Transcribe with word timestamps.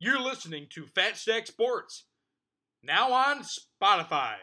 You're 0.00 0.20
listening 0.20 0.66
to 0.74 0.86
Fat 0.86 1.16
Stack 1.16 1.46
Sports. 1.48 2.04
Now 2.82 3.12
on 3.12 3.42
Spotify. 3.42 4.34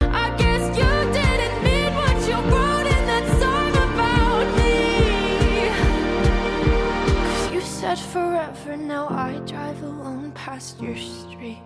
I 0.00 0.34
guess 0.38 0.76
you 0.76 1.12
didn't 1.12 1.62
mean 1.62 1.94
what 1.94 2.16
you 2.26 2.34
wrote 2.50 2.86
in 2.86 3.06
that 3.10 3.26
song 3.40 3.72
about 3.76 4.46
me. 4.56 5.68
'Cause 7.24 7.52
you 7.52 7.60
said 7.60 7.98
forever, 7.98 8.76
now 8.76 9.06
I 9.08 9.38
drive 9.46 9.82
alone 9.82 10.32
past 10.32 10.80
your 10.80 10.96
street. 10.96 11.62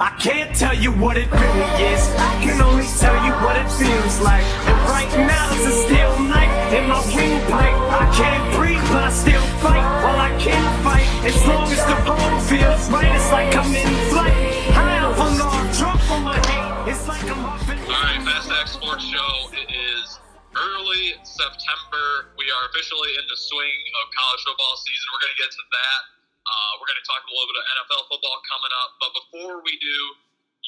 I 0.00 0.16
can't 0.16 0.56
tell 0.56 0.72
you 0.72 0.96
what 0.96 1.20
it 1.20 1.28
really 1.28 1.68
is. 1.92 2.00
I 2.16 2.32
can 2.40 2.56
only 2.64 2.88
tell 2.96 3.12
you 3.20 3.36
what 3.44 3.52
it 3.60 3.68
feels 3.68 4.16
like. 4.24 4.48
And 4.64 4.78
right 4.88 5.12
now 5.28 5.52
it's 5.52 5.68
a 5.68 5.76
steel 5.76 6.16
knife 6.24 6.72
in 6.72 6.88
my 6.88 7.04
windpipe. 7.12 7.76
I 8.00 8.08
can't 8.16 8.40
breathe, 8.56 8.80
but 8.88 9.04
I 9.04 9.12
still 9.12 9.44
fight. 9.60 9.84
Well, 10.00 10.16
I 10.16 10.32
can't 10.40 10.72
fight 10.80 11.04
as 11.28 11.36
long 11.44 11.68
as 11.68 11.84
the 11.84 11.96
road 12.08 12.40
feels 12.48 12.88
right. 12.88 13.12
It's 13.12 13.28
like 13.28 13.52
I'm 13.52 13.68
in 13.76 13.92
flight. 14.08 14.32
High 14.72 15.04
off 15.04 15.20
on 15.20 15.36
the 15.36 15.48
drunk 15.76 16.00
on 16.08 16.24
my 16.24 16.40
hate. 16.48 16.96
It's 16.96 17.04
like 17.04 17.28
I'm 17.28 17.44
off 17.44 17.68
in 17.68 17.76
All 17.84 17.92
right, 17.92 18.24
Fat 18.24 18.40
Stack 18.40 18.72
Sports 18.72 19.04
Show. 19.04 19.52
It 19.52 19.68
is 19.68 20.16
early 20.56 21.12
September. 21.28 22.32
We 22.40 22.48
are 22.48 22.62
officially 22.72 23.20
in 23.20 23.28
the 23.28 23.36
swing 23.36 23.78
of 24.00 24.08
college 24.16 24.48
football 24.48 24.80
season. 24.80 25.04
We're 25.12 25.28
going 25.28 25.36
to 25.36 25.40
get 25.44 25.52
to 25.52 25.64
that. 25.76 26.19
Uh, 26.46 26.72
we're 26.80 26.88
going 26.88 27.00
to 27.00 27.08
talk 27.08 27.22
a 27.24 27.32
little 27.32 27.48
bit 27.52 27.58
of 27.60 27.66
NFL 27.76 28.02
football 28.08 28.38
coming 28.48 28.72
up. 28.80 28.90
But 28.98 29.10
before 29.12 29.60
we 29.60 29.76
do, 29.78 29.98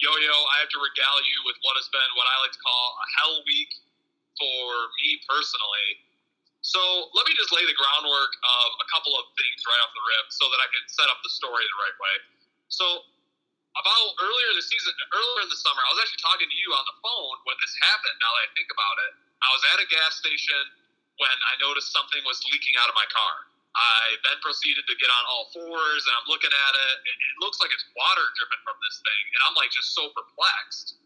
Yo 0.01 0.13
Yo, 0.19 0.37
I 0.57 0.65
have 0.65 0.73
to 0.73 0.81
regale 0.81 1.21
you 1.25 1.39
with 1.45 1.57
what 1.63 1.77
has 1.77 1.89
been 1.93 2.11
what 2.17 2.25
I 2.27 2.37
like 2.43 2.55
to 2.57 2.63
call 2.63 2.87
a 2.97 3.07
hell 3.21 3.37
week 3.45 3.73
for 4.41 4.67
me 5.03 5.21
personally. 5.29 5.89
So 6.63 6.81
let 7.13 7.27
me 7.27 7.35
just 7.35 7.51
lay 7.51 7.67
the 7.67 7.75
groundwork 7.75 8.33
of 8.39 8.69
a 8.79 8.87
couple 8.89 9.13
of 9.19 9.27
things 9.35 9.61
right 9.67 9.81
off 9.83 9.91
the 9.93 10.05
rip 10.07 10.27
so 10.31 10.47
that 10.47 10.63
I 10.63 10.69
can 10.71 10.85
set 10.87 11.11
up 11.11 11.19
the 11.27 11.33
story 11.33 11.67
the 11.67 11.81
right 11.83 11.99
way. 11.99 12.17
So 12.71 12.87
about 13.75 14.07
earlier 14.23 14.51
this 14.55 14.71
season, 14.71 14.95
earlier 15.11 15.43
in 15.43 15.51
the 15.51 15.59
summer, 15.59 15.81
I 15.83 15.91
was 15.97 16.01
actually 16.05 16.23
talking 16.23 16.49
to 16.49 16.59
you 16.61 16.71
on 16.77 16.85
the 16.87 16.97
phone 17.03 17.37
when 17.49 17.57
this 17.59 17.75
happened. 17.83 18.17
Now 18.21 18.31
that 18.37 18.43
I 18.47 18.49
think 18.55 18.71
about 18.71 18.97
it, 19.11 19.13
I 19.43 19.49
was 19.51 19.63
at 19.75 19.79
a 19.83 19.87
gas 19.91 20.23
station 20.23 20.63
when 21.19 21.37
I 21.51 21.59
noticed 21.59 21.91
something 21.91 22.21
was 22.25 22.41
leaking 22.47 22.79
out 22.79 22.89
of 22.89 22.97
my 22.97 23.09
car. 23.11 23.52
I 23.73 24.21
then 24.21 24.37
proceeded 24.45 24.85
to 24.85 24.95
get 25.01 25.09
on 25.09 25.25
all 25.33 25.49
fours 25.49 26.03
and 26.05 26.15
I'm 26.21 26.29
looking 26.29 26.53
at 26.53 26.75
it. 26.77 26.97
It, 27.09 27.17
it 27.17 27.37
looks 27.41 27.57
like 27.57 27.73
it's 27.73 27.89
water 27.97 28.27
dripping 28.37 28.63
from 28.69 28.77
this 28.85 29.01
thing, 29.01 29.25
and 29.33 29.41
I'm 29.49 29.57
like 29.57 29.73
just 29.73 29.97
so 29.97 30.13
perplexed. 30.13 31.01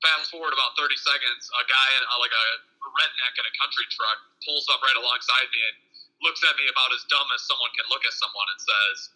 Fast 0.00 0.32
forward 0.32 0.56
about 0.56 0.72
30 0.80 0.96
seconds, 0.96 1.52
a 1.60 1.64
guy 1.68 1.88
uh, 2.08 2.16
like 2.24 2.32
a 2.32 2.46
redneck 2.80 3.34
in 3.36 3.44
a 3.44 3.54
country 3.60 3.84
truck 3.92 4.18
pulls 4.48 4.64
up 4.72 4.80
right 4.80 4.96
alongside 4.96 5.44
me 5.52 5.60
and 5.60 5.76
looks 6.24 6.40
at 6.40 6.56
me 6.56 6.64
about 6.72 6.88
as 6.96 7.04
dumb 7.12 7.28
as 7.36 7.44
someone 7.44 7.68
can 7.76 7.84
look 7.92 8.00
at 8.08 8.16
someone 8.16 8.48
and 8.48 8.60
says, 8.60 9.12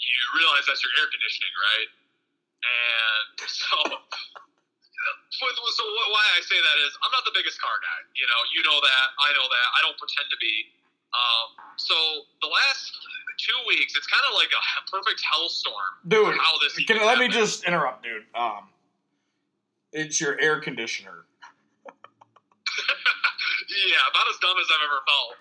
"You 0.00 0.20
realize 0.40 0.64
that's 0.64 0.80
your 0.80 0.96
air 0.96 1.12
conditioning, 1.12 1.52
right?" 1.76 1.90
And 2.64 3.36
so, 3.60 3.76
so 5.36 5.84
why 6.08 6.24
I 6.32 6.40
say 6.40 6.56
that 6.56 6.78
is, 6.88 6.96
I'm 7.04 7.12
not 7.12 7.28
the 7.28 7.36
biggest 7.36 7.60
car 7.60 7.76
guy. 7.84 8.00
You 8.16 8.24
know, 8.24 8.40
you 8.56 8.64
know 8.64 8.78
that. 8.80 9.06
I 9.20 9.28
know 9.36 9.44
that. 9.44 9.68
I 9.76 9.80
don't 9.84 9.98
pretend 10.00 10.32
to 10.32 10.38
be. 10.40 10.72
Um, 11.14 11.54
so 11.76 11.94
the 12.42 12.48
last 12.48 12.96
two 13.38 13.54
weeks, 13.68 13.94
it's 13.96 14.06
kind 14.06 14.22
of 14.26 14.34
like 14.34 14.50
a 14.50 14.60
perfect 14.90 15.22
hellstorm. 15.22 15.94
Dude, 16.06 16.36
how 16.36 16.58
this 16.60 16.74
can, 16.86 16.98
let 17.06 17.18
me 17.18 17.28
just 17.28 17.64
interrupt, 17.64 18.02
dude. 18.02 18.24
Um, 18.34 18.68
it's 19.92 20.20
your 20.20 20.38
air 20.40 20.58
conditioner. 20.60 21.24
yeah, 21.86 21.92
about 24.10 24.26
as 24.30 24.36
dumb 24.42 24.58
as 24.58 24.66
I've 24.70 24.82
ever 24.82 25.00
felt. 25.06 25.36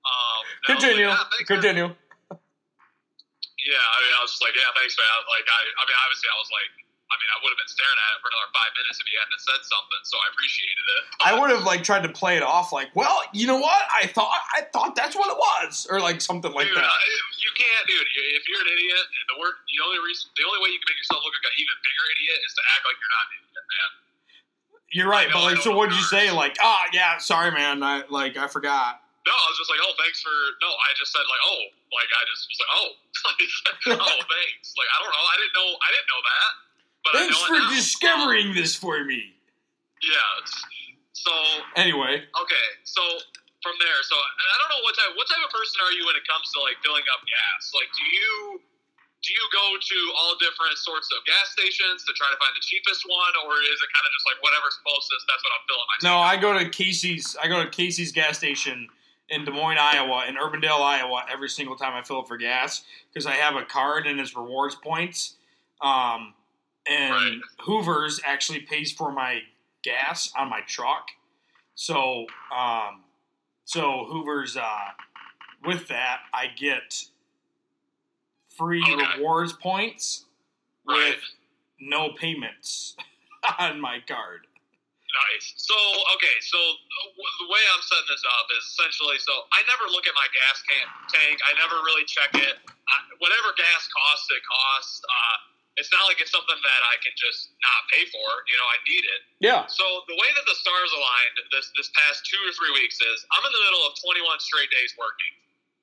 Um, 0.00 0.08
was 0.08 0.40
like, 0.40 0.64
Continue. 0.80 1.08
"Yeah, 1.12 1.28
thanks, 1.28 1.50
man." 1.50 1.60
Continue. 1.60 1.88
Yeah, 3.60 3.76
I 3.76 3.96
mean, 4.00 4.16
I 4.16 4.24
was 4.24 4.32
just 4.32 4.40
like, 4.40 4.56
yeah, 4.56 4.72
thanks, 4.72 4.96
man. 4.96 5.04
Like, 5.28 5.44
I, 5.44 5.60
I 5.60 5.84
mean, 5.84 5.92
obviously, 6.00 6.32
I 6.32 6.36
was 6.40 6.48
like, 6.48 6.72
I 7.10 7.18
mean, 7.18 7.30
I 7.34 7.36
would 7.42 7.50
have 7.50 7.58
been 7.58 7.70
staring 7.74 7.98
at 7.98 8.10
it 8.14 8.18
for 8.22 8.30
another 8.30 8.50
five 8.54 8.70
minutes 8.78 9.02
if 9.02 9.06
he 9.10 9.18
hadn't 9.18 9.42
said 9.42 9.60
something. 9.66 10.00
So 10.06 10.14
I 10.14 10.26
appreciated 10.30 10.86
it. 10.94 11.02
I 11.18 11.30
would 11.34 11.50
have 11.50 11.66
like 11.66 11.82
tried 11.82 12.06
to 12.06 12.12
play 12.14 12.38
it 12.38 12.46
off 12.46 12.70
like, 12.70 12.94
well, 12.94 13.26
you 13.34 13.50
know 13.50 13.58
what? 13.58 13.82
I 13.90 14.06
thought 14.06 14.38
I 14.54 14.62
thought 14.70 14.94
that's 14.94 15.18
what 15.18 15.26
it 15.26 15.38
was, 15.38 15.90
or 15.90 15.98
like 15.98 16.22
something 16.22 16.54
like 16.54 16.70
dude, 16.70 16.78
that. 16.78 16.86
I, 16.86 17.02
you 17.42 17.50
can't, 17.58 17.84
dude. 17.90 18.06
If 18.38 18.46
you're 18.46 18.62
an 18.62 18.70
idiot, 18.70 19.04
and 19.10 19.26
the 19.26 19.38
work, 19.42 19.58
the 19.66 19.82
only 19.82 19.98
reason, 20.06 20.30
the 20.38 20.46
only 20.46 20.62
way 20.62 20.70
you 20.70 20.78
can 20.78 20.86
make 20.86 21.02
yourself 21.02 21.26
look 21.26 21.34
like 21.34 21.50
an 21.50 21.56
even 21.58 21.74
bigger 21.82 22.04
idiot 22.14 22.38
is 22.46 22.52
to 22.54 22.62
act 22.78 22.82
like 22.86 22.96
you're 23.02 23.14
not 23.14 23.24
an 23.26 23.32
idiot, 23.42 23.64
man. 23.66 23.90
You're 24.90 25.10
right, 25.10 25.28
know, 25.30 25.42
but 25.42 25.42
like, 25.50 25.62
so 25.66 25.74
what'd 25.74 25.94
you 25.94 26.06
say? 26.06 26.30
Like, 26.30 26.58
ah, 26.62 26.86
yeah, 26.94 27.18
sorry, 27.18 27.50
man. 27.50 27.82
I 27.82 28.06
like 28.06 28.38
I 28.38 28.46
forgot. 28.46 29.02
No, 29.26 29.34
I 29.34 29.46
was 29.50 29.58
just 29.58 29.70
like, 29.70 29.82
oh, 29.82 29.94
thanks 29.98 30.22
for. 30.22 30.34
No, 30.62 30.70
I 30.70 30.94
just 30.94 31.10
said 31.10 31.26
like, 31.26 31.42
oh, 31.42 31.62
like 31.90 32.10
I 32.14 32.22
just 32.30 32.46
was 32.46 32.58
like, 32.62 32.72
oh, 32.78 32.88
oh, 33.98 34.20
thanks. 34.38 34.78
Like 34.78 34.90
I 34.94 34.96
don't 35.02 35.10
know, 35.10 35.26
I 35.26 35.36
didn't 35.42 35.56
know, 35.58 35.70
I 35.74 35.88
didn't 35.90 36.10
know 36.10 36.22
that. 36.22 36.50
But 37.04 37.18
Thanks 37.18 37.40
for 37.44 37.58
discovering 37.74 38.54
this 38.54 38.76
for 38.76 39.04
me. 39.04 39.34
Yes. 40.02 40.64
So 41.12 41.32
Anyway, 41.76 42.24
okay, 42.24 42.66
so 42.84 43.02
from 43.60 43.76
there, 43.76 44.00
so 44.08 44.16
I 44.16 44.54
don't 44.56 44.70
know 44.72 44.82
what 44.84 44.96
type 44.96 45.12
what 45.16 45.28
type 45.28 45.44
of 45.44 45.52
person 45.52 45.84
are 45.84 45.92
you 45.92 46.08
when 46.08 46.16
it 46.16 46.24
comes 46.24 46.48
to 46.56 46.64
like 46.64 46.80
filling 46.80 47.04
up 47.12 47.20
gas? 47.28 47.72
Like, 47.76 47.92
do 47.92 48.04
you 48.08 48.60
do 49.20 49.36
you 49.36 49.44
go 49.52 49.76
to 49.76 49.98
all 50.16 50.32
different 50.40 50.80
sorts 50.80 51.12
of 51.12 51.20
gas 51.28 51.52
stations 51.52 52.08
to 52.08 52.12
try 52.16 52.32
to 52.32 52.38
find 52.40 52.56
the 52.56 52.64
cheapest 52.64 53.04
one, 53.04 53.32
or 53.44 53.60
is 53.60 53.76
it 53.76 53.88
kind 53.92 54.04
of 54.08 54.12
just 54.16 54.24
like 54.24 54.40
whatever's 54.40 54.80
closest? 54.80 55.28
That's 55.28 55.44
what 55.44 55.52
I'm 55.52 55.64
filling 55.68 55.88
my. 55.88 55.96
no, 56.08 56.16
I 56.24 56.34
go 56.40 56.56
to 56.56 56.64
Casey's. 56.72 57.36
I 57.36 57.48
go 57.48 57.60
to 57.60 57.68
Casey's 57.68 58.12
gas 58.16 58.40
station 58.40 58.88
in 59.28 59.44
Des 59.44 59.52
Moines, 59.52 59.78
Iowa, 59.78 60.24
in 60.26 60.40
Urbandale, 60.40 60.80
Iowa, 60.80 61.24
every 61.30 61.48
single 61.48 61.76
time 61.76 61.92
I 61.92 62.02
fill 62.02 62.24
up 62.24 62.28
for 62.28 62.36
gas 62.36 62.82
because 63.12 63.26
I 63.26 63.36
have 63.36 63.56
a 63.56 63.62
card 63.62 64.06
and 64.06 64.18
it's 64.18 64.34
rewards 64.34 64.74
points. 64.74 65.36
Um, 65.80 66.34
and 66.90 67.12
Right. 67.14 67.38
Hoover's 67.60 68.20
actually 68.24 68.60
pays 68.60 68.92
for 68.92 69.12
my 69.12 69.40
gas 69.82 70.30
on 70.36 70.50
my 70.50 70.60
truck. 70.62 71.08
So, 71.74 72.26
um, 72.54 73.04
so 73.64 74.04
Hoover's 74.10 74.56
uh, 74.56 74.88
with 75.64 75.88
that, 75.88 76.20
I 76.34 76.48
get 76.48 77.04
free 78.58 78.82
Okay. 78.82 79.18
rewards 79.18 79.52
points 79.54 80.26
Right. 80.84 81.14
with 81.14 81.22
no 81.80 82.10
payments 82.12 82.96
on 83.58 83.80
my 83.80 84.00
card. 84.06 84.46
Nice. 85.32 85.54
So, 85.56 85.74
okay, 86.14 86.36
so 86.40 86.58
the 86.58 87.48
way 87.50 87.62
I'm 87.74 87.82
setting 87.82 88.06
this 88.10 88.22
up 88.30 88.46
is 88.58 88.62
essentially 88.70 89.18
so 89.18 89.32
I 89.52 89.62
never 89.66 89.90
look 89.90 90.06
at 90.06 90.14
my 90.14 90.26
gas 90.30 90.62
can- 90.62 90.90
tank. 91.10 91.38
I 91.50 91.58
never 91.58 91.82
really 91.82 92.04
check 92.06 92.30
it. 92.34 92.58
I, 92.68 92.94
whatever 93.18 93.50
gas 93.58 93.88
costs, 93.90 94.26
it 94.30 94.42
costs. 94.46 95.02
Uh, 95.02 95.36
it's 95.80 95.88
not 95.88 96.04
like 96.04 96.20
it's 96.20 96.28
something 96.30 96.60
that 96.60 96.82
I 96.92 97.00
can 97.00 97.16
just 97.16 97.56
not 97.64 97.80
pay 97.88 98.04
for. 98.12 98.28
You 98.52 98.56
know, 98.60 98.68
I 98.68 98.76
need 98.84 99.04
it. 99.08 99.20
Yeah. 99.40 99.64
So 99.64 100.04
the 100.04 100.14
way 100.20 100.28
that 100.36 100.44
the 100.44 100.56
stars 100.60 100.92
aligned 100.92 101.36
this 101.48 101.72
this 101.74 101.88
past 101.96 102.28
two 102.28 102.36
or 102.44 102.52
three 102.52 102.76
weeks 102.76 103.00
is 103.00 103.24
I'm 103.32 103.40
in 103.40 103.48
the 103.48 103.62
middle 103.64 103.80
of 103.88 103.96
21 103.96 104.20
straight 104.44 104.68
days 104.68 104.92
working, 105.00 105.32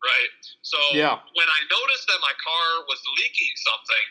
right? 0.05 0.31
So 0.61 0.77
Yeah. 0.93 1.17
when 1.33 1.49
I 1.49 1.59
noticed 1.73 2.05
that 2.13 2.21
my 2.21 2.31
car 2.37 2.85
was 2.85 3.01
leaking 3.17 3.53
something 3.57 4.05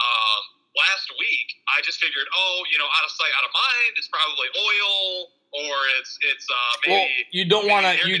um, 0.00 0.42
last 0.72 1.12
week, 1.20 1.48
I 1.68 1.84
just 1.84 2.00
figured, 2.00 2.24
oh, 2.32 2.64
you 2.72 2.80
know, 2.80 2.88
out 2.88 3.04
of 3.04 3.12
sight, 3.12 3.32
out 3.36 3.44
of 3.44 3.52
mind. 3.52 3.92
It's 4.00 4.08
probably 4.08 4.48
oil 4.56 5.36
or 5.52 5.74
it's 6.00 6.16
it's 6.32 6.48
uh, 6.48 6.72
maybe 6.80 6.96
Well, 6.96 7.06
you 7.36 7.44
don't 7.44 7.68
want 7.68 7.84
to 7.84 7.92
you 8.08 8.16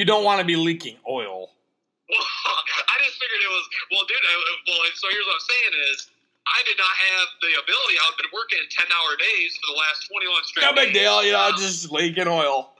you 0.00 0.04
don't 0.08 0.24
want 0.24 0.40
to 0.40 0.46
be 0.48 0.56
leaking 0.56 0.96
oil. 1.04 1.52
Well, 2.06 2.22
I 2.22 3.02
just 3.02 3.18
figured 3.18 3.42
it 3.42 3.50
was 3.50 3.66
well, 3.90 4.06
dude. 4.06 4.14
I, 4.14 4.34
well, 4.70 4.78
so 4.94 5.10
here's 5.10 5.26
what 5.26 5.36
I'm 5.36 5.48
saying 5.52 5.74
is. 5.92 5.98
I 6.46 6.62
did 6.62 6.78
not 6.78 6.94
have 6.94 7.28
the 7.42 7.52
ability. 7.58 7.94
I've 8.06 8.18
been 8.22 8.30
working 8.30 8.62
10 8.70 8.86
hour 8.94 9.18
days 9.18 9.58
for 9.58 9.66
the 9.74 9.78
last 9.82 10.06
21 10.06 10.46
straight 10.46 10.62
No 10.62 10.72
big 10.78 10.94
deal, 10.94 11.26
you 11.26 11.34
know, 11.34 11.50
Um, 11.50 11.58
just 11.58 11.90
leaking 11.90 12.30
oil. 12.30 12.70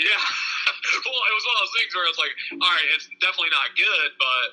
Yeah. 0.00 0.16
well, 1.04 1.20
it 1.28 1.34
was 1.36 1.44
one 1.44 1.54
of 1.58 1.62
those 1.68 1.74
things 1.76 1.90
where 1.92 2.06
I 2.08 2.10
was 2.10 2.20
like, 2.20 2.34
all 2.56 2.72
right, 2.72 2.88
it's 2.96 3.04
definitely 3.20 3.52
not 3.52 3.76
good, 3.76 4.08
but 4.16 4.46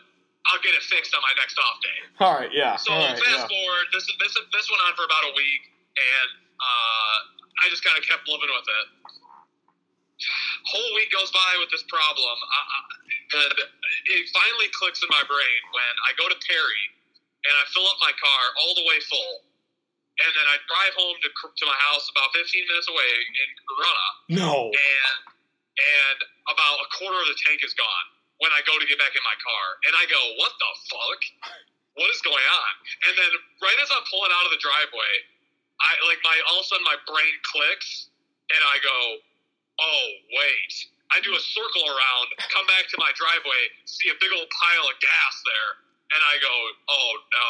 I'll 0.52 0.62
get 0.62 0.76
it 0.76 0.84
fixed 0.84 1.16
on 1.16 1.24
my 1.24 1.34
next 1.40 1.56
off 1.58 1.80
day. 1.80 2.00
All 2.20 2.36
right, 2.36 2.52
yeah. 2.52 2.76
So 2.76 2.92
right, 2.94 3.16
fast 3.16 3.48
yeah. 3.48 3.50
forward, 3.50 3.86
this 3.94 4.06
this 4.22 4.34
this 4.54 4.66
went 4.70 4.82
on 4.86 4.94
for 4.94 5.06
about 5.08 5.26
a 5.26 5.34
week, 5.34 5.74
and 5.98 6.30
uh, 6.62 7.18
I 7.66 7.70
just 7.74 7.82
kind 7.82 7.98
of 7.98 8.06
kept 8.06 8.30
living 8.30 8.50
with 8.54 8.68
it. 8.70 8.88
Whole 10.70 10.92
week 10.94 11.10
goes 11.10 11.34
by 11.34 11.52
with 11.58 11.74
this 11.74 11.82
problem, 11.90 12.38
I, 12.46 12.60
I, 12.62 12.78
and 13.42 13.58
it 14.06 14.30
finally 14.32 14.70
clicks 14.78 15.02
in 15.02 15.10
my 15.10 15.26
brain 15.26 15.62
when 15.74 15.94
I 16.06 16.14
go 16.14 16.30
to 16.30 16.38
Perry 16.46 16.86
and 17.46 17.54
I 17.58 17.64
fill 17.72 17.86
up 17.88 17.98
my 18.02 18.14
car 18.18 18.42
all 18.62 18.74
the 18.74 18.86
way 18.86 18.98
full, 19.06 19.46
and 20.22 20.32
then 20.34 20.48
I 20.50 20.56
drive 20.66 20.94
home 20.98 21.18
to 21.22 21.30
to 21.30 21.64
my 21.66 21.78
house 21.92 22.10
about 22.10 22.34
15 22.34 22.48
minutes 22.68 22.88
away 22.90 23.12
in 23.22 23.48
Corona 23.68 24.08
No. 24.30 24.54
and 24.74 25.16
and 25.76 26.20
about 26.48 26.78
a 26.82 26.88
quarter 26.96 27.20
of 27.20 27.28
the 27.28 27.38
tank 27.44 27.60
is 27.62 27.76
gone 27.76 28.08
when 28.40 28.52
I 28.56 28.64
go 28.68 28.76
to 28.80 28.86
get 28.88 29.00
back 29.00 29.16
in 29.16 29.24
my 29.24 29.38
car, 29.40 29.66
and 29.88 29.94
I 29.96 30.04
go, 30.12 30.20
"What 30.40 30.52
the 30.60 30.72
fuck? 30.92 31.22
What 31.96 32.10
is 32.12 32.20
going 32.22 32.44
on?" 32.44 32.72
And 33.08 33.14
then 33.16 33.32
right 33.64 33.80
as 33.80 33.90
I'm 33.92 34.04
pulling 34.12 34.32
out 34.32 34.46
of 34.48 34.52
the 34.52 34.60
driveway, 34.60 35.14
I 35.80 35.92
like 36.08 36.20
my 36.24 36.36
all 36.52 36.60
of 36.60 36.66
a 36.66 36.68
sudden 36.68 36.84
my 36.84 37.00
brain 37.08 37.36
clicks, 37.44 38.08
and 38.52 38.62
I 38.64 38.80
go, 38.80 38.98
"Oh 39.80 40.06
wait." 40.36 40.74
I 41.12 41.18
I 41.18 41.22
do 41.22 41.32
a 41.36 41.40
circle 41.40 41.86
around, 41.86 42.28
come 42.50 42.66
back 42.68 42.90
to 42.90 42.98
my 42.98 43.12
driveway, 43.16 43.70
see 43.86 44.10
a 44.10 44.18
big 44.20 44.34
old 44.34 44.50
pile 44.50 44.90
of 44.90 45.00
gas 45.00 45.34
there, 45.46 45.72
and 46.14 46.22
I 46.22 46.36
go, 46.42 46.54
"Oh 46.90 47.12
no, 47.34 47.50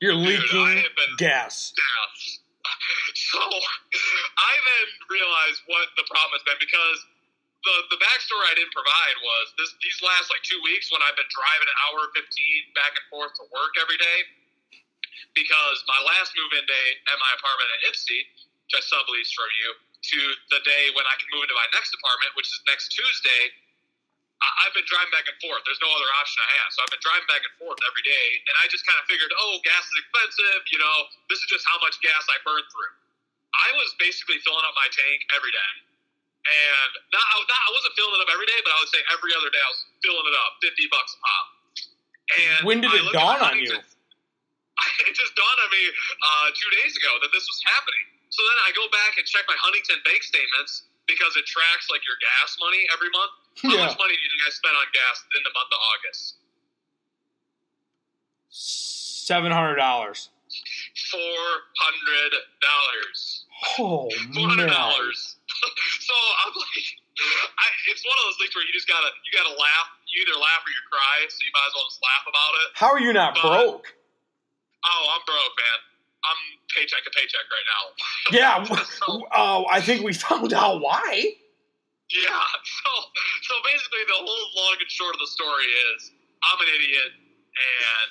You're 0.00 0.16
Dude, 0.18 0.24
I 0.24 0.28
leaking 0.28 0.82
have 0.84 0.96
been- 0.96 1.16
gas. 1.16 1.72
gas!" 1.76 2.38
So 3.14 3.40
I 3.40 4.52
then 4.68 4.86
realized 5.08 5.60
what 5.66 5.88
the 5.96 6.04
problem 6.04 6.36
has 6.36 6.44
been 6.44 6.60
because 6.60 6.98
the 7.64 7.74
the 7.90 7.98
backstory 7.98 8.44
I 8.48 8.54
didn't 8.54 8.72
provide 8.76 9.16
was 9.24 9.44
this 9.58 9.72
these 9.82 9.98
last 10.04 10.30
like 10.30 10.42
two 10.46 10.60
weeks 10.62 10.92
when 10.92 11.02
I've 11.02 11.16
been 11.16 11.28
driving 11.32 11.66
an 11.68 11.78
hour 11.88 12.00
fifteen 12.14 12.60
back 12.78 12.92
and 12.94 13.04
forth 13.10 13.34
to 13.40 13.44
work 13.50 13.74
every 13.80 13.98
day 13.98 14.18
because 15.34 15.82
my 15.90 15.98
last 16.06 16.34
move 16.38 16.52
in 16.56 16.64
day 16.66 16.88
at 17.10 17.16
my 17.18 17.30
apartment 17.38 17.68
at 17.78 17.80
Ipsy, 17.92 18.20
which 18.66 18.74
I 18.78 18.82
subleased 18.84 19.34
from 19.34 19.50
you, 19.62 19.68
to 20.02 20.18
the 20.54 20.60
day 20.66 20.90
when 20.94 21.06
I 21.06 21.14
can 21.18 21.28
move 21.34 21.42
into 21.46 21.58
my 21.58 21.68
next 21.74 21.94
apartment, 21.94 22.34
which 22.38 22.46
is 22.48 22.58
next 22.70 22.94
Tuesday. 22.94 23.42
I've 24.38 24.70
been 24.70 24.86
driving 24.86 25.10
back 25.10 25.26
and 25.26 25.34
forth. 25.42 25.66
There's 25.66 25.82
no 25.82 25.90
other 25.90 26.10
option 26.22 26.38
I 26.38 26.50
have. 26.62 26.70
So 26.70 26.78
I've 26.86 26.92
been 26.94 27.02
driving 27.02 27.26
back 27.26 27.42
and 27.42 27.54
forth 27.58 27.78
every 27.90 28.04
day. 28.06 28.26
And 28.46 28.54
I 28.62 28.70
just 28.70 28.86
kind 28.86 28.94
of 29.02 29.04
figured, 29.10 29.34
oh, 29.34 29.58
gas 29.66 29.82
is 29.82 29.96
expensive. 29.98 30.62
You 30.70 30.78
know, 30.78 30.96
this 31.26 31.42
is 31.42 31.48
just 31.50 31.66
how 31.66 31.78
much 31.82 31.98
gas 32.06 32.22
I 32.30 32.38
burn 32.46 32.62
through. 32.70 32.94
I 33.50 33.68
was 33.74 33.98
basically 33.98 34.38
filling 34.46 34.62
up 34.62 34.74
my 34.78 34.86
tank 34.94 35.26
every 35.34 35.50
day. 35.50 35.72
And 36.48 36.90
not, 37.10 37.24
I, 37.24 37.34
not, 37.50 37.60
I 37.66 37.70
wasn't 37.74 37.94
filling 37.98 38.14
it 38.14 38.22
up 38.22 38.30
every 38.30 38.46
day, 38.46 38.60
but 38.62 38.70
I 38.70 38.78
would 38.78 38.92
say 38.94 39.02
every 39.10 39.34
other 39.34 39.50
day 39.50 39.58
I 39.58 39.70
was 39.74 39.82
filling 40.06 40.26
it 40.30 40.36
up, 40.38 40.50
50 40.62 40.86
bucks 40.94 41.12
a 41.12 41.18
pop. 41.18 41.46
And 42.28 42.60
When 42.62 42.78
did 42.78 42.94
it 42.94 43.10
dawn 43.10 43.42
on 43.42 43.58
you? 43.58 43.74
It 45.02 45.10
just 45.10 45.34
dawned 45.34 45.58
on 45.58 45.70
me 45.74 45.84
uh, 45.90 46.54
two 46.54 46.70
days 46.78 46.94
ago 46.94 47.10
that 47.18 47.34
this 47.34 47.42
was 47.50 47.58
happening. 47.66 48.14
So 48.30 48.46
then 48.46 48.58
I 48.62 48.70
go 48.78 48.86
back 48.94 49.18
and 49.18 49.26
check 49.26 49.42
my 49.50 49.58
Huntington 49.58 49.98
bank 50.06 50.22
statements 50.22 50.86
because 51.10 51.34
it 51.34 51.50
tracks 51.50 51.90
like 51.90 52.04
your 52.06 52.14
gas 52.22 52.54
money 52.62 52.86
every 52.94 53.10
month. 53.10 53.34
How 53.62 53.70
Yeah. 53.74 53.86
much 53.90 53.98
money 53.98 54.14
do 54.14 54.22
you 54.22 54.30
think 54.30 54.42
I 54.46 54.50
spent 54.50 54.74
on 54.76 54.86
gas 54.94 55.16
in 55.36 55.42
the 55.42 55.52
month 55.54 55.70
of 55.72 55.80
August? 55.94 56.36
Seven 58.50 59.52
hundred 59.52 59.76
dollars. 59.76 60.30
Four 61.12 61.44
hundred 61.78 62.32
dollars. 62.62 63.44
Oh 63.78 64.08
Four 64.34 64.48
hundred 64.48 64.70
dollars. 64.70 65.36
so 66.00 66.14
I'm 66.46 66.52
like, 66.54 66.86
I, 67.58 67.66
it's 67.90 68.04
one 68.06 68.16
of 68.18 68.24
those 68.30 68.38
things 68.40 68.54
where 68.54 68.64
you 68.64 68.72
just 68.72 68.88
gotta 68.88 69.08
you 69.26 69.30
gotta 69.36 69.52
laugh. 69.54 69.88
You 70.08 70.22
either 70.24 70.38
laugh 70.40 70.62
or 70.64 70.70
you 70.72 70.82
cry. 70.90 71.26
So 71.28 71.38
you 71.44 71.52
might 71.52 71.66
as 71.68 71.74
well 71.76 71.84
just 71.90 72.00
laugh 72.00 72.24
about 72.24 72.52
it. 72.64 72.68
How 72.74 72.88
are 72.92 73.00
you 73.00 73.12
not 73.12 73.34
But- 73.34 73.42
broke? 73.42 73.86
Oh, 74.86 75.04
I'm 75.12 75.20
broke, 75.26 75.54
man. 75.58 75.78
I'm 76.24 76.40
paycheck 76.74 77.04
to 77.04 77.10
paycheck 77.10 77.44
right 77.50 77.66
now. 77.68 77.82
Yeah. 78.32 78.82
So- 78.84 79.26
Oh, 79.34 79.66
I 79.70 79.80
think 79.80 80.02
we 80.04 80.12
found 80.14 80.52
out 80.54 80.80
why. 80.80 81.32
Yeah. 82.12 82.44
So 82.78 82.92
so 83.48 83.54
basically, 83.64 84.04
the 84.06 84.20
whole 84.20 84.46
long 84.54 84.76
and 84.80 84.90
short 84.92 85.12
of 85.16 85.20
the 85.20 85.28
story 85.28 85.68
is 85.92 86.12
I'm 86.44 86.60
an 86.60 86.70
idiot, 86.70 87.10
and 87.12 88.08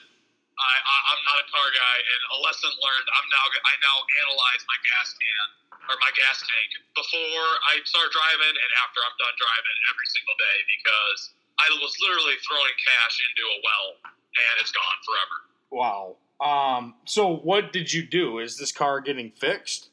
I, 0.57 0.73
I 0.81 0.95
I'm 1.13 1.21
not 1.23 1.37
a 1.41 1.47
car 1.49 1.69
guy. 1.71 1.97
And 2.01 2.21
a 2.33 2.37
lesson 2.45 2.73
learned. 2.77 3.07
I'm 3.09 3.27
now 3.29 3.45
I 3.47 3.73
now 3.85 3.97
analyze 4.27 4.61
my 4.65 4.77
gas 4.81 5.07
can 5.17 5.45
or 5.87 5.95
my 6.03 6.11
gas 6.17 6.43
tank 6.43 6.69
before 6.97 7.47
I 7.69 7.79
start 7.87 8.11
driving 8.11 8.53
and 8.53 8.71
after 8.83 8.99
I'm 9.01 9.15
done 9.15 9.35
driving 9.39 9.77
every 9.93 10.07
single 10.11 10.35
day 10.35 10.57
because 10.67 11.19
I 11.61 11.67
was 11.79 11.93
literally 12.03 12.37
throwing 12.43 12.75
cash 12.81 13.15
into 13.23 13.43
a 13.45 13.57
well 13.63 13.87
and 14.11 14.53
it's 14.61 14.73
gone 14.73 14.99
forever. 15.05 15.37
Wow. 15.71 16.03
Um. 16.41 16.97
So 17.05 17.37
what 17.41 17.73
did 17.73 17.93
you 17.93 18.03
do? 18.05 18.39
Is 18.39 18.57
this 18.57 18.71
car 18.71 19.01
getting 19.01 19.31
fixed? 19.31 19.89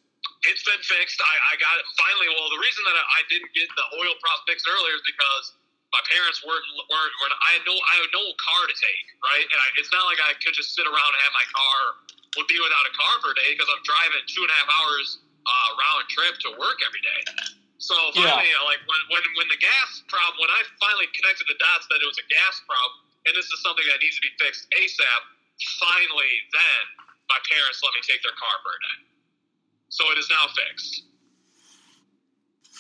It's 0.51 0.65
been 0.65 0.81
fixed. 0.85 1.19
I, 1.21 1.35
I 1.51 1.55
got 1.57 1.75
it 1.81 1.87
finally. 1.97 2.29
Well, 2.37 2.51
the 2.53 2.61
reason 2.61 2.85
that 2.85 2.97
I 2.97 3.21
didn't 3.33 3.53
get 3.57 3.69
the 3.73 3.87
oil 3.97 4.15
prop 4.21 4.45
fixed 4.45 4.69
earlier 4.69 4.95
is 4.97 5.05
because 5.09 5.57
my 5.95 6.03
parents 6.11 6.43
weren't 6.43 6.67
weren't. 6.91 7.15
weren't 7.23 7.35
I 7.39 7.51
had 7.57 7.65
no 7.65 7.75
I 7.75 7.95
had 8.03 8.11
no 8.11 8.25
car 8.37 8.63
to 8.67 8.77
take, 8.77 9.07
right? 9.23 9.47
And 9.47 9.59
I, 9.59 9.67
it's 9.79 9.95
not 9.95 10.05
like 10.11 10.21
I 10.21 10.35
could 10.43 10.53
just 10.53 10.75
sit 10.75 10.85
around 10.85 11.11
and 11.15 11.21
have 11.23 11.35
my 11.35 11.49
car 11.55 11.79
would 12.35 12.51
be 12.51 12.59
without 12.59 12.83
a 12.83 12.93
car 12.99 13.15
for 13.23 13.31
a 13.31 13.37
day 13.39 13.55
because 13.55 13.71
I'm 13.71 13.85
driving 13.87 14.23
two 14.27 14.43
and 14.43 14.51
a 14.51 14.57
half 14.59 14.69
hours 14.69 15.23
uh, 15.47 15.69
round 15.79 16.03
trip 16.11 16.35
to 16.43 16.49
work 16.59 16.83
every 16.83 16.99
day. 16.99 17.21
So 17.79 17.95
finally, 18.17 18.51
uh, 18.59 18.65
like 18.67 18.83
when, 18.89 19.01
when 19.13 19.23
when 19.39 19.49
the 19.53 19.61
gas 19.61 20.03
problem, 20.11 20.41
when 20.41 20.51
I 20.51 20.61
finally 20.83 21.07
connected 21.15 21.47
the 21.47 21.59
dots 21.63 21.87
that 21.93 22.01
it 22.03 22.09
was 22.09 22.19
a 22.19 22.27
gas 22.27 22.59
problem, 22.67 23.07
and 23.29 23.33
this 23.37 23.47
is 23.47 23.61
something 23.63 23.85
that 23.87 24.03
needs 24.03 24.19
to 24.19 24.25
be 24.25 24.33
fixed 24.41 24.67
ASAP. 24.75 25.23
Finally, 25.79 26.33
then 26.51 26.83
my 27.31 27.39
parents 27.47 27.79
let 27.87 27.95
me 27.95 28.03
take 28.03 28.19
their 28.27 28.35
car 28.35 28.57
for 28.67 28.73
a 28.75 28.81
day. 28.83 29.14
So 29.89 30.05
it 30.11 30.19
is 30.19 30.29
now 30.31 30.47
fixed. 30.53 31.05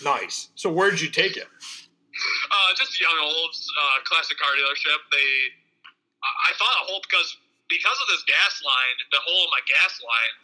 Nice. 0.02 0.50
So 0.54 0.70
where'd 0.70 0.98
you 0.98 1.10
take 1.10 1.36
it? 1.36 1.46
Uh, 1.46 2.70
just 2.74 2.98
young 3.00 3.14
old 3.22 3.54
uh, 3.54 3.98
classic 4.06 4.38
car 4.38 4.50
dealership. 4.54 4.98
They, 5.10 5.30
I 6.22 6.50
thought 6.58 6.74
a 6.82 6.84
hole 6.90 7.02
because 7.06 7.38
because 7.70 7.96
of 7.96 8.06
this 8.12 8.22
gas 8.28 8.60
line, 8.60 8.96
the 9.10 9.22
hole 9.24 9.42
in 9.48 9.50
my 9.50 9.62
gas 9.64 9.98
line, 10.04 10.34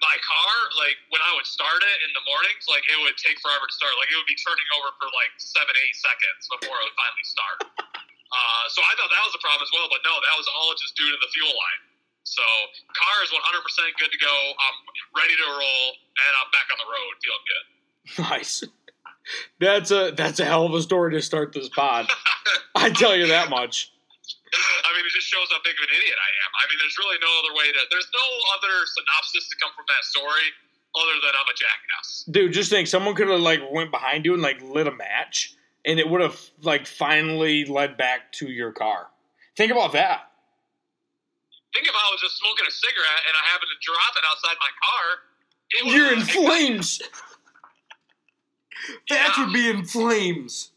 my 0.00 0.16
car, 0.24 0.54
like 0.80 0.96
when 1.12 1.20
I 1.20 1.36
would 1.36 1.44
start 1.44 1.82
it 1.84 1.98
in 2.08 2.10
the 2.16 2.24
mornings, 2.24 2.64
like 2.70 2.84
it 2.88 2.96
would 3.04 3.20
take 3.20 3.36
forever 3.44 3.68
to 3.68 3.74
start. 3.74 3.92
Like 4.00 4.08
it 4.08 4.16
would 4.16 4.30
be 4.30 4.38
turning 4.40 4.68
over 4.80 4.96
for 4.96 5.08
like 5.12 5.32
seven, 5.36 5.76
eight 5.76 5.96
seconds 5.96 6.48
before 6.48 6.76
it 6.80 6.84
would 6.88 6.98
finally 6.98 7.26
start. 7.26 7.58
Uh, 8.30 8.70
so 8.70 8.78
I 8.78 8.94
thought 8.94 9.10
that 9.10 9.26
was 9.26 9.34
a 9.34 9.42
problem 9.42 9.66
as 9.66 9.74
well, 9.74 9.90
but 9.90 10.06
no, 10.06 10.14
that 10.14 10.34
was 10.38 10.46
all 10.54 10.70
just 10.78 10.94
due 10.94 11.10
to 11.10 11.18
the 11.18 11.26
fuel 11.34 11.50
line. 11.50 11.89
So 12.24 12.42
car 12.94 13.16
is 13.24 13.30
100% 13.30 13.38
good 13.98 14.12
to 14.12 14.18
go. 14.18 14.30
I'm 14.30 14.76
ready 15.16 15.34
to 15.34 15.46
roll, 15.50 15.86
and 15.90 16.32
I'm 16.38 16.50
back 16.52 16.68
on 16.70 16.78
the 16.78 16.88
road, 16.88 17.12
feeling 17.22 17.46
good. 17.48 17.66
Nice. 18.30 18.64
That's 19.60 19.90
a 19.90 20.10
that's 20.16 20.40
a 20.40 20.44
hell 20.44 20.66
of 20.66 20.74
a 20.74 20.82
story 20.82 21.12
to 21.12 21.22
start 21.22 21.52
this 21.52 21.68
pod. 21.68 22.08
I 22.74 22.90
tell 22.90 23.14
you 23.14 23.28
that 23.28 23.50
much. 23.50 23.92
I 24.86 24.88
mean, 24.96 25.06
it 25.06 25.12
just 25.14 25.28
shows 25.28 25.46
how 25.50 25.58
big 25.62 25.74
of 25.78 25.84
an 25.86 25.94
idiot 25.94 26.18
I 26.18 26.30
am. 26.42 26.50
I 26.58 26.62
mean, 26.66 26.78
there's 26.82 26.98
really 26.98 27.18
no 27.22 27.30
other 27.38 27.54
way 27.54 27.70
to. 27.70 27.80
There's 27.90 28.10
no 28.10 28.26
other 28.58 28.74
synopsis 28.86 29.48
to 29.50 29.56
come 29.62 29.70
from 29.76 29.84
that 29.86 30.02
story 30.02 30.48
other 30.96 31.16
than 31.22 31.32
I'm 31.38 31.46
a 31.46 31.54
jackass. 31.54 32.24
Dude, 32.30 32.52
just 32.52 32.70
think 32.70 32.88
someone 32.88 33.14
could 33.14 33.28
have 33.28 33.40
like 33.40 33.60
went 33.70 33.90
behind 33.90 34.24
you 34.24 34.34
and 34.34 34.42
like 34.42 34.60
lit 34.62 34.88
a 34.88 34.92
match 34.92 35.54
and 35.84 35.98
it 35.98 36.08
would 36.08 36.20
have 36.20 36.38
like 36.62 36.86
finally 36.86 37.64
led 37.64 37.96
back 37.96 38.32
to 38.32 38.48
your 38.48 38.72
car. 38.72 39.06
Think 39.56 39.72
about 39.72 39.92
that. 39.92 40.29
Think 41.74 41.86
if 41.86 41.94
I 41.94 42.06
was 42.10 42.20
just 42.20 42.38
smoking 42.38 42.66
a 42.66 42.70
cigarette 42.70 43.22
and 43.28 43.34
I 43.36 43.42
happened 43.52 43.70
to 43.70 43.78
drop 43.84 44.12
it 44.18 44.24
outside 44.26 44.56
my 44.58 44.72
car. 44.82 45.06
It 45.70 45.84
would 45.86 45.94
You're 45.94 46.12
in 46.12 46.22
flames. 46.22 47.00
That 49.10 49.34
Yeah. 49.36 49.44
would 49.44 49.52
be 49.52 49.68
in 49.68 49.84
flames. 49.84 50.70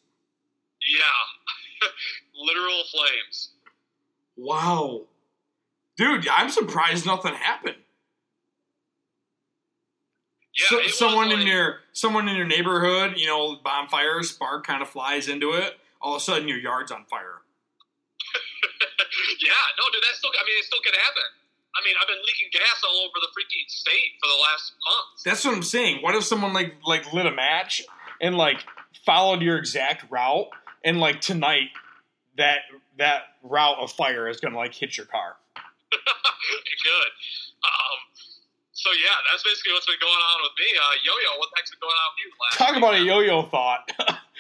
Yeah, 0.86 1.88
literal 2.36 2.84
flames. 2.92 3.52
Wow. 4.36 5.04
Dude, 5.96 6.28
I'm 6.28 6.50
surprised 6.50 7.06
nothing 7.06 7.34
happened. 7.34 7.78
Yeah, 10.56 10.66
so, 10.68 10.82
someone 10.88 11.32
in 11.32 11.48
your 11.48 11.78
someone 11.94 12.28
in 12.28 12.36
your 12.36 12.46
neighborhood, 12.46 13.14
you 13.18 13.26
know, 13.26 13.56
bonfire 13.64 14.22
spark 14.22 14.68
kind 14.68 14.82
of 14.82 14.90
flies 14.90 15.28
into 15.30 15.54
it. 15.54 15.78
All 16.02 16.16
of 16.16 16.22
a 16.22 16.24
sudden, 16.24 16.48
your 16.48 16.58
yard's 16.60 16.92
on 16.92 17.06
fire. 17.06 17.42
Yeah, 19.42 19.66
no, 19.80 19.90
dude, 19.94 20.04
that's 20.04 20.20
still. 20.20 20.32
I 20.36 20.44
mean, 20.46 20.58
it 20.60 20.66
still 20.66 20.82
could 20.84 20.96
happen. 20.96 21.28
I 21.74 21.82
mean, 21.82 21.96
I've 22.00 22.08
been 22.08 22.22
leaking 22.22 22.54
gas 22.54 22.84
all 22.86 23.02
over 23.02 23.18
the 23.18 23.32
freaking 23.34 23.66
state 23.68 24.14
for 24.22 24.28
the 24.30 24.40
last 24.46 24.74
month. 24.86 25.08
That's 25.26 25.44
what 25.46 25.56
I'm 25.56 25.64
saying. 25.64 26.04
What 26.04 26.14
if 26.16 26.24
someone 26.24 26.54
like 26.54 26.76
like 26.86 27.12
lit 27.14 27.26
a 27.26 27.34
match 27.34 27.82
and 28.22 28.38
like 28.38 28.64
followed 29.06 29.42
your 29.42 29.58
exact 29.58 30.06
route, 30.12 30.50
and 30.84 31.00
like 31.00 31.22
tonight 31.22 31.74
that 32.38 32.70
that 32.98 33.40
route 33.42 33.78
of 33.80 33.92
fire 33.92 34.28
is 34.28 34.40
gonna 34.40 34.58
like 34.58 34.74
hit 34.74 34.98
your 34.98 35.08
car. 35.08 35.38
Good. 35.92 37.12
Um, 37.64 37.98
so 38.74 38.90
yeah, 38.92 39.16
that's 39.32 39.44
basically 39.44 39.74
what's 39.74 39.86
been 39.86 39.96
going 40.02 40.12
on 40.12 40.42
with 40.44 40.52
me. 40.60 40.68
Uh, 40.76 40.94
Yo-Yo, 41.06 41.40
what 41.40 41.50
the 41.50 41.56
heck's 41.58 41.72
been 41.72 41.80
going 41.80 41.96
on 41.96 42.10
with 42.12 42.20
you? 42.22 42.30
last 42.36 42.58
Talk 42.58 42.76
about 42.76 42.94
a 42.96 43.00
yo-yo 43.00 43.44
thought. 43.44 43.92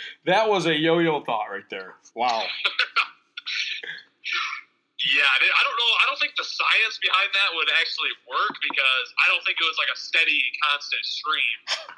that 0.26 0.50
was 0.50 0.66
a 0.66 0.78
yo-yo 0.78 1.24
thought 1.24 1.48
right 1.50 1.70
there. 1.70 1.96
Wow. 2.14 2.44
Yeah, 5.03 5.27
I 5.27 5.43
I 5.43 5.62
don't 5.67 5.75
know. 5.75 5.91
I 6.00 6.07
don't 6.07 6.15
think 6.15 6.31
the 6.39 6.48
science 6.48 6.95
behind 7.03 7.27
that 7.36 7.51
would 7.60 7.67
actually 7.75 8.15
work 8.24 8.55
because 8.63 9.05
I 9.19 9.27
don't 9.27 9.43
think 9.43 9.60
it 9.60 9.67
was 9.67 9.75
like 9.75 9.91
a 9.91 10.00
steady, 10.00 10.39
constant 10.63 11.03
stream. 11.03 11.57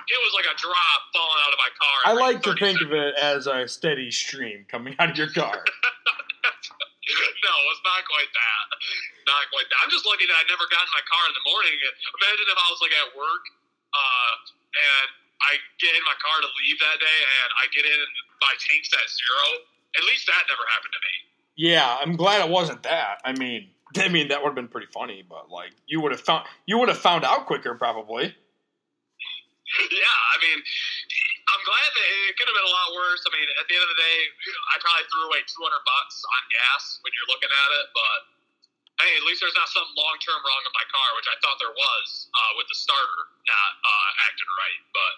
It 0.10 0.20
was 0.26 0.34
like 0.34 0.50
a 0.50 0.58
drop 0.58 1.00
falling 1.14 1.42
out 1.46 1.54
of 1.54 1.60
my 1.62 1.70
car. 1.78 1.98
I 2.02 2.18
every 2.18 2.26
like 2.26 2.40
to 2.50 2.58
think 2.58 2.82
seconds. 2.82 2.90
of 2.90 2.98
it 2.98 3.14
as 3.22 3.46
a 3.46 3.70
steady 3.70 4.10
stream 4.10 4.66
coming 4.66 4.98
out 4.98 5.14
of 5.14 5.18
your 5.22 5.30
car. 5.30 5.54
no, 7.46 7.54
it's 7.70 7.84
not 7.86 8.02
quite 8.10 8.32
that. 8.34 8.66
Not 9.30 9.54
quite 9.54 9.70
that. 9.70 9.78
I'm 9.86 9.94
just 9.94 10.10
lucky 10.10 10.26
that 10.26 10.38
I 10.42 10.46
never 10.50 10.66
got 10.74 10.82
in 10.82 10.94
my 10.98 11.06
car 11.06 11.24
in 11.30 11.34
the 11.38 11.46
morning. 11.46 11.78
Imagine 11.78 12.48
if 12.50 12.58
I 12.58 12.68
was 12.74 12.82
like 12.82 12.96
at 13.06 13.10
work, 13.14 13.44
uh, 13.94 14.34
and 14.82 15.10
I 15.46 15.62
get 15.78 15.94
in 15.94 16.02
my 16.10 16.18
car 16.18 16.42
to 16.42 16.50
leave 16.66 16.82
that 16.82 16.98
day, 16.98 17.20
and 17.22 17.50
I 17.62 17.70
get 17.70 17.86
in 17.86 17.98
and 18.02 18.14
my 18.42 18.54
tank's 18.66 18.90
at 18.98 19.06
zero. 19.14 19.62
At 19.94 20.04
least 20.10 20.26
that 20.26 20.42
never 20.50 20.66
happened 20.74 20.98
to 20.98 21.02
me. 21.06 21.35
Yeah, 21.56 21.98
I'm 22.02 22.16
glad 22.16 22.44
it 22.44 22.52
wasn't 22.52 22.84
that. 22.84 23.24
I 23.24 23.34
mean, 23.34 23.72
I 23.98 24.10
mean 24.10 24.30
that 24.30 24.42
would 24.44 24.50
have 24.50 24.60
been 24.60 24.68
pretty 24.68 24.92
funny, 24.92 25.24
but 25.24 25.50
like 25.50 25.72
you 25.88 26.02
would 26.02 26.12
have 26.12 26.22
found 26.22 26.46
you 26.66 26.78
would 26.78 26.90
have 26.90 27.00
found 27.00 27.24
out 27.24 27.46
quicker 27.46 27.76
probably. 27.76 28.36
Yeah, 29.92 30.18
I 30.32 30.36
mean, 30.46 30.60
I'm 30.62 31.64
glad 31.66 31.90
that 31.90 32.06
it 32.30 32.38
could 32.38 32.48
have 32.48 32.54
been 32.54 32.70
a 32.70 32.76
lot 32.76 32.88
worse. 32.96 33.26
I 33.26 33.34
mean, 33.34 33.50
at 33.60 33.66
the 33.66 33.76
end 33.76 33.84
of 33.84 33.92
the 33.92 34.00
day, 34.00 34.18
I 34.72 34.78
probably 34.78 35.04
threw 35.10 35.26
away 35.26 35.42
200 35.42 35.58
bucks 35.84 36.22
on 36.22 36.42
gas 36.54 37.02
when 37.02 37.12
you're 37.12 37.28
looking 37.34 37.50
at 37.50 37.70
it, 37.82 37.86
but 37.92 38.20
hey, 39.02 39.12
at 39.20 39.24
least 39.28 39.44
there's 39.44 39.58
not 39.58 39.68
something 39.68 39.96
long 40.00 40.16
term 40.24 40.40
wrong 40.40 40.62
with 40.64 40.76
my 40.76 40.86
car, 40.88 41.08
which 41.20 41.28
I 41.28 41.36
thought 41.44 41.60
there 41.60 41.76
was 41.76 42.30
uh, 42.32 42.52
with 42.56 42.70
the 42.72 42.78
starter 42.78 43.22
not 43.50 43.72
uh, 43.84 44.10
acting 44.30 44.52
right. 44.56 44.82
But 44.96 45.14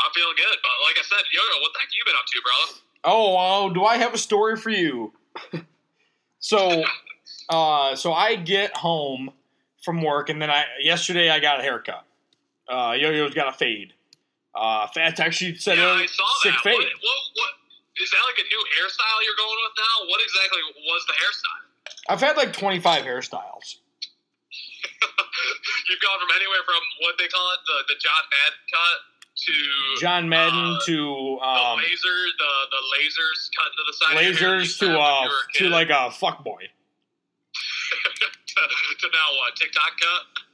I'm 0.00 0.12
feeling 0.16 0.38
good. 0.38 0.56
But 0.64 0.74
like 0.86 0.96
I 0.96 1.04
said, 1.04 1.22
Yo-Yo, 1.28 1.60
what 1.60 1.72
the 1.76 1.80
heck 1.82 1.92
you 1.92 2.02
been 2.08 2.18
up 2.18 2.28
to, 2.30 2.38
brother? 2.40 2.68
Oh, 3.04 3.36
oh, 3.36 3.64
do 3.74 3.84
I 3.84 4.00
have 4.00 4.16
a 4.16 4.20
story 4.22 4.56
for 4.56 4.72
you? 4.72 5.12
so, 6.38 6.84
uh, 7.48 7.94
so 7.96 8.12
I 8.12 8.36
get 8.36 8.76
home 8.76 9.30
from 9.84 10.02
work, 10.02 10.28
and 10.28 10.40
then 10.40 10.50
I 10.50 10.64
yesterday 10.80 11.30
I 11.30 11.40
got 11.40 11.60
a 11.60 11.62
haircut. 11.62 12.04
Uh, 12.68 12.96
Yo-Yo's 12.98 13.34
got 13.34 13.48
a 13.48 13.56
fade. 13.56 13.92
Uh, 14.54 14.86
Fats 14.94 15.20
actually 15.20 15.56
said 15.56 15.76
yeah, 15.76 15.98
saw 16.06 16.24
sick 16.40 16.52
that. 16.52 16.62
fade. 16.62 16.78
What, 16.78 16.86
what, 16.86 17.20
what 17.34 17.52
is 17.98 18.10
that 18.10 18.22
like 18.26 18.38
a 18.38 18.46
new 18.48 18.62
hairstyle 18.78 19.18
you're 19.26 19.38
going 19.38 19.58
with 19.60 19.74
now? 19.76 20.06
What 20.08 20.20
exactly 20.22 20.62
was 20.86 21.02
the 21.06 21.16
hairstyle? 21.18 21.64
I've 22.08 22.22
had 22.22 22.36
like 22.36 22.52
25 22.52 23.04
hairstyles. 23.04 23.82
You've 25.88 26.00
gone 26.00 26.18
from 26.20 26.32
anywhere 26.36 26.62
from 26.64 26.80
what 27.04 27.18
they 27.18 27.28
call 27.28 27.44
it, 27.52 27.60
the, 27.66 27.94
the 27.94 27.96
John 28.00 28.24
Madden 28.30 28.62
cut 28.70 28.98
to 29.36 29.52
John 30.00 30.28
Madden 30.28 30.76
uh, 30.76 30.78
to 30.86 30.96
the 31.40 31.46
um, 31.46 31.78
laser, 31.78 32.16
the 32.38 32.52
the 32.70 32.82
lasers 32.94 33.50
cutting 33.56 33.76
to 33.76 33.84
the 33.86 33.92
side. 33.92 34.16
of 34.16 34.40
your 34.40 34.50
hair 34.50 34.60
lasers 34.60 34.78
to 34.80 34.98
uh 34.98 35.28
to 35.54 35.68
like 35.68 35.90
a 35.90 36.10
fuck 36.12 36.44
boy. 36.44 36.62
to, 38.46 38.54
to 39.00 39.08
now 39.12 39.36
what 39.38 39.56
TikTok 39.56 39.92
cut. 40.00 40.44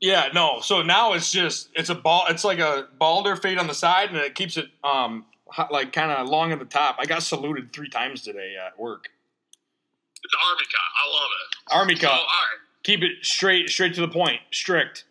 Yeah, 0.00 0.28
no. 0.34 0.60
So 0.60 0.82
now 0.82 1.12
it's 1.12 1.30
just 1.30 1.68
it's 1.74 1.90
a 1.90 1.94
ball. 1.94 2.26
It's 2.28 2.44
like 2.44 2.58
a 2.58 2.88
balder 2.98 3.36
fade 3.36 3.58
on 3.58 3.66
the 3.66 3.74
side, 3.74 4.08
and 4.10 4.18
it 4.18 4.34
keeps 4.34 4.56
it 4.56 4.66
um 4.82 5.26
hot, 5.48 5.70
like 5.72 5.92
kind 5.92 6.10
of 6.10 6.26
long 6.28 6.52
at 6.52 6.58
the 6.58 6.64
top. 6.64 6.96
I 6.98 7.04
got 7.06 7.22
saluted 7.22 7.72
three 7.72 7.88
times 7.88 8.22
today 8.22 8.54
at 8.64 8.78
work. 8.78 9.08
It's 10.22 10.34
army 10.48 10.64
cut. 10.64 10.80
I 10.96 11.10
love 11.12 11.30
it. 11.30 11.74
Army 11.74 11.96
So, 11.96 12.00
cut. 12.08 12.12
all 12.12 12.18
right. 12.18 12.58
keep 12.82 13.02
it 13.02 13.12
straight 13.22 13.68
straight 13.68 13.94
to 13.94 14.00
the 14.00 14.08
point 14.08 14.40
strict 14.50 15.04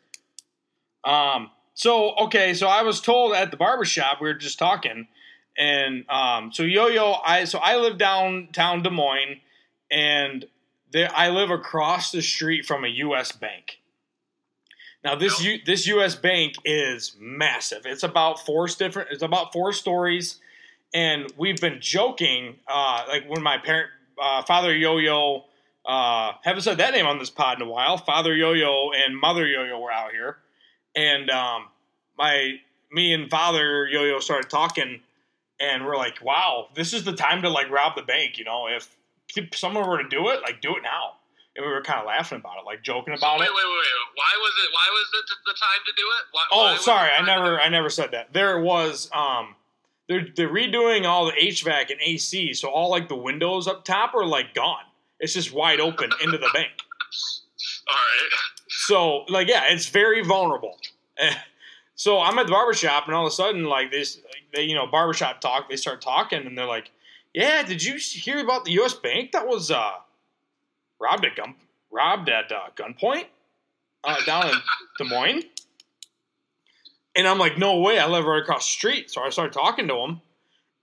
um 1.05 1.51
so 1.73 2.13
okay 2.15 2.53
so 2.53 2.67
i 2.67 2.81
was 2.81 3.01
told 3.01 3.33
at 3.33 3.51
the 3.51 3.57
barbershop 3.57 4.21
we 4.21 4.27
were 4.27 4.33
just 4.33 4.59
talking 4.59 5.07
and 5.57 6.07
um 6.09 6.51
so 6.51 6.63
yo-yo 6.63 7.15
i 7.25 7.43
so 7.43 7.59
i 7.59 7.75
live 7.77 7.97
downtown 7.97 8.81
des 8.81 8.89
moines 8.89 9.37
and 9.91 10.45
there 10.91 11.09
i 11.15 11.29
live 11.29 11.49
across 11.49 12.11
the 12.11 12.21
street 12.21 12.65
from 12.65 12.85
a 12.85 12.87
us 12.87 13.31
bank. 13.31 13.79
Now 15.03 15.15
this 15.15 15.43
U, 15.43 15.59
this 15.65 15.85
us 15.87 16.15
bank 16.15 16.53
is 16.63 17.17
massive. 17.19 17.81
It's 17.85 18.03
about 18.03 18.39
four 18.45 18.67
different 18.67 19.09
it's 19.11 19.23
about 19.23 19.51
four 19.51 19.73
stories 19.73 20.39
and 20.93 21.31
we've 21.37 21.59
been 21.59 21.81
joking 21.81 22.55
uh 22.67 23.03
like 23.07 23.27
when 23.27 23.43
my 23.43 23.57
parent 23.57 23.89
uh, 24.21 24.43
father 24.43 24.73
yo-yo 24.73 25.43
uh, 25.85 26.31
haven't 26.43 26.61
said 26.61 26.77
that 26.77 26.93
name 26.93 27.05
on 27.05 27.19
this 27.19 27.29
pod 27.29 27.59
in 27.61 27.67
a 27.67 27.69
while. 27.69 27.97
Father 27.97 28.33
Yo-Yo 28.33 28.91
and 28.91 29.17
Mother 29.17 29.45
Yo-Yo 29.45 29.77
were 29.79 29.91
out 29.91 30.11
here, 30.11 30.37
and 30.95 31.29
um, 31.29 31.67
my 32.17 32.55
me 32.91 33.13
and 33.13 33.29
Father 33.29 33.87
Yo-Yo 33.87 34.19
started 34.19 34.49
talking, 34.49 35.01
and 35.59 35.85
we're 35.85 35.97
like, 35.97 36.21
"Wow, 36.21 36.67
this 36.75 36.93
is 36.93 37.03
the 37.03 37.13
time 37.13 37.41
to 37.41 37.49
like 37.49 37.69
rob 37.69 37.95
the 37.95 38.03
bank." 38.03 38.37
You 38.37 38.45
know, 38.45 38.67
if 38.67 38.95
if 39.35 39.55
someone 39.55 39.87
were 39.87 40.01
to 40.01 40.09
do 40.09 40.29
it, 40.29 40.41
like 40.41 40.61
do 40.61 40.75
it 40.75 40.83
now. 40.83 41.13
And 41.55 41.63
we 41.63 41.71
were 41.71 41.83
kind 41.83 41.99
of 41.99 42.07
laughing 42.07 42.39
about 42.39 42.57
it, 42.57 42.65
like 42.65 42.81
joking 42.81 43.13
about 43.13 43.39
wait, 43.39 43.45
it. 43.45 43.51
wait, 43.51 43.63
wait, 43.63 43.77
wait. 43.77 44.15
Why 44.15 44.41
was 44.41 44.53
it? 44.65 44.71
Why 44.73 44.87
was 44.89 45.07
it 45.13 45.25
the 45.45 45.53
time 45.53 45.81
to 45.85 45.93
do 45.95 46.01
it? 46.01 46.23
Why, 46.31 46.41
why 46.49 46.71
Oh, 46.71 46.75
it 46.75 46.81
sorry, 46.81 47.11
I 47.11 47.23
never, 47.23 47.61
I 47.61 47.69
never 47.69 47.91
said 47.91 48.09
that. 48.11 48.33
There 48.33 48.59
was, 48.59 49.07
um, 49.13 49.55
they're 50.09 50.27
they're 50.35 50.49
redoing 50.49 51.05
all 51.05 51.25
the 51.27 51.33
HVAC 51.33 51.91
and 51.91 52.01
AC, 52.01 52.53
so 52.55 52.69
all 52.69 52.89
like 52.89 53.07
the 53.07 53.15
windows 53.15 53.67
up 53.67 53.85
top 53.85 54.15
are 54.15 54.25
like 54.25 54.55
gone. 54.55 54.81
It's 55.19 55.33
just 55.33 55.53
wide 55.53 55.79
open 55.79 56.09
into 56.23 56.39
the 56.39 56.49
bank. 56.53 56.71
All 57.87 57.95
right. 57.95 58.29
So, 58.75 59.25
like, 59.29 59.47
yeah, 59.47 59.63
it's 59.69 59.87
very 59.87 60.23
vulnerable. 60.23 60.77
So 61.95 62.19
I'm 62.19 62.39
at 62.39 62.47
the 62.47 62.51
barbershop, 62.51 63.05
and 63.05 63.15
all 63.15 63.25
of 63.25 63.31
a 63.31 63.35
sudden, 63.35 63.65
like 63.65 63.91
this, 63.91 64.19
they, 64.53 64.63
you 64.63 64.75
know, 64.75 64.87
barbershop 64.87 65.41
talk. 65.41 65.69
They 65.69 65.75
start 65.75 66.01
talking, 66.01 66.45
and 66.45 66.57
they're 66.57 66.65
like, 66.65 66.91
"Yeah, 67.33 67.63
did 67.63 67.83
you 67.83 67.95
hear 67.97 68.39
about 68.39 68.65
the 68.65 68.71
U.S. 68.73 68.93
bank 68.93 69.31
that 69.31 69.47
was 69.47 69.69
uh, 69.69 69.91
robbed 70.99 71.25
at 71.25 71.35
gun 71.35 71.55
robbed 71.91 72.29
at 72.29 72.51
uh, 72.51 72.69
gunpoint 72.75 73.25
uh, 74.03 74.17
down 74.25 74.49
in 74.49 74.55
Des 74.97 75.03
Moines?" 75.03 75.43
And 77.15 77.27
I'm 77.27 77.37
like, 77.37 77.59
"No 77.59 77.79
way! 77.79 77.99
I 77.99 78.07
live 78.07 78.25
right 78.25 78.41
across 78.41 78.65
the 78.65 78.71
street." 78.71 79.11
So 79.11 79.21
I 79.21 79.29
started 79.29 79.53
talking 79.53 79.87
to 79.87 79.95
him, 79.95 80.21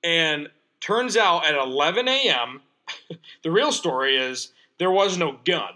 and 0.05 0.49
turns 0.79 1.17
out 1.17 1.45
at 1.45 1.57
11 1.57 2.07
a.m., 2.07 2.63
the 3.43 3.51
real 3.51 3.73
story 3.73 4.17
is 4.17 4.53
there 4.79 4.93
was 4.93 5.19
no 5.19 5.37
gun, 5.45 5.73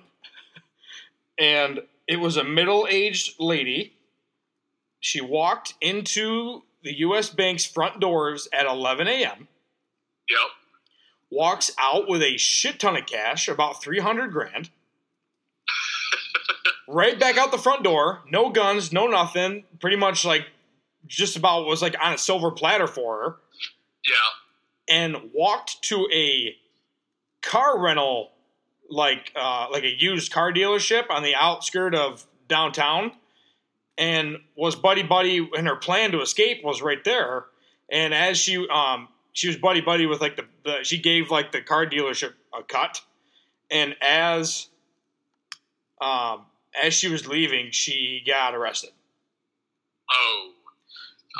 and 1.38 1.80
it 2.06 2.16
was 2.20 2.36
a 2.36 2.44
middle-aged 2.44 3.34
lady 3.40 3.94
she 5.00 5.20
walked 5.20 5.74
into 5.82 6.62
the 6.82 6.98
U.S. 7.00 7.28
Bank's 7.30 7.64
front 7.66 8.00
doors 8.00 8.48
at 8.52 8.66
11 8.66 9.06
a.m., 9.06 9.48
Yep. 10.30 10.38
walks 11.30 11.70
out 11.78 12.08
with 12.08 12.22
a 12.22 12.38
shit 12.38 12.80
ton 12.80 12.96
of 12.96 13.04
cash, 13.06 13.46
about 13.48 13.82
300 13.82 14.32
grand, 14.32 14.70
right 16.88 17.18
back 17.18 17.36
out 17.36 17.50
the 17.52 17.58
front 17.58 17.82
door, 17.84 18.22
no 18.30 18.50
guns, 18.50 18.92
no 18.92 19.06
nothing, 19.06 19.64
pretty 19.80 19.96
much 19.96 20.24
like 20.24 20.46
just 21.06 21.36
about 21.36 21.66
was 21.66 21.82
like 21.82 21.94
on 22.02 22.14
a 22.14 22.18
silver 22.18 22.50
platter 22.50 22.86
for 22.86 23.18
her, 23.22 23.36
Yeah. 24.08 24.94
and 24.96 25.30
walked 25.34 25.82
to 25.84 26.08
a 26.12 26.56
car 27.42 27.78
rental, 27.78 28.30
like 28.90 29.32
uh, 29.36 29.66
like 29.70 29.84
a 29.84 29.92
used 29.92 30.32
car 30.32 30.52
dealership 30.52 31.10
on 31.10 31.22
the 31.22 31.34
outskirt 31.34 31.94
of 31.94 32.26
downtown, 32.48 33.12
and 33.98 34.38
was 34.56 34.76
buddy 34.76 35.02
buddy. 35.02 35.48
And 35.56 35.66
her 35.66 35.76
plan 35.76 36.12
to 36.12 36.20
escape 36.20 36.64
was 36.64 36.82
right 36.82 37.02
there. 37.04 37.46
And 37.90 38.14
as 38.14 38.38
she 38.38 38.66
um 38.68 39.08
she 39.32 39.48
was 39.48 39.56
buddy 39.56 39.80
buddy 39.80 40.06
with 40.06 40.20
like 40.20 40.36
the, 40.36 40.44
the 40.64 40.84
she 40.84 40.98
gave 40.98 41.30
like 41.30 41.52
the 41.52 41.60
car 41.60 41.86
dealership 41.86 42.32
a 42.58 42.62
cut, 42.62 43.00
and 43.70 43.94
as 44.00 44.68
um 46.00 46.46
as 46.80 46.94
she 46.94 47.08
was 47.08 47.26
leaving, 47.26 47.70
she 47.70 48.22
got 48.26 48.54
arrested. 48.54 48.90
Oh. 50.10 50.50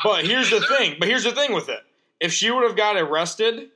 But 0.03 0.25
here's 0.25 0.51
the 0.51 0.61
thing. 0.79 0.97
But 0.99 1.09
here's 1.09 1.25
the 1.25 1.33
thing 1.33 1.53
with 1.53 1.69
it. 1.69 1.81
If 2.21 2.33
she 2.33 2.51
would 2.51 2.65
have 2.65 2.77
got 2.77 2.97
arrested, 2.97 3.71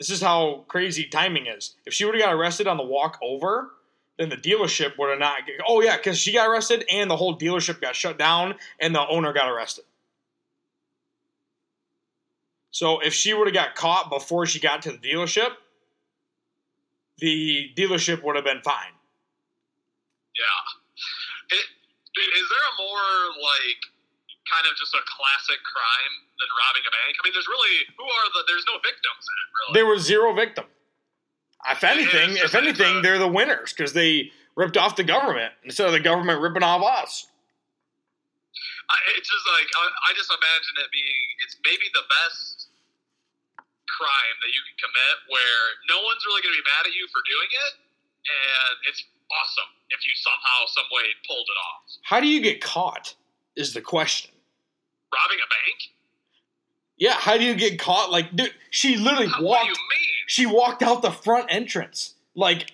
this 0.00 0.08
is 0.08 0.22
how 0.22 0.64
crazy 0.66 1.04
timing 1.04 1.46
is. 1.46 1.76
If 1.84 1.92
she 1.92 2.06
would 2.06 2.14
have 2.14 2.24
got 2.24 2.32
arrested 2.32 2.66
on 2.66 2.78
the 2.78 2.82
walk 2.82 3.18
over, 3.22 3.72
then 4.18 4.30
the 4.30 4.36
dealership 4.36 4.98
would 4.98 5.10
have 5.10 5.18
not. 5.18 5.42
Oh 5.68 5.82
yeah, 5.82 5.98
because 5.98 6.18
she 6.18 6.32
got 6.32 6.48
arrested 6.48 6.86
and 6.90 7.10
the 7.10 7.16
whole 7.16 7.38
dealership 7.38 7.82
got 7.82 7.94
shut 7.94 8.18
down 8.18 8.54
and 8.80 8.94
the 8.94 9.06
owner 9.06 9.34
got 9.34 9.50
arrested. 9.50 9.84
So 12.70 13.00
if 13.00 13.12
she 13.12 13.34
would 13.34 13.46
have 13.46 13.54
got 13.54 13.74
caught 13.74 14.08
before 14.10 14.46
she 14.46 14.58
got 14.58 14.80
to 14.82 14.92
the 14.92 14.98
dealership, 14.98 15.50
the 17.18 17.70
dealership 17.76 18.24
would 18.24 18.36
have 18.36 18.44
been 18.44 18.62
fine. 18.62 18.94
Yeah. 20.34 21.58
It, 21.58 21.66
is 22.20 22.46
there 22.48 22.64
a 22.72 22.82
more 22.82 23.42
like 23.42 23.99
kind 24.50 24.66
of 24.66 24.74
just 24.74 24.90
a 24.92 25.02
classic 25.06 25.62
crime 25.62 26.14
than 26.42 26.48
robbing 26.58 26.84
a 26.84 26.92
bank? 26.92 27.12
I 27.16 27.20
mean, 27.22 27.34
there's 27.34 27.46
really 27.48 27.76
who 27.94 28.04
are 28.04 28.26
the? 28.34 28.40
There's 28.50 28.66
no 28.66 28.76
victims 28.82 29.22
in 29.22 29.36
it, 29.38 29.48
really. 29.54 29.72
There 29.78 29.88
was 29.88 30.02
zero 30.02 30.34
victim. 30.34 30.66
If 31.70 31.84
anything, 31.84 32.36
if 32.40 32.54
anything, 32.54 32.98
the- 32.98 32.98
uh, 32.98 33.02
they're 33.02 33.22
the 33.22 33.30
winners 33.30 33.72
because 33.72 33.92
they 33.94 34.32
ripped 34.56 34.76
off 34.76 34.96
the 34.96 35.04
government 35.06 35.52
instead 35.62 35.86
of 35.86 35.92
the 35.94 36.00
government 36.02 36.40
ripping 36.42 36.64
off 36.64 36.82
us. 36.82 37.26
I, 38.90 38.96
it's 39.14 39.30
just 39.30 39.46
like 39.46 39.68
I, 39.78 39.84
I 40.08 40.10
just 40.18 40.30
imagine 40.34 40.74
it 40.82 40.90
being 40.90 41.22
it's 41.46 41.54
maybe 41.62 41.86
the 41.94 42.02
best 42.10 42.66
crime 43.86 44.36
that 44.42 44.50
you 44.50 44.60
can 44.66 44.76
commit 44.88 45.16
where 45.30 45.62
no 45.92 46.02
one's 46.02 46.22
really 46.26 46.42
going 46.42 46.54
to 46.56 46.60
be 46.62 46.66
mad 46.66 46.88
at 46.90 46.94
you 46.96 47.06
for 47.12 47.20
doing 47.28 47.50
it, 47.68 47.72
and 48.26 48.74
it's 48.90 49.04
awesome 49.30 49.70
if 49.94 50.00
you 50.06 50.10
somehow, 50.16 50.66
some 50.74 50.86
way 50.90 51.06
pulled 51.26 51.46
it 51.46 51.58
off. 51.70 51.82
How 52.02 52.18
do 52.20 52.26
you 52.26 52.40
get 52.40 52.60
caught? 52.62 53.14
Is 53.56 53.74
the 53.74 53.82
question. 53.82 54.30
Robbing 55.12 55.38
a 55.38 55.48
bank? 55.48 55.90
Yeah, 56.96 57.14
how 57.14 57.38
do 57.38 57.44
you 57.44 57.54
get 57.54 57.78
caught? 57.78 58.10
Like, 58.10 58.34
dude, 58.36 58.52
she 58.70 58.96
literally 58.96 59.28
What 59.28 59.38
do 59.38 59.44
walked. 59.44 59.66
you 59.66 59.72
mean? 59.72 60.08
She 60.26 60.46
walked 60.46 60.82
out 60.82 61.02
the 61.02 61.10
front 61.10 61.46
entrance, 61.48 62.14
like, 62.34 62.70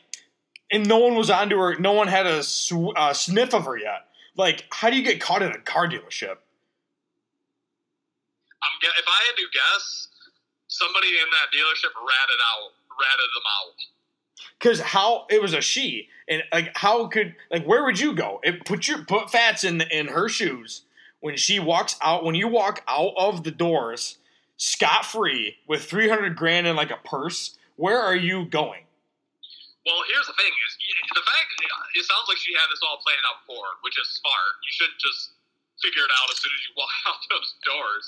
and 0.70 0.86
no 0.86 0.98
one 0.98 1.14
was 1.14 1.30
onto 1.30 1.56
her. 1.58 1.78
No 1.78 1.92
one 1.92 2.08
had 2.08 2.26
a 2.26 2.42
sw- 2.42 2.92
uh, 2.96 3.12
sniff 3.14 3.54
of 3.54 3.64
her 3.66 3.78
yet. 3.78 4.06
Like, 4.36 4.64
how 4.70 4.90
do 4.90 4.96
you 4.96 5.02
get 5.02 5.20
caught 5.20 5.42
in 5.42 5.52
a 5.52 5.58
car 5.58 5.86
dealership? 5.86 6.36
I'm 8.62 8.74
if 8.82 9.04
I 9.06 9.24
had 9.26 9.36
to 9.36 9.46
guess, 9.52 10.08
somebody 10.66 11.08
in 11.08 11.14
that 11.30 11.56
dealership 11.56 11.94
ratted 11.94 12.40
out, 12.52 12.72
ratted 12.90 13.30
them 13.34 13.46
out. 13.60 13.74
Because 14.58 14.80
how 14.80 15.26
it 15.30 15.40
was 15.40 15.54
a 15.54 15.60
she, 15.60 16.08
and 16.28 16.42
like, 16.52 16.72
how 16.76 17.06
could 17.06 17.36
like 17.50 17.64
where 17.64 17.84
would 17.84 18.00
you 18.00 18.14
go? 18.14 18.40
It 18.42 18.64
put 18.64 18.88
your 18.88 19.04
put 19.04 19.30
Fats 19.30 19.64
in 19.64 19.80
in 19.82 20.08
her 20.08 20.28
shoes 20.28 20.82
when 21.26 21.34
she 21.36 21.58
walks 21.58 21.98
out. 21.98 22.22
When 22.22 22.38
you 22.38 22.46
walk 22.46 22.86
out 22.86 23.18
of 23.18 23.42
the 23.42 23.50
doors 23.50 24.22
scot 24.56 25.04
free 25.04 25.58
with 25.66 25.82
300 25.82 26.38
grand 26.38 26.70
in 26.70 26.78
like 26.78 26.94
a 26.94 27.02
purse, 27.02 27.58
where 27.74 27.98
are 27.98 28.14
you 28.14 28.46
going? 28.46 28.86
Well, 29.82 30.06
here's 30.06 30.30
the 30.30 30.38
thing: 30.38 30.54
is 30.54 30.78
the 31.10 31.26
fact 31.26 31.50
it 31.98 32.04
sounds 32.06 32.30
like 32.30 32.38
she 32.38 32.54
had 32.54 32.70
this 32.70 32.78
all 32.86 33.02
planned 33.02 33.26
out 33.26 33.42
before, 33.42 33.80
which 33.82 33.98
is 33.98 34.06
smart. 34.06 34.52
You 34.62 34.70
shouldn't 34.70 35.02
just 35.02 35.34
figure 35.82 36.06
it 36.06 36.12
out 36.14 36.30
as 36.30 36.38
soon 36.38 36.54
as 36.54 36.62
you 36.62 36.72
walk 36.80 36.94
out 37.10 37.18
those 37.26 37.58
doors. 37.66 38.06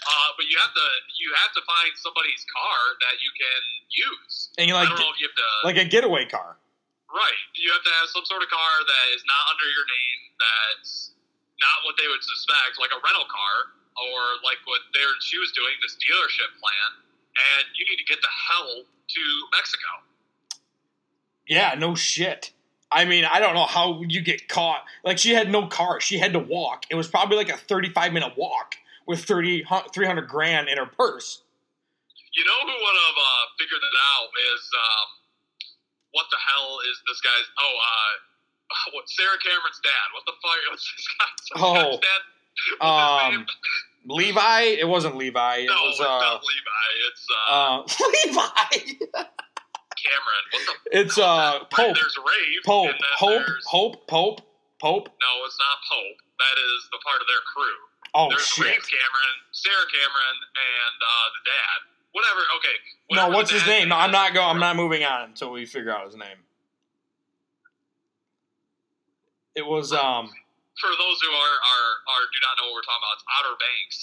Uh, 0.00 0.30
but 0.38 0.46
you 0.46 0.56
have 0.62 0.72
to 0.72 0.86
you 1.18 1.28
have 1.42 1.52
to 1.58 1.62
find 1.66 1.90
somebody's 1.98 2.46
car 2.54 2.80
that 3.02 3.18
you 3.18 3.34
can 3.34 3.60
use. 3.90 4.54
And 4.62 4.70
you 4.70 4.78
I 4.78 4.86
like 4.86 4.94
don't 4.94 5.02
know 5.02 5.10
if 5.10 5.18
you 5.18 5.26
have 5.26 5.36
to 5.36 5.50
like 5.66 5.80
a 5.82 5.84
getaway 5.90 6.24
car. 6.24 6.56
right. 7.10 7.42
You 7.58 7.68
have 7.74 7.82
to 7.82 7.92
have 7.98 8.08
some 8.14 8.24
sort 8.24 8.40
of 8.46 8.48
car 8.48 8.74
that 8.86 9.06
is 9.12 9.26
not 9.26 9.42
under 9.52 9.68
your 9.68 9.84
name. 9.90 10.20
That's 10.40 11.12
not 11.60 11.78
what 11.84 11.94
they 12.00 12.08
would 12.08 12.24
suspect, 12.24 12.80
like 12.80 12.92
a 12.92 13.00
rental 13.00 13.28
car 13.28 13.56
or 14.00 14.20
like 14.42 14.60
what 14.64 14.80
they 14.96 15.04
were, 15.04 15.16
she 15.20 15.36
was 15.36 15.52
doing 15.52 15.76
this 15.84 15.96
dealership 16.00 16.50
plan. 16.56 16.88
And 17.30 17.64
you 17.76 17.86
need 17.86 18.00
to 18.00 18.08
get 18.08 18.20
the 18.20 18.32
hell 18.32 18.82
to 18.84 19.22
Mexico. 19.54 19.90
Yeah, 21.46 21.74
no 21.78 21.94
shit. 21.94 22.52
I 22.90 23.04
mean, 23.04 23.24
I 23.24 23.38
don't 23.38 23.54
know 23.54 23.66
how 23.66 24.02
you 24.02 24.20
get 24.20 24.48
caught. 24.48 24.82
Like 25.04 25.18
she 25.18 25.30
had 25.30 25.48
no 25.50 25.66
car; 25.66 26.00
she 26.00 26.18
had 26.18 26.32
to 26.32 26.42
walk. 26.42 26.86
It 26.90 26.96
was 26.96 27.06
probably 27.06 27.36
like 27.36 27.48
a 27.48 27.56
35 27.56 28.12
minute 28.12 28.34
walk 28.36 28.74
with 29.06 29.22
30 29.24 29.64
300 29.94 30.28
grand 30.28 30.68
in 30.68 30.76
her 30.76 30.86
purse. 30.86 31.42
You 32.34 32.44
know 32.44 32.60
who 32.62 32.74
would 32.74 32.98
have 33.06 33.18
uh, 33.18 33.44
figured 33.58 33.82
it 33.82 33.96
out 34.14 34.30
is 34.54 34.62
um, 34.74 35.06
what 36.12 36.26
the 36.30 36.38
hell 36.38 36.78
is 36.90 36.98
this 37.06 37.20
guy's? 37.20 37.46
Oh, 37.58 37.74
uh, 37.78 38.12
what 38.92 39.08
Sarah 39.08 39.38
Cameron's 39.42 39.80
dad? 39.82 40.06
What 40.14 40.24
the 40.26 40.32
fuck? 40.42 40.58
What's 40.70 40.86
this 40.96 41.06
guy's, 41.18 41.62
Oh, 41.62 41.98
dad? 42.00 42.22
What's 42.78 43.36
Um? 43.36 43.46
Levi, 44.06 44.60
it 44.80 44.88
wasn't 44.88 45.16
Levi. 45.16 45.56
It 45.58 45.66
No, 45.66 45.74
was 45.84 45.92
it's 45.92 46.00
uh, 46.00 46.04
not 46.04 46.40
Levi. 46.40 46.86
It's 47.08 47.26
uh, 47.28 47.52
uh 47.52 47.76
Levi. 48.14 49.20
Cameron. 50.00 50.44
What 50.52 50.62
the? 50.64 50.98
It's 50.98 51.18
uh 51.18 51.22
Right, 51.60 51.70
Pope. 51.70 51.96
There's 51.96 52.16
Rafe. 52.16 52.64
Pope. 52.64 52.86
And 52.88 52.94
then 52.94 53.14
Hope. 53.18 53.44
there's- 53.46 53.64
Hope. 53.66 54.06
Pope. 54.08 54.40
Pope. 54.80 55.08
No, 55.20 55.32
it's 55.44 55.58
not 55.60 55.76
Pope. 55.92 56.16
That 56.40 56.56
is 56.56 56.88
the 56.90 56.98
part 57.04 57.20
of 57.20 57.26
their 57.28 57.44
crew. 57.52 57.76
Oh 58.14 58.28
there's 58.30 58.46
shit. 58.48 58.64
Rafe 58.64 58.88
Cameron, 58.88 59.34
Sarah 59.52 59.86
Cameron, 59.92 60.36
and 60.56 60.96
uh, 61.04 61.26
the 61.36 61.42
dad. 61.44 61.78
Whatever. 62.12 62.40
Okay. 62.58 62.76
No, 63.12 63.28
what's 63.36 63.50
his 63.52 63.64
name? 63.66 63.88
No, 63.90 63.96
I'm 63.96 64.10
not 64.10 64.32
going. 64.34 64.48
I'm 64.48 64.58
not 64.58 64.74
moving 64.76 65.04
on 65.04 65.28
until 65.28 65.52
we 65.52 65.66
figure 65.66 65.92
out 65.92 66.06
his 66.06 66.16
name. 66.16 66.40
It 69.56 69.66
was 69.66 69.92
um. 69.92 70.30
for 70.78 70.92
those 70.94 71.18
who 71.20 71.30
are, 71.34 71.56
are, 71.58 71.90
are 72.14 72.24
do 72.30 72.38
not 72.42 72.54
know 72.58 72.70
what 72.70 72.80
we're 72.80 72.86
talking 72.86 73.02
about, 73.02 73.18
it's 73.18 73.26
Outer 73.26 73.56
Banks. 73.58 73.98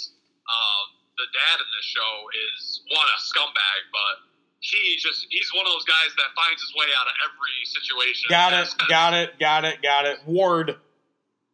Um, 0.47 0.85
the 1.17 1.27
dad 1.33 1.57
in 1.59 1.69
this 1.73 1.87
show 1.87 2.13
is 2.51 2.83
one 2.93 3.07
a 3.07 3.17
scumbag, 3.19 3.81
but 3.91 4.15
he 4.59 4.97
just 4.99 5.27
he's 5.29 5.49
one 5.53 5.65
of 5.65 5.71
those 5.71 5.85
guys 5.85 6.11
that 6.17 6.29
finds 6.35 6.61
his 6.61 6.73
way 6.75 6.89
out 6.97 7.07
of 7.07 7.15
every 7.25 7.57
situation. 7.65 8.27
Got 8.29 8.53
it. 8.53 8.69
Got 8.89 9.13
it. 9.13 9.39
Got 9.39 9.65
it. 9.65 9.81
Got 9.81 10.05
it. 10.05 10.19
Ward. 10.25 10.75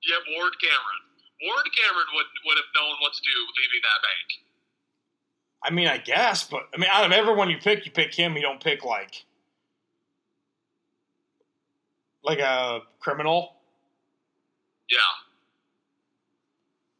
Yeah, 0.04 0.20
Ward 0.36 0.54
Cameron. 0.60 1.02
Ward 1.48 1.68
Cameron 1.72 2.10
would 2.16 2.30
would 2.48 2.58
have 2.58 2.72
known 2.76 2.96
what 3.00 3.14
to 3.14 3.22
do 3.22 3.38
leaving 3.60 3.82
that 3.84 4.00
bank. 4.04 4.28
I 5.64 5.70
mean, 5.72 5.88
I 5.88 5.98
guess, 5.98 6.44
but 6.44 6.68
I 6.74 6.78
mean, 6.78 6.90
out 6.92 7.06
of 7.06 7.12
everyone 7.12 7.50
you 7.50 7.58
pick, 7.58 7.86
you 7.86 7.92
pick 7.92 8.14
him. 8.14 8.36
You 8.36 8.42
don't 8.42 8.62
pick 8.64 8.84
like 8.84 9.24
like 12.24 12.40
a 12.40 12.82
criminal. 13.00 13.56
Yeah. 14.94 15.14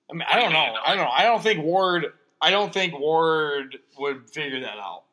I 0.10 0.14
mean, 0.18 0.26
I 0.26 0.42
don't 0.42 0.50
know. 0.50 0.74
I 0.82 0.98
don't 0.98 1.06
know. 1.06 1.14
I 1.14 1.24
don't 1.30 1.42
think 1.46 1.62
Ward. 1.62 2.10
I 2.42 2.50
don't 2.50 2.74
think 2.74 2.98
Ward 2.98 3.78
would 4.02 4.30
figure 4.34 4.60
that 4.60 4.82
out. 4.82 5.06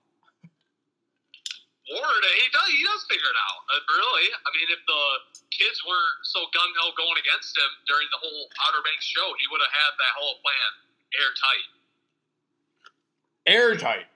Ward, 1.90 2.22
he 2.40 2.46
does 2.48 2.68
he 2.72 2.82
does 2.86 3.02
figure 3.04 3.28
it 3.28 3.40
out. 3.50 3.60
Uh, 3.68 3.84
really, 3.92 4.26
I 4.32 4.48
mean, 4.56 4.68
if 4.72 4.80
the 4.86 5.04
kids 5.52 5.82
weren't 5.84 6.24
so 6.24 6.40
gung 6.56 6.72
ho 6.80 6.94
going 6.96 7.18
against 7.20 7.52
him 7.52 7.70
during 7.84 8.08
the 8.14 8.20
whole 8.22 8.48
Outer 8.64 8.82
Banks 8.86 9.04
show, 9.04 9.28
he 9.36 9.46
would 9.52 9.60
have 9.60 9.74
had 9.74 9.92
that 9.98 10.14
whole 10.16 10.40
plan 10.40 10.70
airtight. 11.20 11.66
Airtight. 13.46 14.06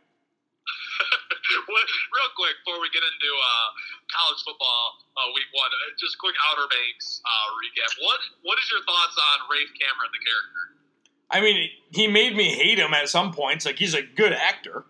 What- 1.68 1.90
Real 2.14 2.30
quick 2.38 2.54
before 2.64 2.80
we 2.80 2.88
get 2.94 3.02
into 3.04 3.30
uh, 3.30 3.68
college 4.08 4.40
football 4.46 4.84
uh, 5.18 5.28
week 5.34 5.50
one, 5.52 5.68
uh, 5.68 5.92
just 5.98 6.16
quick 6.16 6.34
Outer 6.50 6.66
Banks 6.70 7.20
uh, 7.26 7.48
recap. 7.58 7.90
What 8.00 8.20
what 8.46 8.56
is 8.58 8.66
your 8.70 8.80
thoughts 8.86 9.16
on 9.18 9.36
Rafe 9.50 9.70
Cameron, 9.76 10.10
the 10.14 10.22
character? 10.22 10.62
I 11.34 11.40
mean, 11.42 11.68
he 11.90 12.06
made 12.06 12.36
me 12.36 12.54
hate 12.54 12.78
him 12.78 12.94
at 12.94 13.08
some 13.10 13.32
points. 13.34 13.66
Like 13.66 13.76
he's 13.76 13.94
a 13.94 14.02
good 14.02 14.32
actor. 14.32 14.86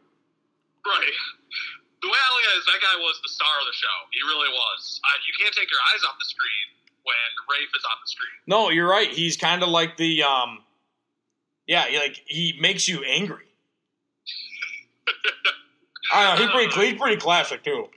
Right. 0.85 1.17
The 2.05 2.09
way 2.13 2.19
I 2.21 2.29
look 2.37 2.45
at 2.45 2.53
it 2.55 2.61
is 2.61 2.67
that 2.69 2.81
guy 2.85 2.97
was 3.01 3.17
the 3.25 3.33
star 3.33 3.49
of 3.61 3.65
the 3.65 3.73
show. 3.73 3.97
He 4.13 4.21
really 4.29 4.53
was. 4.53 5.01
Uh, 5.01 5.17
you 5.25 5.33
can't 5.41 5.55
take 5.57 5.71
your 5.73 5.81
eyes 5.95 6.05
off 6.05 6.15
the 6.21 6.29
screen 6.29 6.67
when 7.09 7.31
Rafe 7.49 7.73
is 7.73 7.85
on 7.89 7.97
the 8.05 8.09
screen. 8.13 8.37
No, 8.47 8.69
you're 8.69 8.89
right. 8.89 9.09
He's 9.09 9.39
kind 9.41 9.63
of 9.63 9.71
like 9.71 9.97
the 9.97 10.23
um, 10.23 10.61
yeah, 11.67 11.89
like 11.99 12.21
he 12.27 12.59
makes 12.61 12.87
you 12.87 13.03
angry. 13.05 13.49
I 16.13 16.35
know. 16.35 16.43
He's 16.43 16.51
pretty, 16.51 16.91
he's 16.91 17.01
pretty 17.01 17.17
classic 17.17 17.63
too. 17.63 17.89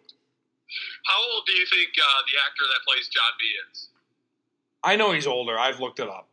How 1.06 1.20
old 1.34 1.43
do 1.46 1.54
you 1.54 1.65
think 1.65 1.89
uh, 1.96 2.22
the 2.28 2.36
actor 2.43 2.63
that 2.67 2.84
plays 2.88 3.08
John 3.08 3.32
B 3.39 3.43
is? 3.72 3.88
I 4.84 4.96
know 4.96 5.12
he's 5.12 5.28
older. 5.28 5.58
I've 5.58 5.80
looked 5.80 6.00
it 6.00 6.08
up. 6.08 6.28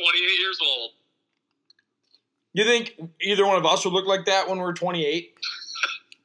28 0.00 0.40
years 0.40 0.58
old. 0.60 0.90
You 2.52 2.64
think 2.64 2.96
either 3.20 3.44
one 3.44 3.56
of 3.56 3.64
us 3.64 3.84
would 3.84 3.92
look 3.92 4.06
like 4.06 4.24
that 4.28 4.48
when 4.48 4.58
we're 4.58 4.74
28? 4.76 5.00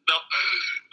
No, 0.08 0.16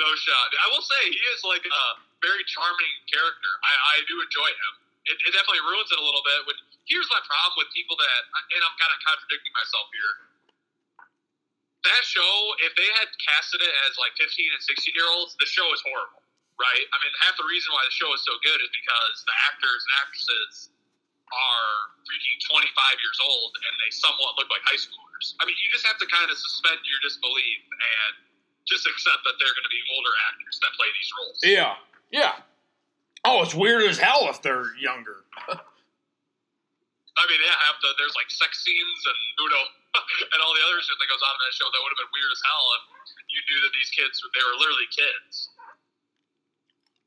no 0.02 0.10
shot. 0.18 0.50
I 0.58 0.74
will 0.74 0.82
say 0.82 1.06
he 1.06 1.22
is 1.38 1.46
like 1.46 1.62
a 1.62 1.82
very 2.18 2.42
charming 2.50 2.94
character. 3.06 3.52
I, 3.62 3.72
I 3.94 3.96
do 4.10 4.18
enjoy 4.18 4.50
him. 4.50 4.72
It, 5.06 5.16
it 5.22 5.30
definitely 5.30 5.62
ruins 5.62 5.86
it 5.94 6.02
a 6.02 6.04
little 6.04 6.26
bit. 6.26 6.50
When 6.50 6.58
here's 6.90 7.06
my 7.14 7.22
problem 7.22 7.62
with 7.62 7.70
people 7.70 7.94
that, 7.94 8.20
and 8.34 8.58
I'm 8.58 8.74
kind 8.74 8.90
of 8.90 8.98
contradicting 9.06 9.54
myself 9.54 9.86
here. 9.94 10.12
That 11.84 12.02
show, 12.04 12.32
if 12.64 12.72
they 12.80 12.88
had 13.00 13.08
casted 13.20 13.60
it 13.60 13.74
as 13.88 14.00
like 14.00 14.16
15 14.16 14.28
and 14.32 14.62
16 14.62 14.96
year 14.96 15.08
olds, 15.16 15.36
the 15.36 15.48
show 15.48 15.68
is 15.76 15.84
horrible, 15.84 16.24
right? 16.56 16.84
I 16.90 16.96
mean, 17.04 17.12
half 17.20 17.36
the 17.36 17.44
reason 17.44 17.72
why 17.76 17.84
the 17.84 17.92
show 17.92 18.08
is 18.16 18.24
so 18.24 18.34
good 18.40 18.58
is 18.64 18.72
because 18.72 19.16
the 19.28 19.36
actors 19.52 19.80
and 19.84 19.92
actresses 20.00 20.72
are 21.28 21.76
freaking 22.08 22.36
25 22.48 22.72
years 23.00 23.18
old 23.28 23.52
and 23.56 23.72
they 23.84 23.92
somewhat 23.92 24.36
look 24.40 24.48
like 24.48 24.64
high 24.64 24.80
schoolers. 24.80 25.36
I 25.40 25.48
mean, 25.48 25.56
you 25.60 25.68
just 25.68 25.84
have 25.84 26.00
to 26.00 26.08
kind 26.08 26.28
of 26.28 26.36
suspend 26.36 26.80
your 26.88 27.00
disbelief 27.04 27.60
and 27.68 28.12
just 28.64 28.88
accept 28.88 29.20
that 29.28 29.36
they're 29.40 29.52
going 29.52 29.68
to 29.68 29.74
be 29.74 29.82
older 29.92 30.14
actors 30.32 30.56
that 30.64 30.72
play 30.76 30.88
these 30.96 31.10
roles. 31.20 31.38
Yeah, 31.44 31.76
yeah. 32.08 32.32
Oh, 33.24 33.44
it's 33.44 33.54
weird 33.54 33.84
as 33.84 33.98
hell 33.98 34.28
if 34.28 34.40
they're 34.40 34.76
younger. 34.80 35.24
I 37.14 37.22
mean, 37.30 37.38
yeah, 37.38 37.54
have 37.70 37.78
to, 37.78 37.94
there's 37.94 38.14
like 38.18 38.26
sex 38.26 38.62
scenes 38.66 39.00
and 39.06 39.18
you 39.38 39.46
know, 39.46 39.64
and 40.34 40.38
all 40.42 40.50
the 40.50 40.64
other 40.66 40.82
shit 40.82 40.98
that 40.98 41.06
goes 41.06 41.22
on 41.22 41.30
in 41.30 41.40
that 41.46 41.54
show 41.54 41.68
that 41.70 41.78
would 41.78 41.92
have 41.94 42.00
been 42.02 42.10
weird 42.10 42.30
as 42.34 42.42
hell 42.42 42.66
if 42.74 42.82
you 43.30 43.40
knew 43.50 43.60
that 43.62 43.72
these 43.74 43.90
kids 43.94 44.18
they 44.18 44.42
were 44.42 44.58
literally 44.58 44.88
kids. 44.90 45.54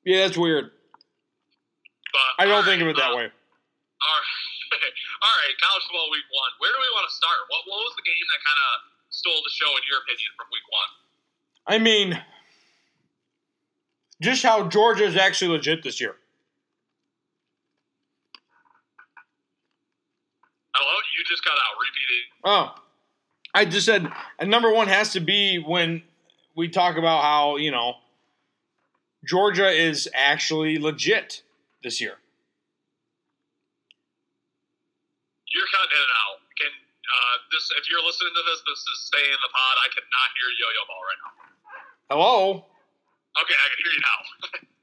Yeah, 0.08 0.24
that's 0.24 0.40
weird. 0.40 0.72
But 2.16 2.30
I 2.40 2.48
don't 2.48 2.64
think 2.64 2.80
of 2.80 2.88
it 2.88 2.96
that 2.96 3.12
uh, 3.12 3.20
way. 3.20 3.28
All 4.08 4.20
right, 4.22 4.94
all 5.26 5.36
right, 5.42 5.54
college 5.58 5.82
football 5.90 6.06
week 6.14 6.30
one. 6.30 6.54
Where 6.62 6.70
do 6.70 6.78
we 6.78 6.92
want 6.94 7.10
to 7.10 7.14
start? 7.18 7.50
What 7.50 7.66
what 7.66 7.82
was 7.82 7.98
the 7.98 8.06
game 8.06 8.22
that 8.30 8.42
kind 8.46 8.60
of 8.62 8.74
stole 9.10 9.42
the 9.42 9.50
show 9.50 9.74
in 9.74 9.82
your 9.90 10.06
opinion 10.06 10.30
from 10.38 10.46
week 10.54 10.68
one? 10.70 10.92
I 11.66 11.78
mean, 11.82 12.14
just 14.22 14.44
how 14.44 14.70
Georgia 14.70 15.06
is 15.06 15.18
actually 15.18 15.50
legit 15.50 15.82
this 15.82 16.00
year. 16.00 16.14
Hello, 20.78 20.94
you 21.18 21.24
just 21.26 21.44
got 21.44 21.58
out 21.58 21.74
repeating. 21.82 22.24
Oh, 22.46 22.76
I 23.56 23.66
just 23.66 23.88
said 23.88 24.06
number 24.46 24.72
one 24.72 24.88
has 24.88 25.14
to 25.14 25.20
be 25.20 25.58
when 25.58 26.04
we 26.56 26.70
talk 26.70 26.98
about 26.98 27.24
how 27.24 27.58
you 27.58 27.72
know 27.72 27.96
Georgia 29.26 29.70
is 29.70 30.08
actually 30.14 30.78
legit 30.78 31.42
this 31.82 32.00
year. 32.00 32.14
You're 35.50 35.66
cutting 35.74 35.98
it 35.98 36.12
out. 36.22 36.46
Can 36.62 36.70
uh, 36.70 37.36
this? 37.50 37.74
If 37.74 37.90
you're 37.90 38.06
listening 38.06 38.38
to 38.38 38.44
this, 38.46 38.62
this 38.70 38.78
is 38.78 39.10
stay 39.10 39.26
in 39.26 39.40
the 39.42 39.50
pod. 39.50 39.76
I 39.82 39.90
cannot 39.90 40.30
hear 40.38 40.50
Yo-Yo 40.62 40.84
Ball 40.86 41.02
right 41.02 41.22
now. 41.26 41.34
Hello. 42.14 42.38
Okay, 43.42 43.58
I 43.58 43.66
can 43.74 43.80
hear 43.82 43.94
you 43.98 44.04
now. 44.06 44.20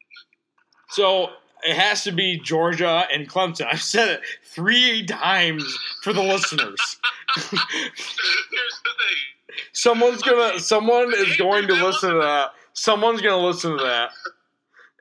So 0.90 1.30
it 1.64 1.76
has 1.76 2.04
to 2.04 2.12
be 2.12 2.38
Georgia 2.38 3.06
and 3.12 3.28
Clemson. 3.28 3.66
I've 3.70 3.82
said 3.82 4.08
it 4.08 4.20
three 4.44 5.04
times 5.06 5.64
for 6.02 6.12
the 6.12 6.22
listeners. 6.22 6.98
Here's 7.34 7.50
the 7.50 8.90
thing. 8.98 9.58
Someone's 9.72 10.22
gonna. 10.22 10.58
Someone 10.60 11.12
is 11.14 11.36
going 11.36 11.68
to 11.68 11.74
listen 11.74 12.10
to 12.10 12.18
that. 12.18 12.50
Someone's 12.72 13.20
gonna 13.22 13.44
listen 13.44 13.76
to 13.76 13.82
that, 13.84 14.10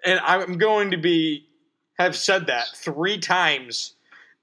and 0.06 0.20
I'm 0.22 0.58
going 0.58 0.92
to 0.92 0.98
be 0.98 1.46
have 1.98 2.16
said 2.16 2.48
that 2.48 2.68
three 2.76 3.18
times 3.20 3.96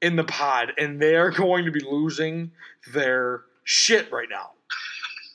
in 0.03 0.17
the 0.17 0.25
pod, 0.25 0.73
and 0.79 1.01
they 1.01 1.17
are 1.17 1.31
going 1.31 1.65
to 1.65 1.71
be 1.71 1.81
losing 1.81 2.51
their 2.93 3.43
shit 3.65 4.11
right 4.13 4.29
now. 4.31 4.51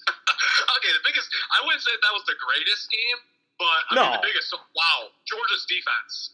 okay, 0.10 0.90
the 0.94 1.04
biggest. 1.06 1.30
I 1.60 1.66
wouldn't 1.66 1.82
say 1.84 1.92
that 1.92 2.14
was 2.14 2.24
the 2.26 2.36
greatest 2.40 2.90
game, 2.92 3.20
but 3.60 3.66
I 3.92 3.96
mean, 3.96 4.12
No. 4.12 4.18
the 4.22 4.28
biggest. 4.28 4.54
Wow, 4.54 5.08
Georgia's 5.28 5.66
defense. 5.70 6.32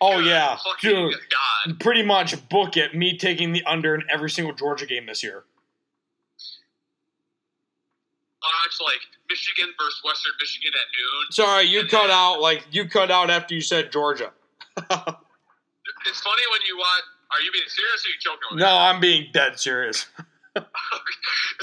Oh, 0.00 0.18
yeah, 0.18 0.56
dude. 0.80 1.14
God. 1.14 1.80
Pretty 1.80 2.02
much 2.02 2.48
book 2.48 2.76
it. 2.76 2.94
Me 2.94 3.16
taking 3.16 3.52
the 3.52 3.64
under 3.64 3.94
in 3.94 4.02
every 4.12 4.30
single 4.30 4.54
Georgia 4.54 4.86
game 4.86 5.06
this 5.06 5.22
year. 5.22 5.44
Watch 8.42 8.78
like 8.80 9.00
Michigan 9.28 9.72
versus 9.78 10.00
Western 10.04 10.32
Michigan 10.40 10.72
at 10.74 10.86
noon. 10.94 11.32
Sorry, 11.32 11.64
you 11.64 11.86
cut 11.88 12.10
out 12.10 12.40
like 12.40 12.64
you 12.70 12.88
cut 12.88 13.10
out 13.10 13.30
after 13.30 13.54
you 13.54 13.60
said 13.60 13.90
Georgia. 13.90 14.30
It's 16.06 16.22
funny 16.22 16.42
when 16.54 16.62
you 16.66 16.78
watch. 16.78 17.04
Are 17.34 17.42
you 17.42 17.50
being 17.50 17.66
serious 17.66 18.06
or 18.06 18.06
are 18.06 18.14
you 18.14 18.20
joking 18.22 18.46
with 18.54 18.62
No, 18.62 18.70
I'm 18.70 19.02
being 19.02 19.26
dead 19.34 19.58
serious. 19.58 20.06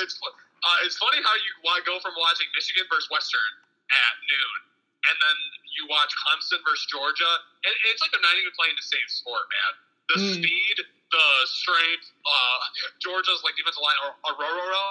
it's 0.03 0.15
uh, 0.19 0.85
it's 0.85 0.99
funny 0.99 1.23
how 1.23 1.35
you 1.39 1.51
go 1.87 1.99
from 2.03 2.13
watching 2.19 2.47
Michigan 2.55 2.83
versus 2.91 3.07
Western 3.09 3.51
at 3.89 4.15
noon, 4.27 4.59
and 5.09 5.15
then 5.19 5.37
you 5.75 5.83
watch 5.89 6.11
Clemson 6.23 6.61
versus 6.63 6.85
Georgia, 6.87 7.27
and 7.65 7.73
it's 7.91 7.99
like 7.99 8.11
they're 8.13 8.23
not 8.23 8.37
even 8.39 8.53
playing 8.55 8.75
the 8.77 8.85
same 8.85 9.07
sport, 9.09 9.45
man. 9.49 9.71
The 10.13 10.17
Hmm. 10.19 10.33
speed, 10.43 10.77
the 11.11 11.27
strength, 11.49 12.07
uh, 12.25 12.59
Georgia's 13.03 13.41
like 13.43 13.55
defensive 13.57 13.81
line, 13.81 13.99
or 14.05 14.11
Aurora, 14.33 14.85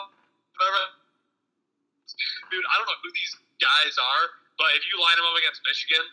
whatever. 0.59 0.85
Dude, 2.51 2.65
I 2.69 2.75
don't 2.77 2.87
know 2.89 3.01
who 3.03 3.11
these 3.17 3.33
guys 3.61 3.95
are, 3.97 4.25
but 4.61 4.69
if 4.77 4.85
you 4.91 5.01
line 5.01 5.17
them 5.17 5.27
up 5.33 5.37
against 5.41 5.65
Michigan 5.65 6.05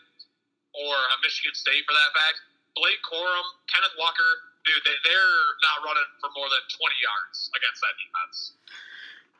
or 0.72 0.94
uh, 0.96 1.16
Michigan 1.20 1.52
State 1.52 1.84
for 1.84 1.92
that 1.92 2.10
fact, 2.16 2.40
Blake 2.78 3.02
Corum, 3.04 3.46
Kenneth 3.68 3.92
Walker, 3.98 4.30
dude, 4.64 4.80
they, 4.86 4.96
they're 5.04 5.44
not 5.60 5.84
running 5.84 6.08
for 6.22 6.30
more 6.32 6.48
than 6.48 6.62
20 6.72 6.94
yards 7.04 7.50
against 7.52 7.80
that 7.84 7.94
defense. 8.00 8.36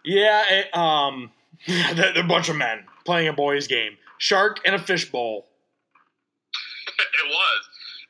Yeah, 0.05 0.41
it, 0.53 0.67
um, 0.77 1.33
they're 1.97 2.25
a 2.25 2.29
bunch 2.29 2.49
of 2.49 2.57
men 2.57 2.85
playing 3.05 3.29
a 3.29 3.33
boys' 3.33 3.67
game. 3.67 3.97
Shark 4.21 4.61
and 4.67 4.77
a 4.77 4.79
fishbowl. 4.79 5.49
it 6.87 7.27
was. 7.27 7.61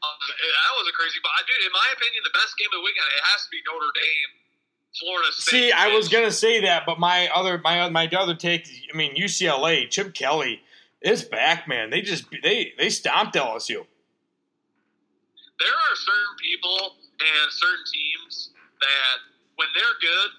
Um, 0.02 0.18
that 0.26 0.74
was 0.74 0.90
a 0.90 0.92
crazy. 0.98 1.22
But 1.22 1.30
dude, 1.46 1.64
in 1.64 1.70
my 1.70 1.88
opinion, 1.94 2.26
the 2.26 2.34
best 2.34 2.58
game 2.58 2.66
of 2.74 2.82
the 2.82 2.84
weekend 2.84 3.06
it 3.14 3.22
has 3.30 3.46
to 3.46 3.50
be 3.54 3.62
Notre 3.62 3.94
Dame, 3.94 4.30
Florida 4.98 5.30
State. 5.30 5.50
See, 5.50 5.72
I 5.72 5.94
was 5.94 6.08
gonna 6.08 6.34
say 6.34 6.62
that, 6.66 6.82
but 6.84 6.98
my 6.98 7.30
other 7.32 7.62
my 7.62 7.88
my 7.90 8.10
other 8.10 8.34
take. 8.34 8.66
I 8.92 8.96
mean, 8.96 9.14
UCLA, 9.14 9.88
Chip 9.88 10.12
Kelly 10.12 10.62
is 11.00 11.22
back, 11.22 11.68
man. 11.68 11.90
They 11.90 12.02
just 12.02 12.26
they 12.42 12.74
they 12.76 12.90
stomped 12.90 13.36
LSU. 13.36 13.86
There 15.62 15.78
are 15.78 15.94
certain 15.94 16.34
people 16.42 16.96
and 17.22 17.52
certain 17.54 17.86
teams 17.86 18.50
that 18.82 19.16
when 19.54 19.68
they're 19.78 19.98
good, 20.02 20.30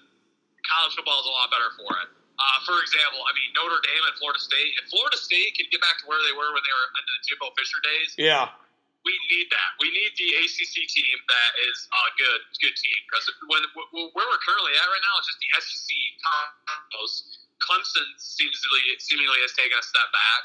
college 0.68 0.92
football 1.00 1.16
is 1.20 1.26
a 1.26 1.32
lot 1.32 1.48
better 1.48 1.72
for 1.80 1.96
it. 2.04 2.21
Uh, 2.38 2.58
for 2.64 2.80
example, 2.80 3.20
I 3.28 3.32
mean 3.36 3.52
Notre 3.54 3.80
Dame 3.84 4.04
and 4.08 4.14
Florida 4.18 4.40
State. 4.40 4.72
If 4.80 4.88
Florida 4.88 5.16
State 5.20 5.54
can 5.56 5.68
get 5.68 5.80
back 5.84 6.00
to 6.02 6.04
where 6.08 6.18
they 6.24 6.32
were 6.34 6.50
when 6.52 6.64
they 6.64 6.74
were 6.74 6.88
under 6.96 7.12
the 7.12 7.22
Jimbo 7.28 7.46
Fisher 7.54 7.80
days, 7.84 8.10
Yeah, 8.16 8.50
we 9.04 9.14
need 9.30 9.50
that. 9.52 9.70
We 9.78 9.90
need 9.90 10.10
the 10.16 10.28
ACC 10.42 10.86
team 10.90 11.16
that 11.28 11.50
is 11.68 11.86
a 11.90 12.02
good, 12.18 12.40
good 12.62 12.74
team 12.78 12.98
because 13.06 13.26
when 13.50 13.62
w- 13.74 14.10
where 14.14 14.26
we're 14.26 14.42
currently 14.42 14.74
at 14.78 14.86
right 14.86 15.04
now 15.04 15.14
is 15.20 15.26
just 15.28 15.40
the 15.42 15.50
SEC 15.60 15.88
combos. 16.22 17.12
Clemson 17.62 18.06
be, 18.18 18.98
seemingly 18.98 19.38
has 19.38 19.54
taken 19.54 19.78
a 19.78 19.86
step 19.86 20.08
back. 20.10 20.42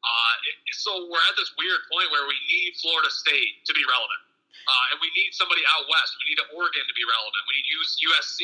Uh, 0.00 0.34
so 0.76 1.08
we're 1.08 1.24
at 1.28 1.36
this 1.36 1.52
weird 1.56 1.80
point 1.88 2.08
where 2.12 2.24
we 2.28 2.36
need 2.52 2.76
Florida 2.80 3.08
State 3.08 3.64
to 3.64 3.72
be 3.72 3.80
relevant, 3.88 4.20
uh, 4.66 4.90
and 4.94 4.96
we 5.02 5.08
need 5.16 5.32
somebody 5.34 5.62
out 5.76 5.86
west. 5.88 6.14
We 6.20 6.34
need 6.34 6.40
Oregon 6.54 6.84
to 6.84 6.94
be 6.94 7.04
relevant. 7.06 7.42
We 7.50 7.60
need 7.60 7.68
US, 7.80 7.96
USC 7.98 8.40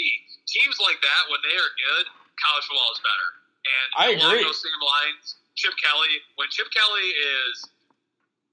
teams 0.48 0.76
like 0.80 0.98
that. 1.02 1.22
When 1.30 1.40
they 1.44 1.56
are 1.56 1.72
good, 1.76 2.04
college 2.40 2.64
football 2.66 2.90
is 2.94 3.02
better. 3.02 3.28
And 3.66 3.88
I 3.98 4.06
along 4.14 4.38
agree. 4.38 4.46
those 4.46 4.62
same 4.62 4.82
lines, 4.82 5.38
Chip 5.58 5.74
Kelly. 5.82 6.22
When 6.38 6.46
Chip 6.54 6.70
Kelly 6.70 7.08
is 7.14 7.66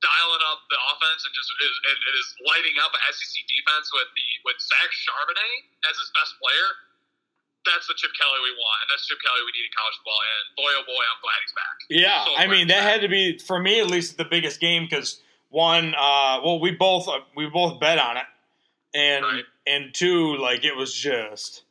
dialing 0.04 0.44
up 0.52 0.68
the 0.68 0.80
offense 0.92 1.24
and 1.24 1.32
just 1.32 1.48
is, 1.64 1.76
and, 1.88 1.98
and 1.98 2.14
is 2.20 2.30
lighting 2.44 2.76
up 2.84 2.92
an 2.92 3.02
SEC 3.16 3.36
defense 3.48 3.88
with 3.96 4.10
the 4.12 4.28
with 4.44 4.60
Zach 4.60 4.92
Charbonnet 4.92 5.60
as 5.88 5.96
his 5.96 6.12
best 6.12 6.36
player. 6.38 6.70
That's 7.64 7.88
the 7.88 7.96
Chip 7.96 8.12
Kelly 8.20 8.44
we 8.44 8.52
want, 8.60 8.84
and 8.84 8.88
that's 8.92 9.08
Chip 9.08 9.24
Kelly 9.24 9.40
we 9.48 9.56
need 9.56 9.64
in 9.64 9.72
college 9.72 9.96
football. 10.04 10.20
And 10.20 10.44
boy, 10.60 10.72
oh 10.76 10.84
boy, 10.84 11.04
I'm 11.08 11.22
glad 11.24 11.40
he's 11.40 11.56
back. 11.56 11.76
yeah. 11.88 12.20
So 12.28 12.32
I 12.36 12.46
mean, 12.52 12.68
that 12.68 12.84
had 12.84 13.00
to 13.08 13.10
be 13.12 13.40
for 13.40 13.56
me 13.56 13.80
at 13.80 13.88
least 13.88 14.20
the 14.20 14.28
biggest 14.28 14.60
game 14.60 14.84
because 14.84 15.24
one, 15.54 15.94
uh, 15.96 16.40
well, 16.44 16.60
we 16.60 16.72
both 16.72 17.08
uh, 17.08 17.20
we 17.36 17.48
both 17.48 17.80
bet 17.80 18.00
on 18.00 18.18
it, 18.18 18.24
and 18.96 19.24
Right. 19.24 19.44
and 19.68 19.94
two, 19.94 20.36
like 20.38 20.66
it 20.66 20.76
was 20.76 20.94
just. 20.94 21.64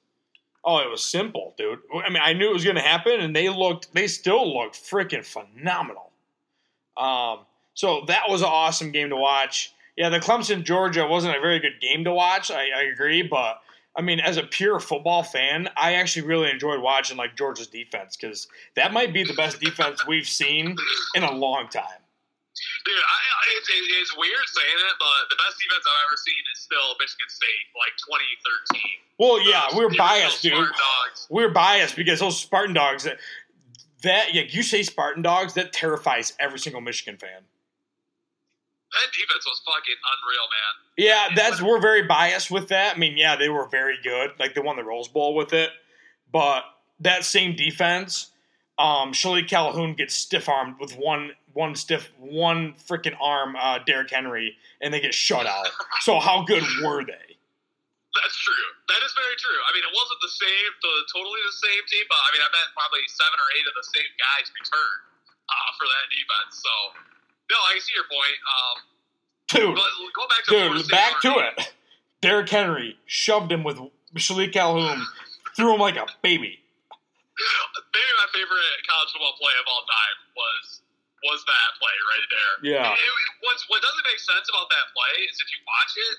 Oh, 0.65 0.79
it 0.79 0.89
was 0.89 1.05
simple, 1.05 1.55
dude. 1.59 1.81
I 1.93 2.09
mean, 2.09 2.23
I 2.23 2.35
knew 2.35 2.49
it 2.49 2.53
was 2.53 2.63
going 2.63 2.77
to 2.77 2.83
happen, 2.83 3.19
and 3.21 3.35
they 3.35 3.49
looked, 3.49 3.93
they 3.95 4.07
still 4.07 4.57
looked 4.57 4.77
freaking 4.77 5.25
phenomenal. 5.27 6.13
Um, 6.97 7.41
so 7.75 8.05
that 8.07 8.29
was 8.29 8.43
an 8.43 8.49
awesome 8.49 8.93
game 8.93 9.09
to 9.11 9.17
watch. 9.17 9.73
Yeah, 9.97 10.09
the 10.09 10.21
Clemson 10.21 10.63
Georgia 10.63 11.05
wasn't 11.05 11.37
a 11.37 11.41
very 11.41 11.59
good 11.59 11.81
game 11.81 12.05
to 12.05 12.13
watch. 12.13 12.53
I, 12.53 12.69
I 12.77 12.83
agree, 12.83 13.23
but 13.23 13.61
I 13.97 14.03
mean, 14.03 14.21
as 14.21 14.37
a 14.37 14.45
pure 14.45 14.79
football 14.79 15.25
fan, 15.25 15.69
I 15.77 15.95
actually 15.95 16.29
really 16.29 16.49
enjoyed 16.49 16.81
watching 16.81 17.17
like 17.17 17.37
Georgia's 17.37 17.67
defense 17.67 18.17
because 18.17 18.47
that 18.77 18.93
might 18.93 19.13
be 19.13 19.25
the 19.25 19.35
best 19.35 19.59
defense 19.59 20.07
we've 20.07 20.29
seen 20.29 20.77
in 21.17 21.25
a 21.25 21.33
long 21.33 21.67
time. 21.71 22.02
Dude, 22.85 22.95
I, 22.95 23.01
I, 23.01 23.43
it's, 23.57 23.69
it's 23.71 24.17
weird 24.17 24.45
saying 24.45 24.77
it, 24.77 24.97
but 24.99 25.31
the 25.31 25.37
best 25.41 25.57
defense 25.57 25.85
I've 25.89 26.05
ever 26.09 26.19
seen 26.21 26.43
is 26.53 26.61
still 26.61 26.93
Michigan 27.01 27.29
State, 27.29 27.65
like 27.79 27.97
2013. 28.69 28.83
Well, 29.19 29.41
yeah, 29.41 29.71
Those- 29.71 29.79
we're 29.79 29.97
biased, 29.97 30.43
dude. 30.43 30.69
We're 31.31 31.53
biased 31.53 31.97
because 31.97 32.21
those 32.21 32.39
Spartan 32.39 32.75
dogs. 32.75 33.05
That, 33.05 33.19
that 34.03 34.35
yeah, 34.35 34.43
you 34.49 34.63
say 34.63 34.83
Spartan 34.83 35.23
dogs, 35.23 35.55
that 35.55 35.73
terrifies 35.73 36.35
every 36.39 36.59
single 36.59 36.81
Michigan 36.81 37.17
fan. 37.17 37.41
That 38.93 39.09
defense 39.13 39.47
was 39.47 39.63
fucking 39.65 39.97
unreal, 40.05 40.47
man. 40.53 40.73
Yeah, 40.99 41.29
that's 41.35 41.63
we're 41.63 41.81
very 41.81 42.03
biased 42.03 42.51
with 42.51 42.69
that. 42.69 42.97
I 42.97 42.99
mean, 42.99 43.17
yeah, 43.17 43.37
they 43.37 43.49
were 43.49 43.67
very 43.69 43.97
good. 44.03 44.33
Like 44.39 44.55
they 44.55 44.61
won 44.61 44.77
the 44.77 44.85
Rose 44.85 45.09
Bowl 45.09 45.35
with 45.35 45.55
it. 45.55 45.71
But 46.31 46.65
that 47.01 47.25
same 47.25 47.57
defense, 47.57 48.32
um, 48.83 49.15
Shilique 49.15 49.47
Calhoun 49.49 49.95
gets 49.95 50.15
stiff 50.15 50.49
armed 50.49 50.75
with 50.83 50.99
one 50.99 51.39
one 51.55 51.77
stiff 51.77 52.11
one 52.19 52.75
freaking 52.75 53.15
arm, 53.21 53.55
uh, 53.55 53.79
Derrick 53.87 54.11
Henry, 54.11 54.57
and 54.81 54.93
they 54.93 54.99
get 54.99 55.15
shut 55.15 55.47
out. 55.47 55.69
So 56.01 56.19
how 56.19 56.43
good 56.43 56.65
were 56.83 57.05
they? 57.05 57.39
That's 58.19 58.37
true. 58.43 58.69
That 58.91 59.01
is 59.07 59.13
very 59.15 59.37
true. 59.39 59.61
I 59.65 59.71
mean, 59.73 59.85
it 59.87 59.95
wasn't 59.95 60.21
the 60.21 60.35
same, 60.35 60.71
the 60.83 60.95
totally 61.15 61.41
the 61.47 61.59
same 61.63 61.83
team, 61.89 62.05
but 62.11 62.21
I 62.21 62.29
mean, 62.35 62.43
I 62.45 62.51
bet 62.51 62.69
probably 62.77 63.07
seven 63.09 63.39
or 63.39 63.49
eight 63.57 63.67
of 63.71 63.75
the 63.79 63.87
same 63.89 64.13
guys 64.21 64.51
returned 64.53 65.01
uh, 65.49 65.71
for 65.79 65.87
that 65.89 66.07
defense. 66.13 66.61
So, 66.61 66.73
no, 67.49 67.59
I 67.73 67.81
see 67.81 67.95
your 67.97 68.09
point. 68.11 68.39
Um, 68.45 68.77
Dude, 69.53 69.77
go 69.77 70.25
back 70.29 70.45
to 70.45 70.51
dude, 70.51 70.89
back 70.89 71.21
to 71.21 71.33
it. 71.39 71.73
Derrick 72.21 72.49
Henry 72.49 72.97
shoved 73.05 73.53
him 73.53 73.65
with 73.65 73.79
Shilique 74.17 74.53
Calhoun, 74.53 75.05
threw 75.55 75.75
him 75.75 75.81
like 75.81 75.97
a 75.97 76.07
baby. 76.23 76.62
Maybe 77.97 78.13
my 78.21 78.29
favorite 78.33 78.77
college 78.85 79.11
football 79.13 79.37
play 79.41 79.55
of 79.57 79.67
all 79.67 79.85
time 79.89 80.17
was 80.37 80.83
was 81.23 81.41
that 81.47 81.69
play 81.79 81.97
right 82.11 82.29
there. 82.29 82.55
Yeah. 82.67 82.91
It, 82.91 82.99
it, 82.99 83.31
what's, 83.47 83.63
what 83.71 83.79
doesn't 83.79 84.03
make 84.03 84.19
sense 84.19 84.51
about 84.51 84.67
that 84.75 84.91
play 84.91 85.23
is 85.31 85.39
if 85.39 85.47
you 85.55 85.61
watch 85.63 85.95
it, 85.95 86.17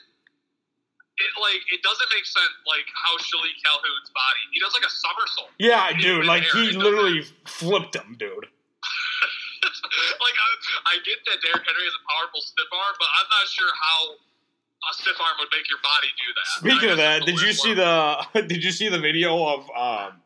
it 1.13 1.31
like 1.37 1.61
it 1.69 1.81
doesn't 1.85 2.09
make 2.09 2.25
sense 2.25 2.49
like 2.65 2.87
how 2.89 3.13
Shilique 3.21 3.59
Calhoun's 3.61 4.09
body. 4.15 4.43
He 4.49 4.57
does 4.57 4.73
like 4.73 4.87
a 4.87 4.89
somersault. 4.89 5.53
Yeah, 5.61 5.93
dude, 5.93 6.25
like 6.25 6.41
he 6.49 6.73
It 6.73 6.79
literally 6.79 7.21
flipped 7.45 7.93
him, 7.93 8.17
dude. 8.17 8.49
like 10.25 10.37
I, 10.41 10.49
I 10.89 10.93
get 11.05 11.21
that 11.29 11.37
Derrick 11.45 11.61
Henry 11.61 11.85
is 11.85 11.93
a 11.93 12.03
powerful 12.09 12.41
stiff 12.41 12.71
arm, 12.73 12.95
but 12.97 13.09
I'm 13.13 13.29
not 13.29 13.45
sure 13.45 13.69
how 13.69 14.17
a 14.17 14.91
stiff 14.97 15.19
arm 15.21 15.37
would 15.37 15.53
make 15.53 15.69
your 15.69 15.79
body 15.85 16.09
do 16.17 16.27
that. 16.33 16.47
Speaking 16.57 16.89
of 16.89 16.97
that, 16.97 17.29
did 17.29 17.37
you 17.37 17.53
see 17.53 17.77
one. 17.77 17.85
the 18.33 18.41
did 18.49 18.65
you 18.65 18.73
see 18.73 18.89
the 18.89 18.99
video 18.99 19.37
of 19.37 19.69
um 19.77 20.22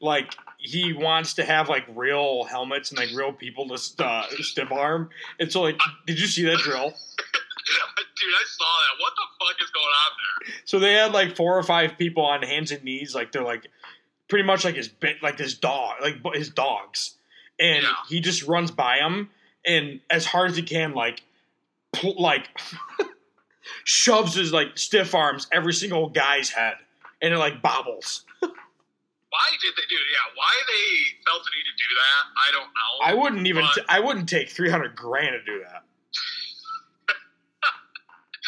like 0.00 0.34
he 0.58 0.92
wants 0.92 1.34
to 1.34 1.44
have 1.44 1.68
like 1.68 1.84
real 1.94 2.44
helmets 2.44 2.90
and 2.90 2.98
like 2.98 3.10
real 3.14 3.32
people 3.32 3.68
to 3.68 3.78
st- 3.78 4.06
uh, 4.06 4.24
stiff 4.40 4.70
arm? 4.72 5.10
And 5.38 5.50
so 5.50 5.62
like 5.62 5.78
did 6.06 6.18
you 6.20 6.26
see 6.26 6.44
that 6.44 6.58
drill? 6.58 6.92
Dude, 8.20 8.34
I 8.34 8.44
saw 8.46 8.64
that. 8.64 9.00
What 9.02 9.12
the 9.16 9.46
fuck 9.46 9.62
is 9.62 9.70
going 9.70 9.86
on 9.86 10.12
there? 10.18 10.54
So 10.66 10.78
they 10.78 10.92
had 10.92 11.12
like 11.12 11.36
four 11.36 11.56
or 11.56 11.62
five 11.62 11.96
people 11.96 12.22
on 12.24 12.42
hands 12.42 12.70
and 12.70 12.82
knees, 12.84 13.14
like 13.14 13.32
they're 13.32 13.42
like 13.44 13.66
pretty 14.28 14.44
much 14.44 14.64
like 14.64 14.74
his 14.76 14.88
bit, 14.88 15.22
like 15.22 15.38
his 15.38 15.54
dog, 15.54 15.94
like 16.02 16.16
his 16.34 16.50
dogs, 16.50 17.14
and 17.58 17.82
Yeah. 17.82 17.92
he 18.08 18.20
just 18.20 18.42
runs 18.46 18.70
by 18.70 18.98
them 18.98 19.30
and 19.66 20.00
as 20.10 20.26
hard 20.26 20.50
as 20.50 20.56
he 20.56 20.62
can, 20.62 20.92
like 20.92 21.22
pl- 21.92 22.20
like 22.20 22.48
shoves 23.84 24.34
his 24.34 24.52
like 24.52 24.76
stiff 24.78 25.14
arms 25.14 25.46
every 25.52 25.72
single 25.72 26.08
guy's 26.08 26.50
head, 26.50 26.74
and 27.22 27.32
it 27.34 27.38
like 27.38 27.62
bobbles. 27.62 28.24
Why 29.30 29.46
did 29.62 29.74
they 29.78 29.86
do 29.86 29.94
it? 29.94 30.08
Yeah, 30.10 30.26
why 30.34 30.50
they 30.66 30.86
felt 31.22 31.46
the 31.46 31.50
need 31.54 31.66
to 31.70 31.76
do 31.78 31.90
that, 31.94 32.22
I 32.34 32.48
don't 32.50 32.70
know. 32.74 32.92
I 33.06 33.12
wouldn't 33.14 33.46
even. 33.46 33.62
But- 33.62 33.74
T- 33.78 33.88
I 33.88 33.98
wouldn't 34.02 34.28
take 34.28 34.50
three 34.50 34.70
hundred 34.70 34.98
grand 34.98 35.38
to 35.38 35.42
do 35.46 35.62
that. 35.62 35.86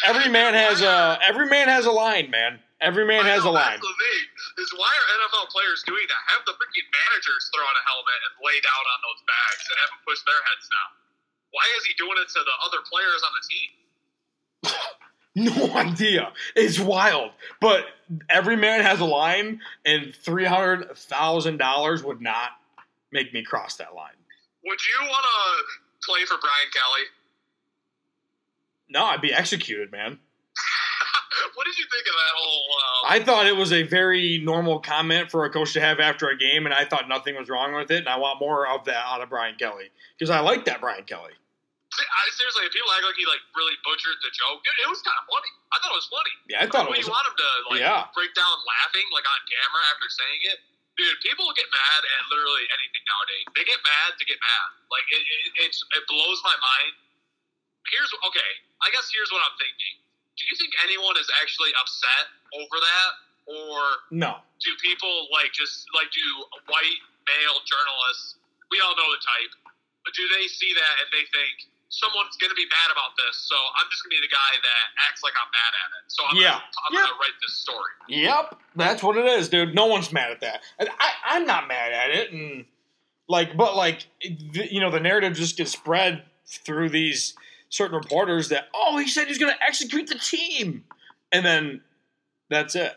every 0.03 0.27
man 0.27 0.53
has 0.59 0.83
a. 0.83 1.17
Every 1.23 1.47
man 1.47 1.71
has 1.71 1.87
a 1.87 1.91
line, 1.95 2.29
man. 2.29 2.59
Every 2.83 3.07
man 3.07 3.23
has 3.23 3.47
a 3.47 3.51
know, 3.51 3.55
line. 3.55 3.79
The 3.79 3.87
thing. 3.95 4.27
Is 4.59 4.69
why 4.75 4.91
are 4.91 5.07
NFL 5.23 5.47
players 5.55 5.87
doing 5.87 6.03
that. 6.03 6.21
Have 6.35 6.43
the 6.43 6.51
freaking 6.59 6.85
managers 6.91 7.47
throw 7.55 7.63
on 7.63 7.75
a 7.79 7.83
helmet 7.87 8.19
and 8.27 8.33
lay 8.43 8.59
down 8.59 8.83
on 8.91 8.99
those 9.07 9.23
bags 9.23 9.63
and 9.71 9.75
have 9.87 9.89
them 9.95 10.03
push 10.03 10.19
their 10.27 10.41
heads 10.51 10.67
down. 10.67 10.91
Why 11.55 11.65
is 11.79 11.87
he 11.87 11.95
doing 11.95 12.19
it 12.19 12.27
to 12.27 12.41
the 12.43 12.55
other 12.67 12.83
players 12.85 13.23
on 13.23 13.31
the 13.33 13.43
team? 13.47 13.69
No 15.35 15.73
idea. 15.75 16.31
It's 16.55 16.79
wild. 16.79 17.31
But 17.59 17.85
every 18.29 18.55
man 18.55 18.81
has 18.81 18.99
a 18.99 19.05
line, 19.05 19.61
and 19.83 20.13
three 20.15 20.45
hundred 20.45 20.95
thousand 20.95 21.57
dollars 21.57 22.03
would 22.03 22.21
not 22.21 22.51
make 23.11 23.33
me 23.33 23.43
cross 23.43 23.77
that 23.77 23.95
line. 23.95 24.13
Would 24.63 24.79
you 24.87 25.07
want 25.07 25.23
to 25.23 26.07
play 26.07 26.25
for 26.25 26.37
Brian 26.39 26.69
Kelly? 26.71 27.05
No, 28.89 29.05
I'd 29.05 29.21
be 29.21 29.33
executed, 29.33 29.91
man. 29.91 30.19
what 31.55 31.65
did 31.65 31.77
you 31.77 31.85
think 31.91 32.05
of 32.05 32.13
that 32.13 32.35
whole? 32.35 32.63
Uh, 32.69 33.13
I 33.13 33.23
thought 33.23 33.47
it 33.47 33.55
was 33.55 33.73
a 33.73 33.83
very 33.83 34.39
normal 34.43 34.79
comment 34.79 35.31
for 35.31 35.45
a 35.45 35.49
coach 35.49 35.73
to 35.73 35.81
have 35.81 35.99
after 35.99 36.29
a 36.29 36.37
game, 36.37 36.65
and 36.65 36.73
I 36.75 36.85
thought 36.85 37.09
nothing 37.09 37.35
was 37.35 37.49
wrong 37.49 37.73
with 37.73 37.89
it. 37.91 37.99
And 37.99 38.09
I 38.09 38.17
want 38.17 38.39
more 38.39 38.67
of 38.67 38.85
that 38.85 39.03
out 39.05 39.21
of 39.21 39.29
Brian 39.29 39.55
Kelly 39.55 39.89
because 40.17 40.29
I 40.29 40.41
like 40.41 40.65
that 40.65 40.79
Brian 40.79 41.03
Kelly. 41.05 41.33
I, 42.01 42.23
seriously, 42.33 42.65
if 42.65 42.73
people 42.73 42.89
act 42.95 43.05
like 43.05 43.17
he 43.19 43.25
like 43.29 43.43
really 43.53 43.77
butchered 43.85 44.17
the 44.25 44.31
joke. 44.33 44.65
Dude, 44.65 44.73
it 44.81 44.89
was 44.89 45.03
kind 45.05 45.15
of 45.19 45.25
funny. 45.29 45.51
I 45.69 45.75
thought 45.81 45.93
it 45.93 45.99
was 46.01 46.09
funny. 46.09 46.35
Yeah, 46.49 46.63
I 46.63 46.65
thought 46.65 46.87
it 46.87 46.93
was. 46.93 47.03
When 47.03 47.05
you 47.05 47.13
want 47.13 47.25
him 47.29 47.37
to 47.37 47.49
like 47.69 47.81
yeah. 47.83 48.09
break 48.17 48.31
down 48.33 48.55
laughing 48.65 49.05
like 49.13 49.27
on 49.27 49.39
camera 49.45 49.81
after 49.93 50.07
saying 50.09 50.41
it, 50.49 50.57
dude, 50.97 51.17
people 51.21 51.45
get 51.53 51.69
mad 51.69 52.01
at 52.01 52.21
literally 52.33 52.65
anything 52.73 53.03
nowadays. 53.05 53.45
They 53.53 53.65
get 53.67 53.79
mad 53.83 54.17
to 54.17 54.23
get 54.25 54.39
mad. 54.41 54.67
Like 54.89 55.05
it, 55.11 55.21
it, 55.21 55.69
it's 55.69 55.79
it 55.93 56.03
blows 56.09 56.39
my 56.41 56.55
mind. 56.57 56.93
Here's 57.91 58.09
okay. 58.31 58.51
I 58.81 58.89
guess 58.95 59.11
here's 59.11 59.29
what 59.29 59.43
I'm 59.43 59.57
thinking. 59.59 59.95
Do 60.33 60.49
you 60.49 60.55
think 60.57 60.73
anyone 60.81 61.13
is 61.21 61.29
actually 61.43 61.69
upset 61.77 62.25
over 62.57 62.77
that, 62.81 63.11
or 63.45 63.77
No. 64.09 64.41
do 64.63 64.71
people 64.81 65.29
like 65.29 65.53
just 65.53 65.85
like 65.93 66.09
do 66.09 66.25
white 66.65 67.01
male 67.29 67.61
journalists? 67.69 68.41
We 68.73 68.81
all 68.81 68.97
know 68.97 69.09
the 69.13 69.21
type. 69.21 69.53
But 70.03 70.11
do 70.17 70.25
they 70.35 70.49
see 70.51 70.73
that 70.73 70.93
and 71.05 71.09
they 71.13 71.23
think 71.31 71.69
someone's 71.93 72.35
going 72.41 72.49
to 72.49 72.55
be 72.57 72.65
mad 72.65 72.89
about 72.89 73.13
this? 73.21 73.37
So 73.45 73.53
I'm 73.53 73.85
just 73.93 74.01
going 74.03 74.17
to 74.17 74.21
be 74.21 74.25
the 74.25 74.33
guy 74.33 74.51
that 74.57 74.83
acts 75.09 75.21
like 75.21 75.33
I'm 75.37 75.49
mad 75.53 75.73
at 75.77 75.89
it. 75.93 76.03
So 76.09 76.21
I'm 76.25 76.35
Yeah. 76.41 76.57
going 76.89 77.05
to 77.05 77.13
write 77.21 77.37
this 77.45 77.53
story. 77.61 77.93
Yep, 78.09 78.59
that's 78.75 79.03
what 79.03 79.17
it 79.17 79.25
is, 79.25 79.49
dude. 79.49 79.75
No 79.75 79.85
one's 79.85 80.11
mad 80.11 80.31
at 80.31 80.41
that. 80.41 80.61
And 80.79 80.89
I, 80.89 81.09
I'm 81.37 81.45
not 81.45 81.67
mad 81.67 81.93
at 81.93 82.09
it, 82.09 82.31
and 82.33 82.65
like, 83.29 83.55
but 83.55 83.75
like, 83.75 84.05
you 84.21 84.81
know, 84.81 84.89
the 84.91 84.99
narrative 84.99 85.33
just 85.33 85.55
gets 85.57 85.71
spread 85.71 86.23
through 86.47 86.89
these 86.89 87.35
certain 87.69 87.95
reporters 87.95 88.49
that 88.49 88.67
oh, 88.75 88.97
he 88.97 89.07
said 89.07 89.27
he's 89.27 89.37
going 89.37 89.53
to 89.53 89.63
execute 89.63 90.07
the 90.07 90.15
team, 90.19 90.83
and 91.31 91.45
then 91.45 91.81
that's 92.49 92.75
it. 92.75 92.93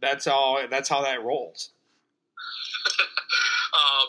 That's 0.00 0.26
all. 0.26 0.60
That's 0.70 0.88
how 0.88 1.02
that 1.02 1.22
rolls. 1.22 1.70
um, 3.74 4.08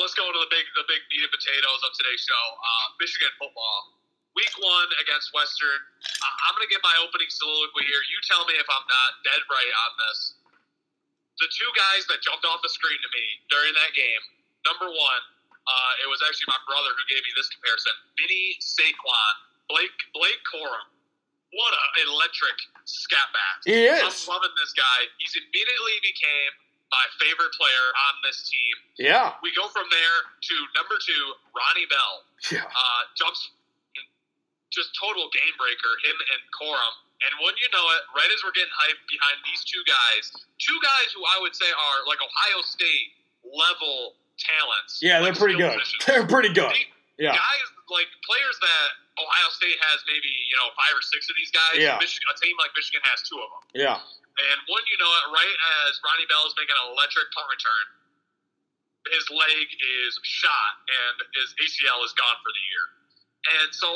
let's 0.00 0.14
go 0.14 0.24
into 0.28 0.40
the 0.40 0.50
big 0.52 0.66
the 0.76 0.84
big 0.88 1.00
meat 1.12 1.22
and 1.24 1.32
potatoes 1.32 1.80
of 1.84 1.90
today's 1.96 2.22
show. 2.22 2.44
Uh, 2.56 2.86
Michigan 3.00 3.32
football. 3.40 3.96
Week 4.36 4.52
one 4.60 4.88
against 5.00 5.32
Western. 5.32 5.80
I- 6.20 6.36
I'm 6.44 6.52
going 6.60 6.68
to 6.68 6.72
get 6.72 6.84
my 6.84 6.92
opening 7.00 7.32
soliloquy 7.32 7.88
here. 7.88 8.02
You 8.12 8.18
tell 8.28 8.44
me 8.44 8.60
if 8.60 8.68
I'm 8.68 8.84
not 8.84 9.10
dead 9.24 9.40
right 9.48 9.72
on 9.88 9.90
this. 10.08 10.18
The 11.40 11.48
two 11.52 11.70
guys 11.72 12.04
that 12.12 12.20
jumped 12.20 12.44
off 12.44 12.60
the 12.60 12.68
screen 12.68 13.00
to 13.00 13.10
me 13.16 13.24
during 13.48 13.72
that 13.76 13.92
game. 13.96 14.22
Number 14.68 14.88
one, 14.92 15.22
uh, 15.64 16.02
it 16.04 16.08
was 16.08 16.20
actually 16.24 16.48
my 16.52 16.60
brother 16.68 16.92
who 16.92 17.04
gave 17.08 17.24
me 17.24 17.32
this 17.32 17.48
comparison. 17.48 17.92
Vinny 18.20 18.56
Saquon, 18.60 19.34
Blake 19.72 19.96
Blake 20.12 20.40
Corum. 20.52 20.88
What 21.56 21.72
an 22.04 22.08
electric 22.12 22.56
scat 22.84 23.32
back. 23.32 23.64
He 23.64 23.88
I'm 24.04 24.12
loving 24.28 24.52
this 24.60 24.76
guy. 24.76 24.98
He's 25.16 25.32
immediately 25.32 25.96
became 26.04 26.52
my 26.92 27.06
favorite 27.18 27.50
player 27.58 27.86
on 28.10 28.14
this 28.22 28.46
team. 28.46 28.74
Yeah. 28.96 29.34
We 29.42 29.50
go 29.54 29.66
from 29.74 29.86
there 29.90 30.16
to 30.38 30.54
number 30.78 30.96
two, 31.02 31.22
Ronnie 31.54 31.88
Bell. 31.90 32.14
Yeah. 32.52 32.62
Uh, 32.70 33.02
jumps, 33.18 33.50
just 34.70 34.94
total 34.98 35.26
game 35.32 35.54
breaker, 35.58 35.92
him 36.06 36.16
and 36.36 36.40
Corum. 36.54 36.94
And 37.24 37.32
when 37.40 37.56
you 37.56 37.66
know 37.72 37.84
it, 37.96 38.02
right 38.12 38.28
as 38.28 38.44
we're 38.44 38.52
getting 38.52 38.72
hyped 38.76 39.02
behind 39.08 39.40
these 39.48 39.64
two 39.64 39.80
guys, 39.88 40.30
two 40.60 40.76
guys 40.84 41.08
who 41.16 41.24
I 41.24 41.40
would 41.40 41.56
say 41.56 41.66
are 41.66 41.98
like 42.04 42.20
Ohio 42.20 42.60
State 42.60 43.16
level 43.46 44.14
talents. 44.36 45.00
Yeah, 45.00 45.24
they're 45.24 45.32
pretty 45.32 45.56
good. 45.56 45.72
positions. 45.80 46.04
They're 46.04 46.28
pretty 46.28 46.52
good. 46.52 46.70
The- 46.76 46.92
Yeah. 47.16 47.32
Guys 47.32 47.66
like 47.88 48.10
players 48.28 48.56
that 48.60 48.88
Ohio 49.16 49.48
State 49.56 49.80
has 49.90 50.04
maybe 50.04 50.28
you 50.28 50.56
know 50.60 50.68
five 50.76 50.92
or 50.92 51.00
six 51.00 51.24
of 51.32 51.34
these 51.40 51.48
guys. 51.48 51.80
Yeah. 51.80 51.96
Michigan, 51.96 52.28
a 52.28 52.36
team 52.36 52.52
like 52.60 52.76
Michigan 52.76 53.00
has 53.08 53.24
two 53.24 53.40
of 53.40 53.48
them. 53.48 53.64
Yeah. 53.72 53.96
And 54.36 54.56
when 54.68 54.84
you 54.84 54.96
know 55.00 55.08
it, 55.08 55.24
right 55.32 55.58
as 55.88 55.96
Ronnie 56.04 56.28
Bell 56.28 56.44
is 56.44 56.52
making 56.60 56.76
an 56.76 56.92
electric 56.92 57.32
punt 57.32 57.48
return, 57.48 57.86
his 59.08 59.24
leg 59.32 59.66
is 59.70 60.12
shot 60.26 60.72
and 60.84 61.16
his 61.40 61.54
ACL 61.62 62.04
is 62.04 62.12
gone 62.18 62.36
for 62.42 62.52
the 62.52 62.64
year. 62.68 62.84
And 63.62 63.68
so 63.72 63.88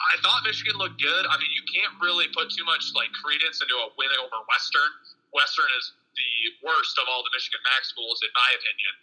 I 0.00 0.14
thought 0.24 0.46
Michigan 0.46 0.76
looked 0.78 1.00
good. 1.00 1.24
I 1.26 1.34
mean, 1.36 1.50
you 1.52 1.64
can't 1.68 1.92
really 1.98 2.28
put 2.32 2.52
too 2.52 2.64
much 2.64 2.92
like 2.96 3.10
credence 3.18 3.60
into 3.60 3.76
a 3.76 3.88
win 3.96 4.12
over 4.20 4.40
Western. 4.48 4.90
Western 5.32 5.68
is 5.80 5.92
the 6.16 6.32
worst 6.64 6.96
of 7.00 7.08
all 7.08 7.24
the 7.24 7.32
Michigan 7.32 7.60
MAC 7.68 7.84
schools, 7.84 8.20
in 8.24 8.32
my 8.32 8.50
opinion. 8.56 8.94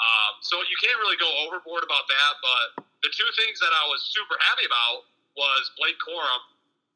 Um, 0.00 0.32
so 0.40 0.58
you 0.64 0.78
can't 0.80 0.96
really 0.98 1.18
go 1.20 1.28
overboard 1.46 1.84
about 1.84 2.08
that. 2.08 2.32
But 2.40 2.66
the 3.04 3.10
two 3.12 3.30
things 3.38 3.62
that 3.62 3.70
I 3.70 3.84
was 3.90 4.02
super 4.10 4.34
happy 4.42 4.66
about 4.66 5.06
was 5.38 5.70
Blake 5.78 5.98
Corum 6.02 6.42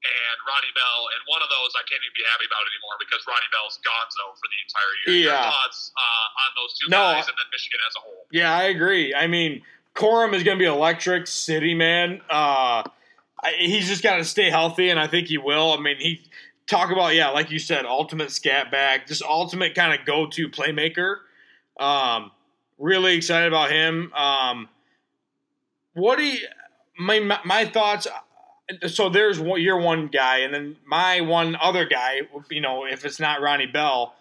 and 0.04 0.36
Ronnie 0.44 0.74
Bell, 0.76 1.00
and 1.16 1.20
one 1.26 1.40
of 1.40 1.48
those 1.48 1.72
I 1.74 1.82
can't 1.88 1.98
even 2.04 2.12
be 2.12 2.24
happy 2.28 2.44
about 2.44 2.60
anymore 2.68 2.96
because 3.00 3.24
Ronnie 3.24 3.48
Bell's 3.50 3.80
gonzo 3.80 4.36
for 4.36 4.46
the 4.52 4.58
entire 4.68 4.92
year. 5.00 5.08
Your 5.16 5.32
Yeah. 5.32 5.50
thoughts 5.50 5.90
uh, 5.96 6.40
on 6.44 6.50
those 6.60 6.72
two 6.76 6.88
No, 6.92 7.00
guys 7.16 7.26
and 7.28 7.36
then 7.40 7.48
Michigan 7.50 7.80
as 7.88 7.94
a 7.96 8.02
whole? 8.04 8.24
Yeah, 8.30 8.52
I 8.52 8.64
agree. 8.68 9.14
I 9.14 9.26
mean, 9.26 9.62
Corum 9.96 10.34
is 10.34 10.42
going 10.44 10.58
to 10.58 10.62
be 10.62 10.68
electric, 10.68 11.26
city 11.26 11.74
man. 11.74 12.20
Uh, 12.28 12.82
he's 13.58 13.88
just 13.88 14.02
got 14.02 14.16
to 14.16 14.24
stay 14.24 14.50
healthy, 14.50 14.90
and 14.90 15.00
I 15.00 15.06
think 15.06 15.28
he 15.28 15.38
will. 15.38 15.72
I 15.72 15.80
mean, 15.80 15.96
he 15.98 16.20
talk 16.66 16.90
about 16.90 17.14
yeah, 17.14 17.28
like 17.28 17.50
you 17.50 17.58
said, 17.58 17.84
ultimate 17.86 18.30
scat 18.30 18.70
back, 18.70 19.06
just 19.06 19.22
ultimate 19.22 19.74
kind 19.74 19.98
of 19.98 20.04
go 20.06 20.26
to 20.26 20.48
playmaker. 20.48 21.16
Um, 21.78 22.30
really 22.78 23.16
excited 23.16 23.48
about 23.48 23.70
him. 23.70 24.12
Um, 24.14 24.68
what 25.94 26.16
do 26.18 26.24
you, 26.24 26.38
my- 26.98 27.40
my 27.44 27.64
thoughts? 27.66 28.06
So 28.88 29.10
there's 29.10 29.38
one, 29.38 29.60
your 29.60 29.78
one 29.78 30.08
guy, 30.08 30.38
and 30.38 30.54
then 30.54 30.76
my 30.86 31.20
one 31.20 31.56
other 31.60 31.84
guy. 31.84 32.22
You 32.50 32.60
know, 32.60 32.86
if 32.86 33.04
it's 33.04 33.20
not 33.20 33.42
Ronnie 33.42 33.66
Bell, 33.66 34.14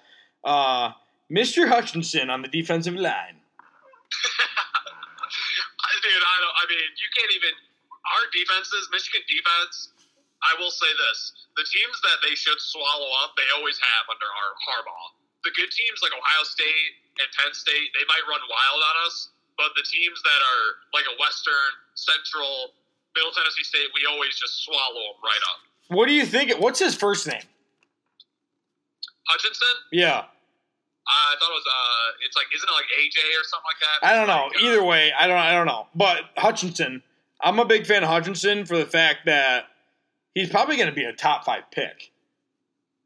uh, 0.43 0.91
Mr. 1.31 1.67
Hutchinson 1.67 2.29
on 2.29 2.41
the 2.41 2.51
defensive 2.51 2.95
line. 2.95 3.39
Dude, 6.03 6.19
I 6.19 6.35
don't. 6.43 6.55
I 6.59 6.63
mean, 6.67 6.91
you 6.99 7.07
can't 7.15 7.31
even. 7.31 7.55
Our 8.03 8.27
defenses, 8.35 8.91
Michigan 8.91 9.23
defense. 9.31 9.95
I 10.43 10.59
will 10.59 10.75
say 10.75 10.91
this: 10.91 11.47
the 11.55 11.63
teams 11.63 11.95
that 12.03 12.19
they 12.19 12.35
should 12.35 12.59
swallow 12.59 13.07
up, 13.23 13.39
they 13.39 13.47
always 13.55 13.79
have 13.79 14.03
under 14.11 14.27
our 14.27 14.51
Harbaugh. 14.67 15.15
The 15.47 15.55
good 15.55 15.71
teams 15.71 16.03
like 16.03 16.11
Ohio 16.11 16.43
State 16.43 16.91
and 17.23 17.27
Penn 17.39 17.55
State, 17.55 17.95
they 17.95 18.03
might 18.11 18.27
run 18.27 18.43
wild 18.51 18.81
on 18.83 18.95
us, 19.07 19.31
but 19.55 19.71
the 19.79 19.87
teams 19.87 20.19
that 20.23 20.41
are 20.43 20.83
like 20.91 21.07
a 21.07 21.15
Western, 21.19 21.71
Central, 21.95 22.75
Middle 23.15 23.31
Tennessee 23.31 23.63
State, 23.63 23.87
we 23.93 24.05
always 24.09 24.35
just 24.35 24.63
swallow 24.63 24.93
them 25.13 25.21
right 25.23 25.43
up. 25.51 25.59
What 25.95 26.07
do 26.07 26.13
you 26.13 26.25
think? 26.25 26.51
What's 26.59 26.79
his 26.79 26.95
first 26.95 27.27
name? 27.27 27.43
Hutchinson, 29.27 29.67
Yeah, 29.91 30.23
I 31.07 31.35
thought 31.39 31.49
it 31.49 31.53
was. 31.53 31.63
Uh, 31.65 32.25
it's 32.25 32.35
like, 32.35 32.47
isn't 32.53 32.67
it 32.67 32.73
like 32.73 32.85
AJ 32.99 33.17
or 33.39 33.43
something 33.43 33.65
like 33.65 33.79
that? 34.01 34.07
I 34.07 34.15
don't 34.15 34.27
know. 34.27 34.47
Like, 34.47 34.63
uh, 34.63 34.67
Either 34.67 34.83
way, 34.83 35.13
I 35.17 35.27
don't. 35.27 35.37
I 35.37 35.53
don't 35.53 35.65
know. 35.67 35.87
But 35.95 36.23
Hutchinson, 36.37 37.01
I'm 37.41 37.59
a 37.59 37.65
big 37.65 37.85
fan 37.85 38.03
of 38.03 38.09
Hutchinson 38.09 38.65
for 38.65 38.77
the 38.77 38.85
fact 38.85 39.25
that 39.25 39.65
he's 40.35 40.49
probably 40.49 40.75
going 40.75 40.89
to 40.89 40.95
be 40.95 41.05
a 41.05 41.13
top 41.13 41.45
five 41.45 41.63
pick. 41.71 42.11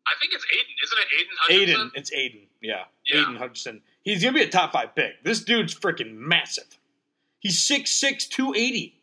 I 0.08 0.14
think 0.20 0.34
it's 0.34 0.46
Aidan, 0.46 0.76
isn't 0.84 0.98
it? 0.98 1.08
Aidan 1.14 1.36
Hutchinson. 1.40 1.70
Aidan, 1.70 1.92
it's 1.96 2.14
Aidan. 2.14 2.42
Yeah, 2.62 2.84
Yeah. 3.06 3.22
Aidan 3.22 3.36
Hutchinson. 3.36 3.82
He's 4.02 4.22
going 4.24 4.34
to 4.34 4.40
be 4.40 4.46
a 4.46 4.50
top 4.50 4.72
five 4.72 4.96
pick. 4.96 5.24
This 5.24 5.44
dude's 5.44 5.76
freaking 5.76 6.16
massive. 6.16 6.80
He's 7.40 7.60
6'6", 7.60 8.30
280. 8.30 8.97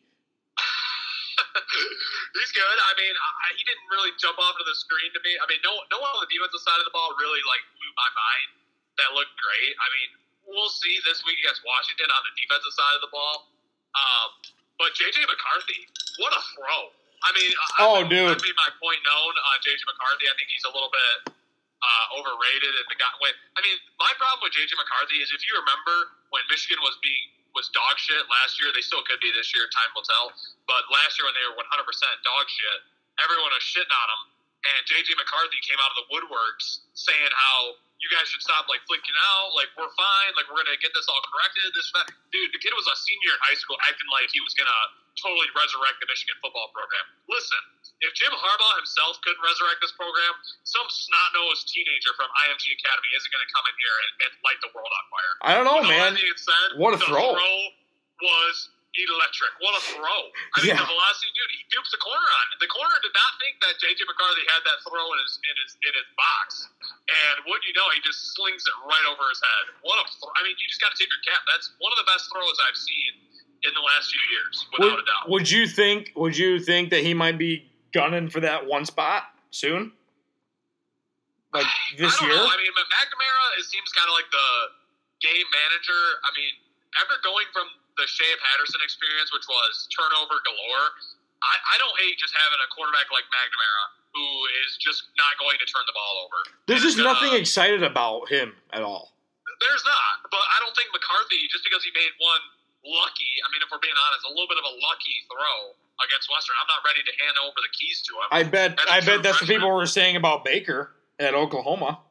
He's 2.39 2.51
good. 2.51 2.77
I 2.91 2.93
mean, 2.99 3.15
I, 3.15 3.55
he 3.55 3.63
didn't 3.63 3.87
really 3.91 4.11
jump 4.19 4.37
off 4.43 4.59
to 4.59 4.65
the 4.67 4.75
screen 4.75 5.11
to 5.15 5.21
me. 5.23 5.39
I 5.39 5.47
mean, 5.47 5.63
no, 5.63 5.73
no 5.95 6.03
one 6.03 6.11
on 6.19 6.21
the 6.27 6.31
defensive 6.31 6.63
side 6.63 6.79
of 6.83 6.87
the 6.87 6.95
ball 6.95 7.15
really 7.19 7.43
like 7.47 7.63
blew 7.79 7.93
my 7.95 8.11
mind. 8.15 8.49
That 8.99 9.11
looked 9.15 9.35
great. 9.39 9.73
I 9.79 9.87
mean, 9.95 10.11
we'll 10.51 10.71
see 10.71 10.99
this 11.07 11.23
week 11.27 11.39
against 11.43 11.63
Washington 11.67 12.11
on 12.11 12.23
the 12.27 12.33
defensive 12.39 12.75
side 12.75 12.95
of 12.99 13.03
the 13.07 13.13
ball. 13.15 13.51
Um, 13.95 14.29
but 14.79 14.95
JJ 14.99 15.23
McCarthy, 15.27 15.87
what 16.19 16.35
a 16.35 16.43
throw! 16.59 16.91
I 17.25 17.31
mean, 17.33 17.51
Oh, 17.81 18.03
I, 18.03 18.11
dude. 18.11 18.27
I 18.27 18.37
made 18.37 18.59
my 18.59 18.71
point 18.83 19.01
known 19.07 19.33
on 19.33 19.57
JJ 19.65 19.81
McCarthy. 19.87 20.27
I 20.29 20.35
think 20.37 20.51
he's 20.51 20.67
a 20.67 20.73
little 20.75 20.91
bit 20.93 21.33
uh, 21.81 22.19
overrated. 22.21 22.73
And 22.75 22.87
the 22.91 22.99
guy, 22.99 23.09
I 23.09 23.61
mean, 23.65 23.77
my 23.97 24.13
problem 24.19 24.45
with 24.45 24.53
JJ 24.53 24.75
McCarthy 24.77 25.23
is 25.25 25.33
if 25.33 25.41
you 25.47 25.55
remember 25.57 25.97
when 26.35 26.43
Michigan 26.51 26.83
was 26.83 26.99
being 26.99 27.31
was 27.55 27.71
dog 27.71 27.95
shit 28.03 28.19
last 28.27 28.59
year, 28.59 28.75
they 28.75 28.83
still 28.83 29.07
could 29.07 29.23
be 29.23 29.31
this 29.31 29.55
year. 29.55 29.71
Time 29.71 29.95
will 29.95 30.03
tell. 30.03 30.35
But 30.67 30.83
last 30.91 31.15
year 31.15 31.31
when 31.31 31.39
they 31.39 31.47
were 31.47 31.55
100% 31.55 31.71
dog 32.27 32.47
shit, 32.51 32.79
everyone 33.23 33.55
was 33.55 33.63
shitting 33.63 33.95
on 33.95 34.09
them. 34.11 34.23
and 34.65 34.81
JJ 34.89 35.13
McCarthy 35.21 35.61
came 35.63 35.77
out 35.77 35.93
of 35.93 35.99
the 36.03 36.07
woodworks 36.09 36.89
saying 36.97 37.33
how 37.37 37.77
you 38.01 38.09
guys 38.09 38.27
should 38.33 38.41
stop 38.41 38.65
like 38.67 38.81
flicking 38.89 39.15
out, 39.37 39.53
like 39.55 39.69
we're 39.77 39.93
fine, 39.93 40.31
like 40.35 40.49
we're 40.49 40.59
gonna 40.59 40.81
get 40.81 40.91
this 40.97 41.07
all 41.07 41.21
corrected. 41.31 41.69
This 41.77 41.93
dude, 42.33 42.51
the 42.51 42.59
kid 42.59 42.73
was 42.73 42.89
a 42.89 42.97
senior 42.97 43.33
in 43.37 43.41
high 43.45 43.59
school, 43.61 43.77
acting 43.85 44.09
like 44.09 44.33
he 44.33 44.41
was 44.41 44.57
gonna 44.57 44.83
totally 45.21 45.47
resurrect 45.55 45.99
the 46.03 46.09
Michigan 46.11 46.35
football 46.43 46.71
program. 46.75 47.05
Listen, 47.31 47.61
if 48.03 48.11
Jim 48.19 48.33
Harbaugh 48.35 48.75
himself 48.79 49.19
couldn't 49.23 49.41
resurrect 49.43 49.79
this 49.81 49.95
program, 49.95 50.33
some 50.67 50.87
snot 50.91 51.31
nosed 51.39 51.71
teenager 51.71 52.13
from 52.19 52.29
IMG 52.49 52.75
Academy 52.75 53.11
isn't 53.15 53.31
gonna 53.33 53.51
come 53.55 53.65
in 53.71 53.77
here 53.79 53.97
and, 54.09 54.13
and 54.29 54.33
light 54.45 54.61
the 54.61 54.71
world 54.75 54.91
on 54.91 55.05
fire. 55.11 55.33
I 55.47 55.51
don't 55.55 55.67
know, 55.67 55.79
With 55.83 55.91
man. 55.91 56.13
said, 56.19 56.69
What 56.77 56.95
a 56.95 56.99
the 56.99 57.07
throw. 57.07 57.33
was 58.23 58.57
electric. 58.95 59.51
What 59.59 59.75
a 59.75 59.83
throw. 59.91 60.21
I 60.55 60.57
mean, 60.63 60.71
Yeah. 60.71 60.79
the 60.79 60.87
velocity, 60.87 61.31
dude, 61.35 61.51
he 61.51 61.67
dupes 61.75 61.91
the 61.91 61.99
corner 61.99 62.23
on. 62.31 62.45
The 62.63 62.71
corner 62.71 62.95
did 63.03 63.11
not 63.11 63.33
think 63.43 63.59
that 63.67 63.75
J.J. 63.83 64.07
McCarthy 64.07 64.47
had 64.55 64.63
that 64.71 64.79
throw 64.87 65.03
in 65.03 65.19
his 65.19 65.35
in 65.43 65.55
his 65.59 65.71
in 65.83 65.93
his 65.99 66.07
box, 66.15 66.71
and 67.11 67.37
what 67.51 67.59
do 67.63 67.67
you 67.67 67.75
know, 67.75 67.91
he 67.91 67.99
just 68.07 68.35
slings 68.39 68.63
it 68.63 68.77
right 68.87 69.07
over 69.11 69.27
his 69.35 69.43
head. 69.43 69.65
What 69.83 69.99
a! 69.99 70.05
I 70.39 70.47
mean, 70.47 70.55
you 70.63 70.67
just 70.71 70.79
got 70.79 70.95
to 70.95 70.99
take 70.99 71.11
your 71.11 71.23
cap. 71.27 71.43
That's 71.51 71.75
one 71.83 71.91
of 71.91 71.99
the 71.99 72.07
best 72.07 72.31
throws 72.31 72.55
I've 72.71 72.79
seen 72.79 73.13
in 73.65 73.73
the 73.75 73.81
last 73.81 74.13
few 74.13 74.21
years, 74.31 74.55
without 74.73 74.91
Would, 74.97 75.01
a 75.01 75.07
doubt. 75.09 75.25
would 75.29 75.51
you 75.51 75.67
think? 75.67 76.13
Would 76.17 76.37
you 76.37 76.61
think 76.61 76.91
that 76.91 77.01
he 77.01 77.15
might 77.15 77.39
be 77.39 77.65
gunning 77.93 78.29
for 78.29 78.41
that 78.41 78.67
one 78.67 78.85
spot 78.85 79.25
soon? 79.51 79.93
Like 81.53 81.67
this 81.97 82.13
I 82.13 82.19
don't 82.19 82.29
year? 82.29 82.37
Know. 82.37 82.51
I 82.51 82.57
mean, 82.59 82.73
McNamara 82.75 83.47
it 83.63 83.67
seems 83.71 83.89
kind 83.95 84.11
of 84.11 84.15
like 84.19 84.27
the 84.35 84.49
game 85.23 85.47
manager. 85.55 86.03
I 86.27 86.31
mean, 86.35 86.53
after 86.99 87.15
going 87.23 87.47
from 87.55 87.71
the 87.97 88.07
Shea 88.11 88.33
Patterson 88.51 88.83
experience, 88.83 89.31
which 89.31 89.47
was 89.47 89.87
turnover 89.95 90.43
galore, 90.43 90.89
I, 91.47 91.55
I 91.73 91.75
don't 91.79 91.95
hate 92.03 92.19
just 92.19 92.35
having 92.35 92.59
a 92.59 92.69
quarterback 92.75 93.07
like 93.15 93.23
McNamara 93.31 93.85
who 94.19 94.27
is 94.67 94.79
just 94.79 95.11
not 95.19 95.35
going 95.43 95.59
to 95.59 95.67
turn 95.67 95.83
the 95.87 95.95
ball 95.95 96.27
over. 96.27 96.39
There's 96.71 96.83
just 96.87 96.99
nothing 96.99 97.35
uh, 97.35 97.43
excited 97.43 97.83
about 97.83 98.31
him 98.31 98.55
at 98.75 98.83
all. 98.83 99.15
there's 99.59 99.83
not, 99.87 100.27
but 100.31 100.43
I 100.43 100.63
don't 100.63 100.75
think 100.79 100.91
McCarthy 100.95 101.47
just 101.51 101.67
because 101.67 101.83
he 101.83 101.91
made 101.95 102.15
one 102.23 102.43
lucky. 102.85 103.33
I 103.43 103.47
mean, 103.51 103.65
if 103.65 103.69
we're 103.73 103.83
being 103.83 103.97
honest, 103.97 104.29
a 104.29 104.33
little 104.33 104.49
bit 104.49 104.61
of 104.61 104.67
a 104.69 104.75
lucky 104.79 105.17
throw 105.27 105.75
against 106.05 106.29
Western. 106.31 106.55
I'm 106.61 106.71
not 106.71 106.83
ready 106.85 107.03
to 107.03 107.13
hand 107.23 107.37
over 107.43 107.59
the 107.59 107.73
keys 107.73 108.03
to 108.09 108.13
him. 108.19 108.29
I 108.31 108.43
bet. 108.45 108.79
I 108.87 109.01
bet 109.01 109.23
that's 109.23 109.41
what 109.41 109.49
people 109.49 109.71
were 109.71 109.89
saying 109.89 110.17
about 110.17 110.45
Baker 110.45 110.95
at 111.19 111.35
Oklahoma. 111.35 112.03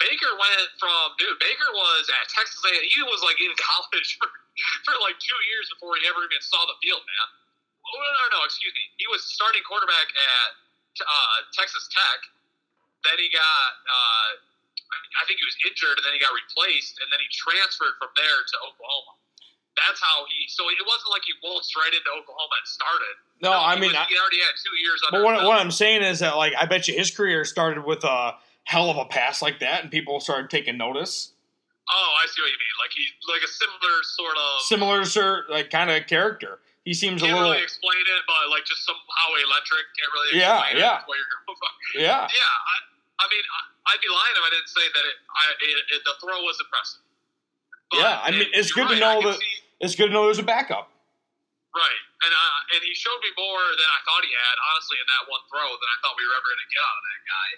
Baker 0.00 0.32
went 0.32 0.68
from 0.80 1.12
dude. 1.20 1.36
Baker 1.36 1.70
was 1.76 2.08
at 2.08 2.24
Texas 2.32 2.60
A. 2.64 2.72
He 2.72 3.04
was 3.04 3.20
like 3.20 3.36
in 3.40 3.52
college 3.68 4.16
for, 4.16 4.28
for 4.88 4.96
like 5.04 5.20
two 5.20 5.36
years 5.52 5.68
before 5.76 5.96
he 6.00 6.08
ever 6.08 6.24
even 6.24 6.40
saw 6.40 6.60
the 6.64 6.76
field, 6.80 7.04
man. 7.04 7.26
Oh, 7.80 7.96
no, 7.98 8.08
no, 8.08 8.24
no, 8.38 8.40
excuse 8.46 8.72
me. 8.76 8.84
He 9.02 9.08
was 9.10 9.24
starting 9.26 9.64
quarterback 9.66 10.08
at 10.14 10.50
uh, 11.02 11.36
Texas 11.56 11.88
Tech. 11.90 12.20
Then 13.02 13.16
he 13.18 13.32
got, 13.32 13.70
uh, 13.88 14.30
I 15.20 15.22
think 15.26 15.38
he 15.38 15.46
was 15.46 15.56
injured, 15.66 15.96
and 16.00 16.04
then 16.06 16.14
he 16.16 16.20
got 16.22 16.32
replaced, 16.34 16.98
and 17.02 17.06
then 17.12 17.18
he 17.22 17.28
transferred 17.30 17.94
from 17.98 18.10
there 18.18 18.38
to 18.42 18.54
Oklahoma. 18.66 19.14
That's 19.78 20.02
how 20.02 20.26
he. 20.26 20.50
So 20.50 20.66
it 20.68 20.82
wasn't 20.82 21.14
like 21.14 21.22
he 21.24 21.32
waltzed 21.46 21.72
right 21.78 21.92
into 21.94 22.10
Oklahoma 22.10 22.54
and 22.58 22.66
started. 22.68 23.14
No, 23.40 23.54
I 23.54 23.74
he 23.78 23.86
mean, 23.86 23.94
was- 23.94 24.02
I, 24.02 24.10
he 24.10 24.18
already 24.18 24.42
had 24.42 24.54
two 24.58 24.74
years 24.82 24.98
but 25.10 25.22
what, 25.22 25.34
what. 25.46 25.56
I'm 25.62 25.70
saying 25.70 26.02
is 26.02 26.20
that 26.20 26.34
like 26.36 26.52
I 26.58 26.66
bet 26.66 26.88
you 26.90 26.94
his 26.98 27.10
career 27.14 27.44
started 27.46 27.86
with 27.86 28.02
a 28.04 28.34
hell 28.64 28.90
of 28.90 28.98
a 28.98 29.06
pass 29.06 29.40
like 29.40 29.60
that, 29.62 29.82
and 29.82 29.90
people 29.90 30.18
started 30.20 30.50
taking 30.50 30.76
notice. 30.76 31.32
Oh, 31.90 32.10
I 32.22 32.26
see 32.30 32.38
what 32.42 32.50
you 32.50 32.58
mean. 32.60 32.76
Like 32.78 32.92
he, 32.94 33.02
like 33.30 33.42
a 33.42 33.50
similar 33.50 33.94
sort 34.02 34.36
of. 34.36 34.50
Similar, 34.66 34.98
sir, 35.06 35.46
like 35.50 35.70
kind 35.70 35.90
of 35.90 36.06
character. 36.06 36.58
He 36.84 36.94
seems 36.94 37.20
a 37.22 37.26
Can't 37.26 37.36
little, 37.38 37.50
really 37.52 37.62
explain 37.62 37.98
it, 38.00 38.22
but 38.26 38.50
like 38.50 38.64
just 38.66 38.84
somehow 38.86 39.26
electric. 39.42 39.84
Can't 39.98 40.12
really 40.14 40.30
Yeah, 40.38 40.60
explain 40.66 40.82
yeah. 40.82 40.98
it. 40.98 41.06
What 41.06 41.16
you're 41.18 41.30
going 41.46 41.58
for. 41.60 41.98
yeah. 41.98 42.24
Yeah, 42.30 42.54
I, 42.70 42.76
I 43.20 43.24
mean, 43.30 43.44
I, 43.44 43.60
I'd 43.90 44.02
be 44.02 44.08
lying 44.10 44.34
if 44.38 44.44
I 44.46 44.50
didn't 44.54 44.70
say 44.70 44.86
that 44.86 45.04
it, 45.10 45.16
I, 45.34 45.42
it, 45.58 45.76
it, 45.98 46.00
the 46.06 46.14
throw 46.22 46.38
was 46.46 46.56
impressive. 46.62 47.02
But 47.90 47.98
Yeah, 48.06 48.22
I 48.22 48.30
mean, 48.30 48.46
it- 48.46 48.54
it's 48.54 48.70
good 48.70 48.86
to 48.86 48.94
right, 48.94 49.02
know 49.02 49.18
I 49.18 49.22
can 49.22 49.30
that- 49.34 49.42
see- 49.42 49.60
It's 49.82 49.94
good 49.98 50.08
to 50.08 50.14
know 50.14 50.24
there's 50.30 50.38
a 50.38 50.46
backup. 50.46 50.86
right, 51.74 52.02
and 52.26 52.32
uh, 52.34 52.74
and 52.76 52.80
he 52.86 52.92
showed 52.94 53.18
me 53.24 53.30
more 53.38 53.62
than 53.74 53.88
I 53.90 54.00
thought 54.06 54.22
he 54.22 54.30
had, 54.30 54.56
honestly, 54.70 54.98
in 55.02 55.06
that 55.10 55.24
one 55.30 55.42
throw 55.50 55.66
than 55.74 55.88
I 55.90 55.96
thought 56.02 56.14
we 56.18 56.22
were 56.26 56.36
ever 56.38 56.48
going 56.50 56.62
to 56.66 56.70
get 56.70 56.82
out 56.86 56.96
of 56.98 57.04
that 57.10 57.22
guy. 57.26 57.48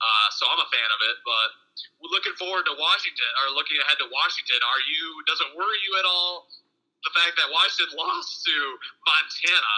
Uh, 0.00 0.26
so 0.32 0.42
I'm 0.48 0.62
a 0.64 0.68
fan 0.72 0.88
of 0.96 1.00
it, 1.12 1.16
but 1.28 1.48
looking 2.08 2.32
forward 2.40 2.64
to 2.66 2.74
Washington, 2.80 3.30
or 3.44 3.52
looking 3.52 3.76
ahead 3.84 4.00
to 4.00 4.08
Washington. 4.08 4.56
Are 4.64 4.82
you? 4.88 5.02
Does 5.28 5.38
it 5.44 5.50
worry 5.54 5.78
you 5.84 5.92
at 6.00 6.06
all 6.08 6.48
the 7.04 7.12
fact 7.12 7.36
that 7.36 7.52
Washington 7.52 7.92
lost 8.00 8.40
to 8.48 8.56
Montana? 9.06 9.74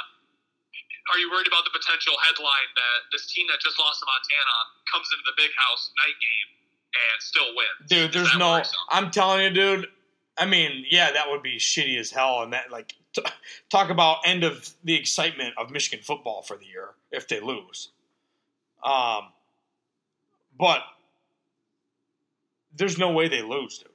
Are 1.10 1.18
you 1.18 1.30
worried 1.30 1.48
about 1.48 1.64
the 1.64 1.70
potential 1.74 2.14
headline 2.28 2.70
that 2.76 2.98
this 3.10 3.26
team 3.32 3.46
that 3.50 3.58
just 3.60 3.78
lost 3.78 4.00
to 4.00 4.06
Montana 4.06 4.56
comes 4.92 5.08
into 5.10 5.24
the 5.26 5.34
big 5.36 5.50
house 5.58 5.90
night 5.98 6.14
game 6.22 6.48
and 6.94 7.16
still 7.18 7.48
wins? 7.56 7.88
Dude, 7.90 8.10
Is 8.10 8.14
there's 8.14 8.38
no. 8.38 8.62
I'm 8.90 9.10
telling 9.10 9.42
you, 9.42 9.50
dude. 9.50 9.86
I 10.38 10.46
mean, 10.46 10.84
yeah, 10.88 11.12
that 11.12 11.28
would 11.28 11.42
be 11.42 11.58
shitty 11.58 11.98
as 11.98 12.10
hell, 12.10 12.42
and 12.42 12.52
that 12.52 12.70
like 12.70 12.94
t- 13.12 13.22
talk 13.68 13.90
about 13.90 14.18
end 14.24 14.44
of 14.44 14.70
the 14.84 14.94
excitement 14.94 15.54
of 15.58 15.70
Michigan 15.70 16.02
football 16.04 16.42
for 16.42 16.56
the 16.56 16.64
year 16.66 16.90
if 17.10 17.28
they 17.28 17.40
lose. 17.40 17.90
Um, 18.84 19.28
but 20.58 20.80
there's 22.74 22.96
no 22.96 23.12
way 23.12 23.28
they 23.28 23.42
lose, 23.42 23.78
dude. 23.78 23.88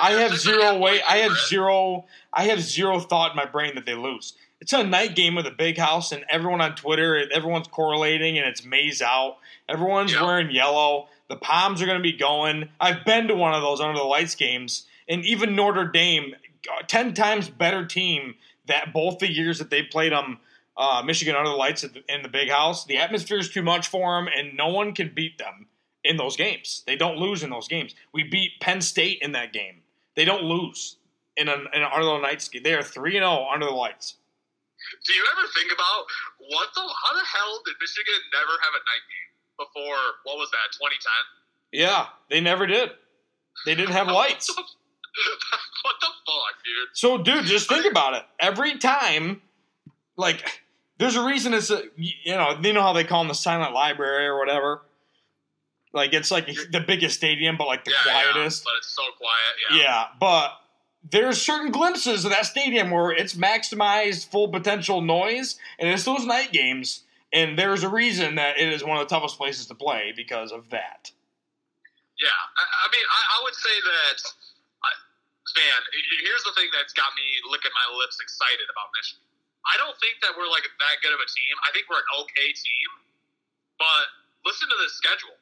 I 0.00 0.12
there's- 0.14 0.30
have 0.32 0.40
zero 0.40 0.78
way. 0.78 1.00
I 1.02 1.18
have 1.18 1.36
zero. 1.48 2.06
I 2.32 2.44
have 2.44 2.60
zero 2.60 3.00
thought 3.00 3.30
in 3.30 3.36
my 3.36 3.46
brain 3.46 3.74
that 3.76 3.86
they 3.86 3.94
lose. 3.94 4.34
It's 4.64 4.72
a 4.72 4.82
night 4.82 5.14
game 5.14 5.34
with 5.34 5.46
a 5.46 5.50
big 5.50 5.76
house, 5.76 6.10
and 6.10 6.24
everyone 6.30 6.62
on 6.62 6.74
Twitter, 6.74 7.30
everyone's 7.30 7.66
correlating, 7.68 8.38
and 8.38 8.48
it's 8.48 8.64
maize 8.64 9.02
out. 9.02 9.36
Everyone's 9.68 10.14
Yeah. 10.14 10.22
wearing 10.22 10.50
yellow. 10.50 11.10
The 11.28 11.36
Palms 11.36 11.82
are 11.82 11.84
going 11.84 11.98
to 11.98 12.02
be 12.02 12.14
going. 12.14 12.70
I've 12.80 13.04
been 13.04 13.28
to 13.28 13.34
one 13.34 13.52
of 13.52 13.60
those 13.60 13.82
under 13.82 13.98
the 13.98 14.06
lights 14.06 14.34
games, 14.34 14.86
and 15.06 15.22
even 15.26 15.54
Notre 15.54 15.84
Dame, 15.84 16.34
uh, 16.72 16.80
ten 16.86 17.12
times 17.12 17.50
better 17.50 17.84
team 17.84 18.36
that 18.64 18.94
both 18.94 19.18
the 19.18 19.30
years 19.30 19.58
that 19.58 19.68
they 19.68 19.82
played 19.82 20.12
them. 20.12 20.40
Uh, 20.78 21.02
Michigan 21.04 21.36
under 21.36 21.50
the 21.50 21.56
lights 21.56 21.84
at 21.84 21.92
the, 21.92 22.02
in 22.08 22.22
the 22.22 22.28
big 22.30 22.48
house. 22.48 22.86
The 22.86 22.96
atmosphere 22.96 23.38
is 23.40 23.50
too 23.50 23.62
much 23.62 23.86
for 23.88 24.16
them, 24.16 24.32
and 24.34 24.56
no 24.56 24.68
one 24.68 24.94
can 24.94 25.10
beat 25.14 25.36
them 25.36 25.66
in 26.02 26.16
those 26.16 26.36
games. 26.38 26.84
They 26.86 26.96
don't 26.96 27.18
lose 27.18 27.42
in 27.42 27.50
those 27.50 27.68
games. 27.68 27.94
We 28.14 28.22
beat 28.22 28.60
Penn 28.60 28.80
State 28.80 29.18
in 29.20 29.32
that 29.32 29.52
game. 29.52 29.82
They 30.14 30.24
don't 30.24 30.42
lose 30.42 30.96
in 31.36 31.50
an, 31.50 31.66
in 31.74 31.82
an 31.82 31.88
under 31.92 32.06
the 32.06 32.12
lights 32.12 32.48
game. 32.48 32.62
They 32.62 32.72
are 32.72 32.82
three 32.82 33.18
and 33.18 33.24
zero 33.24 33.46
under 33.52 33.66
the 33.66 33.72
lights. 33.72 34.16
Do 35.06 35.12
you 35.12 35.24
ever 35.32 35.46
think 35.54 35.72
about 35.72 36.04
what 36.38 36.68
the 36.74 36.80
how 36.82 37.12
the 37.16 37.24
hell 37.26 37.62
did 37.64 37.74
Michigan 37.80 38.20
never 38.32 38.52
have 38.62 38.74
a 38.74 38.82
night 38.84 39.04
game 39.08 39.30
before? 39.58 40.02
What 40.24 40.36
was 40.38 40.50
that? 40.50 40.72
2010. 40.76 41.00
Yeah, 41.72 42.06
they 42.30 42.40
never 42.40 42.66
did. 42.66 42.90
They 43.66 43.74
didn't 43.74 43.92
have 43.92 44.06
lights. 44.22 44.48
what 44.54 45.96
the 46.00 46.06
fuck, 46.26 46.54
dude? 46.64 46.88
So, 46.92 47.18
dude, 47.18 47.44
just 47.44 47.68
think 47.68 47.86
about 47.90 48.14
it. 48.14 48.22
Every 48.40 48.78
time, 48.78 49.42
like, 50.16 50.60
there's 50.98 51.16
a 51.16 51.24
reason 51.24 51.54
it's 51.54 51.70
a, 51.70 51.82
you 51.96 52.34
know, 52.34 52.56
you 52.62 52.72
know 52.72 52.82
how 52.82 52.92
they 52.92 53.04
call 53.04 53.20
them 53.20 53.28
the 53.28 53.34
silent 53.34 53.72
library 53.74 54.26
or 54.26 54.38
whatever. 54.38 54.82
Like, 55.92 56.12
it's 56.12 56.30
like 56.30 56.46
the 56.72 56.80
biggest 56.80 57.16
stadium, 57.16 57.56
but 57.56 57.66
like 57.68 57.84
the 57.84 57.92
yeah, 57.92 58.12
quietest. 58.12 58.64
yeah, 58.64 58.70
but 58.70 58.78
it's 58.78 58.88
so 58.88 59.02
quiet. 59.16 59.54
Yeah. 59.70 59.82
Yeah, 59.82 60.04
but 60.18 60.50
there's 61.10 61.40
certain 61.40 61.70
glimpses 61.70 62.24
of 62.24 62.30
that 62.30 62.46
stadium 62.46 62.90
where 62.90 63.12
it's 63.12 63.34
maximized 63.34 64.28
full 64.28 64.48
potential 64.48 65.00
noise, 65.00 65.58
and 65.78 65.88
it's 65.88 66.04
those 66.04 66.24
night 66.24 66.52
games. 66.52 67.04
And 67.32 67.58
there's 67.58 67.82
a 67.82 67.90
reason 67.90 68.36
that 68.36 68.58
it 68.58 68.70
is 68.70 68.86
one 68.86 68.96
of 68.96 69.02
the 69.02 69.10
toughest 69.10 69.36
places 69.36 69.66
to 69.66 69.74
play 69.74 70.14
because 70.14 70.54
of 70.54 70.70
that. 70.70 71.10
Yeah, 72.14 72.30
I, 72.30 72.62
I 72.62 72.86
mean, 72.94 73.02
I, 73.02 73.20
I 73.34 73.38
would 73.42 73.58
say 73.58 73.74
that, 73.74 74.18
I, 74.86 74.90
man. 75.58 75.80
Here's 76.22 76.46
the 76.46 76.54
thing 76.54 76.70
that's 76.70 76.94
got 76.94 77.10
me 77.18 77.26
licking 77.50 77.74
my 77.74 77.98
lips 77.98 78.22
excited 78.22 78.70
about 78.70 78.94
Michigan. 78.94 79.26
I 79.66 79.74
don't 79.82 79.98
think 79.98 80.22
that 80.22 80.36
we're 80.38 80.46
like 80.46 80.62
that 80.62 80.96
good 81.02 81.10
of 81.10 81.18
a 81.18 81.26
team. 81.26 81.54
I 81.66 81.74
think 81.74 81.90
we're 81.90 82.00
an 82.00 82.12
okay 82.22 82.54
team, 82.54 82.88
but 83.82 84.06
listen 84.46 84.70
to 84.70 84.78
this 84.78 84.94
schedule. 84.94 85.34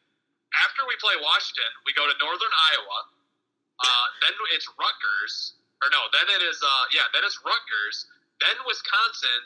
After 0.64 0.88
we 0.88 0.96
play 0.96 1.16
Washington, 1.20 1.70
we 1.85 1.92
go 1.92 2.09
to 2.09 2.14
Northern 2.22 2.55
Iowa. 2.72 2.99
Uh, 3.82 4.07
then 4.22 4.32
it's 4.55 4.68
Rutgers, 4.78 5.59
or 5.83 5.91
no, 5.91 6.07
then 6.14 6.30
it 6.30 6.43
is 6.47 6.59
uh, 6.62 6.85
yeah, 6.95 7.07
then 7.11 7.26
it's 7.26 7.39
Rutgers, 7.43 8.07
then 8.39 8.55
Wisconsin, 8.64 9.41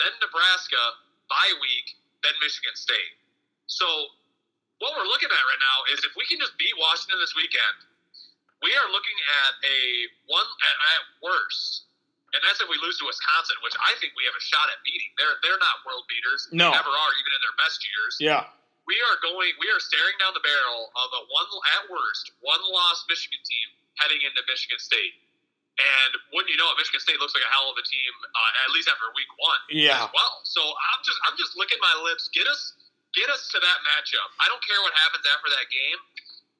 then 0.00 0.12
Nebraska, 0.24 0.80
bye 1.28 1.54
week, 1.60 1.94
then 2.24 2.32
Michigan 2.40 2.72
State. 2.72 3.20
So 3.68 3.86
what 4.80 4.96
we're 4.96 5.08
looking 5.08 5.28
at 5.28 5.44
right 5.44 5.62
now 5.62 5.78
is 5.92 6.02
if 6.04 6.16
we 6.16 6.24
can 6.26 6.40
just 6.40 6.56
beat 6.56 6.74
Washington 6.80 7.20
this 7.20 7.36
weekend, 7.36 7.76
we 8.64 8.72
are 8.72 8.88
looking 8.88 9.18
at 9.44 9.52
a 9.60 9.78
one 10.32 10.48
at, 10.64 10.76
at 10.96 11.02
worst, 11.20 11.84
and 12.32 12.40
that's 12.40 12.64
if 12.64 12.68
we 12.72 12.80
lose 12.80 12.96
to 12.98 13.04
Wisconsin, 13.04 13.60
which 13.60 13.76
I 13.76 13.92
think 14.00 14.16
we 14.16 14.24
have 14.24 14.34
a 14.34 14.44
shot 14.44 14.72
at 14.72 14.80
beating. 14.88 15.12
They're 15.20 15.36
they're 15.44 15.60
not 15.60 15.84
world 15.84 16.08
beaters. 16.08 16.48
No. 16.48 16.72
They 16.72 16.80
never 16.80 16.92
are, 16.92 17.12
even 17.20 17.30
in 17.36 17.40
their 17.44 17.56
best 17.60 17.84
years. 17.84 18.12
Yeah. 18.18 18.48
We 18.88 18.96
are 19.04 19.16
going. 19.20 19.52
We 19.60 19.68
are 19.68 19.80
staring 19.80 20.16
down 20.16 20.32
the 20.32 20.44
barrel 20.44 20.92
of 20.96 21.08
a 21.12 21.22
one 21.28 21.48
at 21.76 21.92
worst 21.92 22.32
one 22.40 22.60
loss 22.72 23.04
Michigan 23.08 23.40
team 23.44 23.68
heading 24.00 24.20
into 24.24 24.40
Michigan 24.48 24.80
State. 24.80 25.23
And 25.74 26.12
wouldn't 26.30 26.54
you 26.54 26.58
know 26.58 26.70
it, 26.70 26.78
Michigan 26.78 27.02
State 27.02 27.18
looks 27.18 27.34
like 27.34 27.42
a 27.42 27.50
hell 27.50 27.66
of 27.66 27.74
a 27.74 27.82
team, 27.82 28.12
uh, 28.30 28.62
at 28.62 28.70
least 28.70 28.86
after 28.86 29.10
week 29.18 29.26
one 29.42 29.58
Yeah. 29.74 30.06
as 30.06 30.10
well. 30.14 30.34
So 30.46 30.62
I'm 30.62 31.00
just 31.02 31.18
I'm 31.26 31.36
just 31.36 31.58
licking 31.58 31.82
my 31.82 31.94
lips. 32.06 32.30
Get 32.30 32.46
us 32.46 32.78
get 33.14 33.26
us 33.30 33.50
to 33.50 33.58
that 33.58 33.78
matchup. 33.82 34.28
I 34.38 34.46
don't 34.46 34.62
care 34.62 34.78
what 34.86 34.94
happens 35.06 35.26
after 35.34 35.50
that 35.50 35.66
game, 35.74 35.98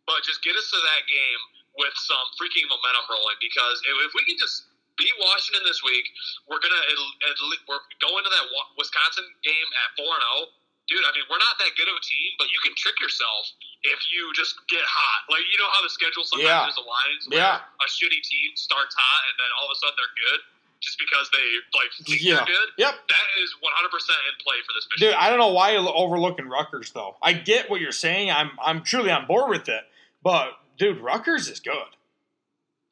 but 0.06 0.22
just 0.26 0.42
get 0.42 0.58
us 0.58 0.66
to 0.70 0.78
that 0.82 1.06
game 1.06 1.40
with 1.78 1.94
some 1.94 2.26
freaking 2.38 2.66
momentum 2.66 3.06
rolling. 3.10 3.38
Because 3.38 3.78
if, 3.86 3.94
if 4.02 4.12
we 4.18 4.22
can 4.26 4.38
just 4.38 4.66
beat 4.98 5.14
Washington 5.18 5.62
this 5.66 5.82
week, 5.82 6.06
we're 6.50 6.62
gonna 6.62 6.78
at, 6.78 6.98
at, 7.30 7.34
we're 7.70 7.82
going 8.02 8.22
to 8.22 8.30
that 8.34 8.46
Wisconsin 8.78 9.26
game 9.42 9.68
at 9.86 9.88
four 9.98 10.10
and 10.10 10.22
zero. 10.22 10.38
Dude, 10.86 11.00
I 11.00 11.10
mean, 11.16 11.24
we're 11.32 11.40
not 11.40 11.56
that 11.64 11.72
good 11.80 11.88
of 11.88 11.96
a 11.96 12.04
team, 12.04 12.36
but 12.36 12.52
you 12.52 12.60
can 12.60 12.76
trick 12.76 13.00
yourself 13.00 13.48
if 13.88 14.00
you 14.12 14.28
just 14.36 14.60
get 14.68 14.84
hot. 14.84 15.24
Like, 15.32 15.40
you 15.48 15.56
know 15.56 15.68
how 15.72 15.80
the 15.80 15.88
schedule 15.88 16.24
sometimes 16.24 16.44
Yeah. 16.44 16.68
is 16.68 16.76
aligns 16.76 17.22
where 17.32 17.40
Yeah. 17.40 17.64
a 17.80 17.86
shitty 17.88 18.20
team 18.20 18.52
starts 18.54 18.92
hot 18.94 19.22
and 19.32 19.34
then 19.40 19.48
all 19.58 19.64
of 19.66 19.72
a 19.72 19.78
sudden 19.80 19.96
they're 19.96 20.16
good 20.28 20.40
just 20.84 20.98
because 21.00 21.30
they, 21.32 21.46
like, 21.72 21.88
think 22.04 22.20
Yeah. 22.20 22.44
they're 22.44 22.52
good? 22.52 22.68
Yep. 22.76 23.08
That 23.08 23.28
is 23.40 23.54
100% 23.62 24.20
in 24.28 24.34
play 24.44 24.60
for 24.66 24.72
this 24.76 24.84
Michigan. 24.92 25.12
Dude, 25.12 25.16
I 25.16 25.30
don't 25.30 25.38
know 25.40 25.56
why 25.56 25.72
you're 25.72 25.88
overlooking 25.88 26.48
Rutgers 26.48 26.92
though. 26.92 27.16
I 27.22 27.32
get 27.32 27.70
what 27.70 27.80
you're 27.80 27.92
saying. 27.92 28.30
I'm 28.30 28.52
I'm 28.60 28.84
truly 28.84 29.10
on 29.10 29.24
board 29.26 29.48
with 29.48 29.68
it. 29.70 29.88
But 30.22 30.60
dude, 30.76 30.98
Rutgers 31.00 31.48
is 31.48 31.60
good. 31.60 31.96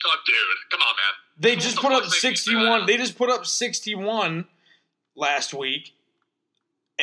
Oh, 0.05 0.17
dude, 0.27 0.37
come 0.71 0.81
on, 0.81 0.97
man. 0.97 1.15
They 1.37 1.55
Who 1.57 1.61
just 1.61 1.77
put 1.77 1.93
up 1.93 2.05
61. 2.07 2.87
They 2.87 2.97
just 2.97 3.17
put 3.19 3.29
up 3.31 3.45
61 3.47 4.49
last 5.15 5.53
week. 5.55 5.93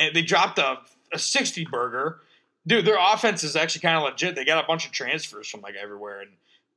And 0.00 0.16
they 0.16 0.22
dropped 0.22 0.58
a, 0.58 0.78
a 1.12 1.18
60 1.18 1.66
burger. 1.66 2.20
Dude, 2.66 2.84
their 2.84 2.98
offense 2.98 3.44
is 3.44 3.54
actually 3.56 3.82
kind 3.82 3.96
of 3.96 4.02
legit. 4.04 4.34
They 4.34 4.44
got 4.44 4.62
a 4.62 4.66
bunch 4.66 4.86
of 4.86 4.92
transfers 4.92 5.46
from 5.48 5.60
like 5.60 5.74
everywhere 5.76 6.20
and 6.20 6.30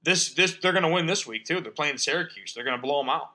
this 0.03 0.35
this 0.35 0.59
they're 0.59 0.75
going 0.75 0.83
to 0.83 0.91
win 0.91 1.07
this 1.07 1.23
week 1.25 1.45
too. 1.47 1.63
They're 1.63 1.71
playing 1.71 1.95
Syracuse. 1.97 2.51
They're 2.53 2.67
going 2.67 2.75
to 2.75 2.81
blow 2.83 2.99
them 2.99 3.07
out. 3.07 3.31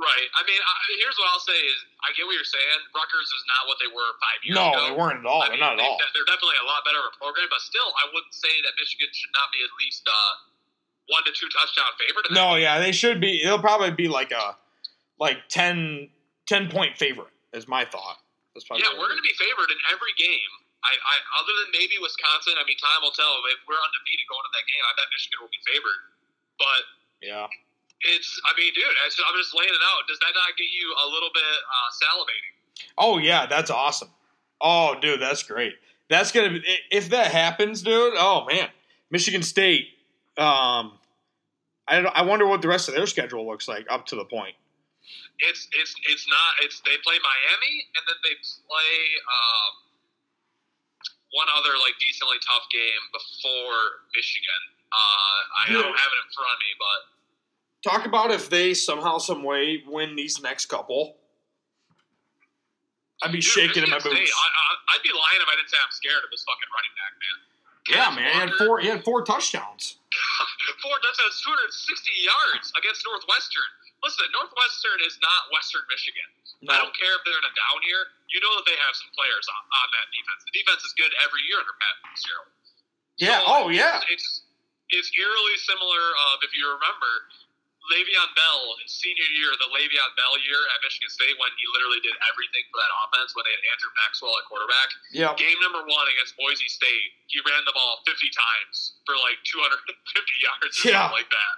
Right. 0.00 0.28
I 0.36 0.44
mean, 0.48 0.60
I, 0.60 0.72
here's 1.00 1.16
what 1.16 1.28
I'll 1.32 1.40
say 1.44 1.56
is 1.56 1.76
I 2.04 2.12
get 2.16 2.24
what 2.28 2.32
you're 2.36 2.44
saying. 2.48 2.80
Rutgers 2.92 3.28
is 3.32 3.44
not 3.48 3.64
what 3.68 3.76
they 3.80 3.88
were 3.88 4.10
five 4.20 4.40
years 4.44 4.56
No, 4.56 4.68
ago. 4.72 4.76
No, 4.76 4.82
they 4.88 4.96
weren't 4.96 5.20
at 5.20 5.28
all. 5.28 5.40
I 5.44 5.48
They're 5.52 5.56
mean, 5.56 5.64
not 5.64 5.72
at 5.76 5.84
they- 5.84 5.88
all. 5.88 5.96
They're 6.16 6.28
definitely 6.28 6.60
a 6.60 6.68
lot 6.68 6.84
better 6.84 7.00
of 7.00 7.12
a 7.12 7.16
program, 7.16 7.48
but 7.52 7.60
still, 7.64 7.88
I 7.96 8.08
wouldn't 8.12 8.32
say 8.36 8.52
that 8.64 8.72
Michigan 8.80 9.08
should 9.12 9.32
not 9.32 9.48
be 9.52 9.60
at 9.64 9.72
least 9.80 10.04
uh, 10.08 10.32
one 11.12 11.24
to 11.24 11.32
two 11.32 11.48
touchdown 11.52 11.88
favorite. 12.00 12.28
No, 12.32 12.56
yeah, 12.60 12.76
they 12.80 12.92
should 12.92 13.20
be. 13.20 13.40
They'll 13.44 13.60
probably 13.60 13.92
be 13.92 14.08
like 14.08 14.32
a 14.32 14.56
like 15.20 15.48
10, 15.48 16.08
10 16.44 16.68
point 16.68 16.96
favorite. 16.96 17.32
Is 17.56 17.64
my 17.68 17.84
thought. 17.88 18.20
That's 18.56 18.64
probably 18.64 18.88
Yeah, 18.88 18.96
we're 18.96 19.12
going 19.12 19.20
to 19.20 19.28
be 19.28 19.36
favored 19.36 19.68
in 19.68 19.76
every 19.92 20.16
game. 20.16 20.52
I, 20.80 20.96
I, 20.96 21.14
other 21.36 21.52
than 21.60 21.76
maybe 21.76 22.00
Wisconsin, 22.00 22.56
I 22.56 22.64
mean, 22.64 22.80
time 22.80 23.04
will 23.04 23.12
tell. 23.12 23.44
If 23.52 23.60
we're 23.68 23.76
undefeated 23.76 24.24
going 24.32 24.40
to 24.40 24.52
that 24.56 24.64
game, 24.64 24.80
I 24.80 24.92
bet 24.96 25.06
Michigan 25.12 25.38
will 25.44 25.52
be 25.52 25.60
favored. 25.68 26.00
But. 26.56 26.82
Yeah. 27.20 27.44
it's, 28.08 28.40
I 28.48 28.56
mean, 28.56 28.72
dude, 28.72 28.84
just, 29.04 29.20
I'm 29.20 29.36
just 29.36 29.52
laying 29.52 29.72
it 29.72 29.84
out. 29.92 30.08
Does 30.08 30.16
that 30.24 30.32
not 30.32 30.56
get 30.56 30.72
you 30.72 30.88
a 30.96 31.06
little 31.12 31.30
bit 31.36 31.42
uh, 31.44 31.90
salivating? 32.00 32.56
Oh 32.98 33.18
yeah, 33.18 33.46
that's 33.46 33.70
awesome. 33.70 34.10
Oh, 34.60 34.96
dude, 35.00 35.20
that's 35.20 35.42
great. 35.42 35.74
That's 36.08 36.32
gonna 36.32 36.50
be 36.50 36.64
if 36.90 37.10
that 37.10 37.32
happens, 37.32 37.82
dude. 37.82 38.14
Oh 38.16 38.46
man, 38.48 38.68
Michigan 39.10 39.42
State. 39.42 39.88
Um, 40.38 40.92
I 41.88 42.02
don't, 42.02 42.14
I 42.14 42.22
wonder 42.22 42.46
what 42.46 42.62
the 42.62 42.68
rest 42.68 42.88
of 42.88 42.94
their 42.94 43.06
schedule 43.06 43.46
looks 43.46 43.66
like 43.68 43.86
up 43.90 44.06
to 44.06 44.16
the 44.16 44.24
point. 44.24 44.54
It's, 45.40 45.68
it's, 45.76 45.92
it's 46.08 46.24
not. 46.28 46.50
It's 46.64 46.80
they 46.80 46.96
play 47.04 47.20
Miami 47.20 47.74
and 47.92 48.02
then 48.08 48.18
they 48.24 48.34
play 48.40 48.94
um, 49.28 49.72
one 51.36 51.48
other 51.52 51.76
like 51.76 51.96
decently 52.00 52.40
tough 52.40 52.64
game 52.72 53.04
before 53.12 54.06
Michigan. 54.16 54.62
Uh, 54.88 54.96
I 54.96 55.64
Dude. 55.68 55.84
don't 55.84 55.98
have 55.98 56.10
it 56.14 56.20
in 56.24 56.28
front 56.32 56.50
of 56.54 56.58
me, 56.62 56.72
but 56.80 57.00
Talk 57.86 58.02
about 58.02 58.32
if 58.34 58.50
they 58.50 58.74
somehow, 58.74 59.18
some 59.18 59.44
way 59.44 59.84
win 59.86 60.16
these 60.16 60.42
next 60.42 60.66
couple. 60.66 61.14
I'd 63.22 63.30
be 63.30 63.38
Dude, 63.38 63.44
shaking 63.46 63.84
in 63.84 63.90
my 63.90 64.02
boots. 64.02 64.10
I, 64.10 64.46
I'd 64.90 65.04
be 65.06 65.14
lying 65.14 65.38
if 65.38 65.46
I 65.46 65.54
didn't 65.54 65.70
say 65.70 65.78
I'm 65.78 65.94
scared 65.94 66.24
of 66.26 66.30
this 66.34 66.42
fucking 66.42 66.70
running 66.74 66.94
back, 66.98 67.12
man. 67.14 67.36
yeah, 67.86 68.08
man, 68.10 68.32
he 68.34 68.38
had 68.42 68.50
four. 68.58 68.80
He 68.82 68.88
had 68.90 69.04
four 69.04 69.22
touchdowns. 69.22 70.02
Four 70.82 70.98
touchdowns, 70.98 71.40
260 71.46 72.26
yards 72.26 72.72
against 72.78 73.06
Northwestern. 73.06 73.70
Listen, 74.04 74.28
Northwestern 74.32 75.00
is 75.02 75.16
not 75.18 75.40
Western 75.50 75.84
Michigan. 75.88 76.28
I 76.68 76.80
don't 76.80 76.94
care 76.96 77.12
if 77.16 77.22
they're 77.24 77.36
in 77.36 77.48
a 77.48 77.54
down 77.54 77.78
year. 77.84 78.12
You 78.32 78.40
know 78.40 78.52
that 78.58 78.66
they 78.66 78.76
have 78.80 78.94
some 78.96 79.10
players 79.12 79.44
on, 79.48 79.62
on 79.62 79.88
that 79.92 80.06
defense. 80.12 80.40
The 80.48 80.54
defense 80.56 80.82
is 80.84 80.92
good 80.96 81.12
every 81.20 81.42
year 81.48 81.60
under 81.60 81.74
Pat 81.76 81.94
Fitzgerald. 82.04 82.50
Yeah. 83.20 83.40
So 83.44 83.48
Oh 83.48 83.64
yeah. 83.68 84.00
It's 84.08 84.46
it's 84.90 85.10
eerily 85.18 85.56
similar 85.66 86.04
of 86.30 86.44
if 86.46 86.54
you 86.54 86.64
remember 86.70 87.10
Le'Veon 87.92 88.30
Bell 88.34 88.74
his 88.82 88.90
senior 88.98 89.28
year, 89.38 89.54
the 89.62 89.70
Le'Veon 89.70 90.10
Bell 90.18 90.34
year 90.42 90.58
at 90.74 90.82
Michigan 90.82 91.06
State 91.12 91.38
when 91.38 91.50
he 91.54 91.64
literally 91.70 92.02
did 92.02 92.14
everything 92.26 92.66
for 92.74 92.82
that 92.82 92.92
offense 93.06 93.30
when 93.38 93.46
they 93.46 93.54
had 93.54 93.62
Andrew 93.70 93.92
Maxwell 94.02 94.34
at 94.38 94.44
quarterback. 94.50 94.88
Yeah. 95.14 95.30
Game 95.38 95.54
number 95.62 95.86
one 95.86 96.06
against 96.10 96.34
Boise 96.34 96.66
State, 96.66 97.14
he 97.30 97.38
ran 97.46 97.62
the 97.62 97.74
ball 97.76 98.02
50 98.02 98.26
times 98.34 98.98
for 99.06 99.14
like 99.22 99.38
250 99.46 99.86
yards 100.46 100.74
or 100.82 100.90
Yeah. 100.90 101.06
something 101.06 101.22
like 101.22 101.30
that. 101.30 101.52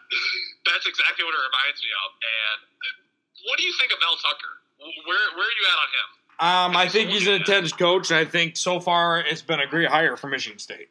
That's 0.69 0.85
exactly 0.85 1.25
what 1.25 1.33
it 1.33 1.43
reminds 1.49 1.81
me 1.81 1.91
of. 1.97 2.09
And 2.21 2.59
what 3.49 3.57
do 3.57 3.65
you 3.65 3.73
think 3.81 3.91
of 3.97 3.99
Mel 4.05 4.17
Tucker? 4.21 4.55
Where 5.09 5.25
where 5.35 5.49
are 5.49 5.57
you 5.57 5.65
at 5.67 5.79
on 5.81 5.91
him? 5.97 6.09
Um, 6.39 6.71
I 6.77 6.87
think 6.87 7.11
he's 7.11 7.27
an 7.27 7.35
intense 7.43 7.73
coach, 7.73 8.11
and 8.13 8.19
I 8.21 8.25
think 8.25 8.57
so 8.57 8.79
far 8.79 9.19
it's 9.19 9.43
been 9.43 9.59
a 9.59 9.67
great 9.67 9.89
hire 9.89 10.17
for 10.17 10.29
Michigan 10.29 10.59
State. 10.61 10.89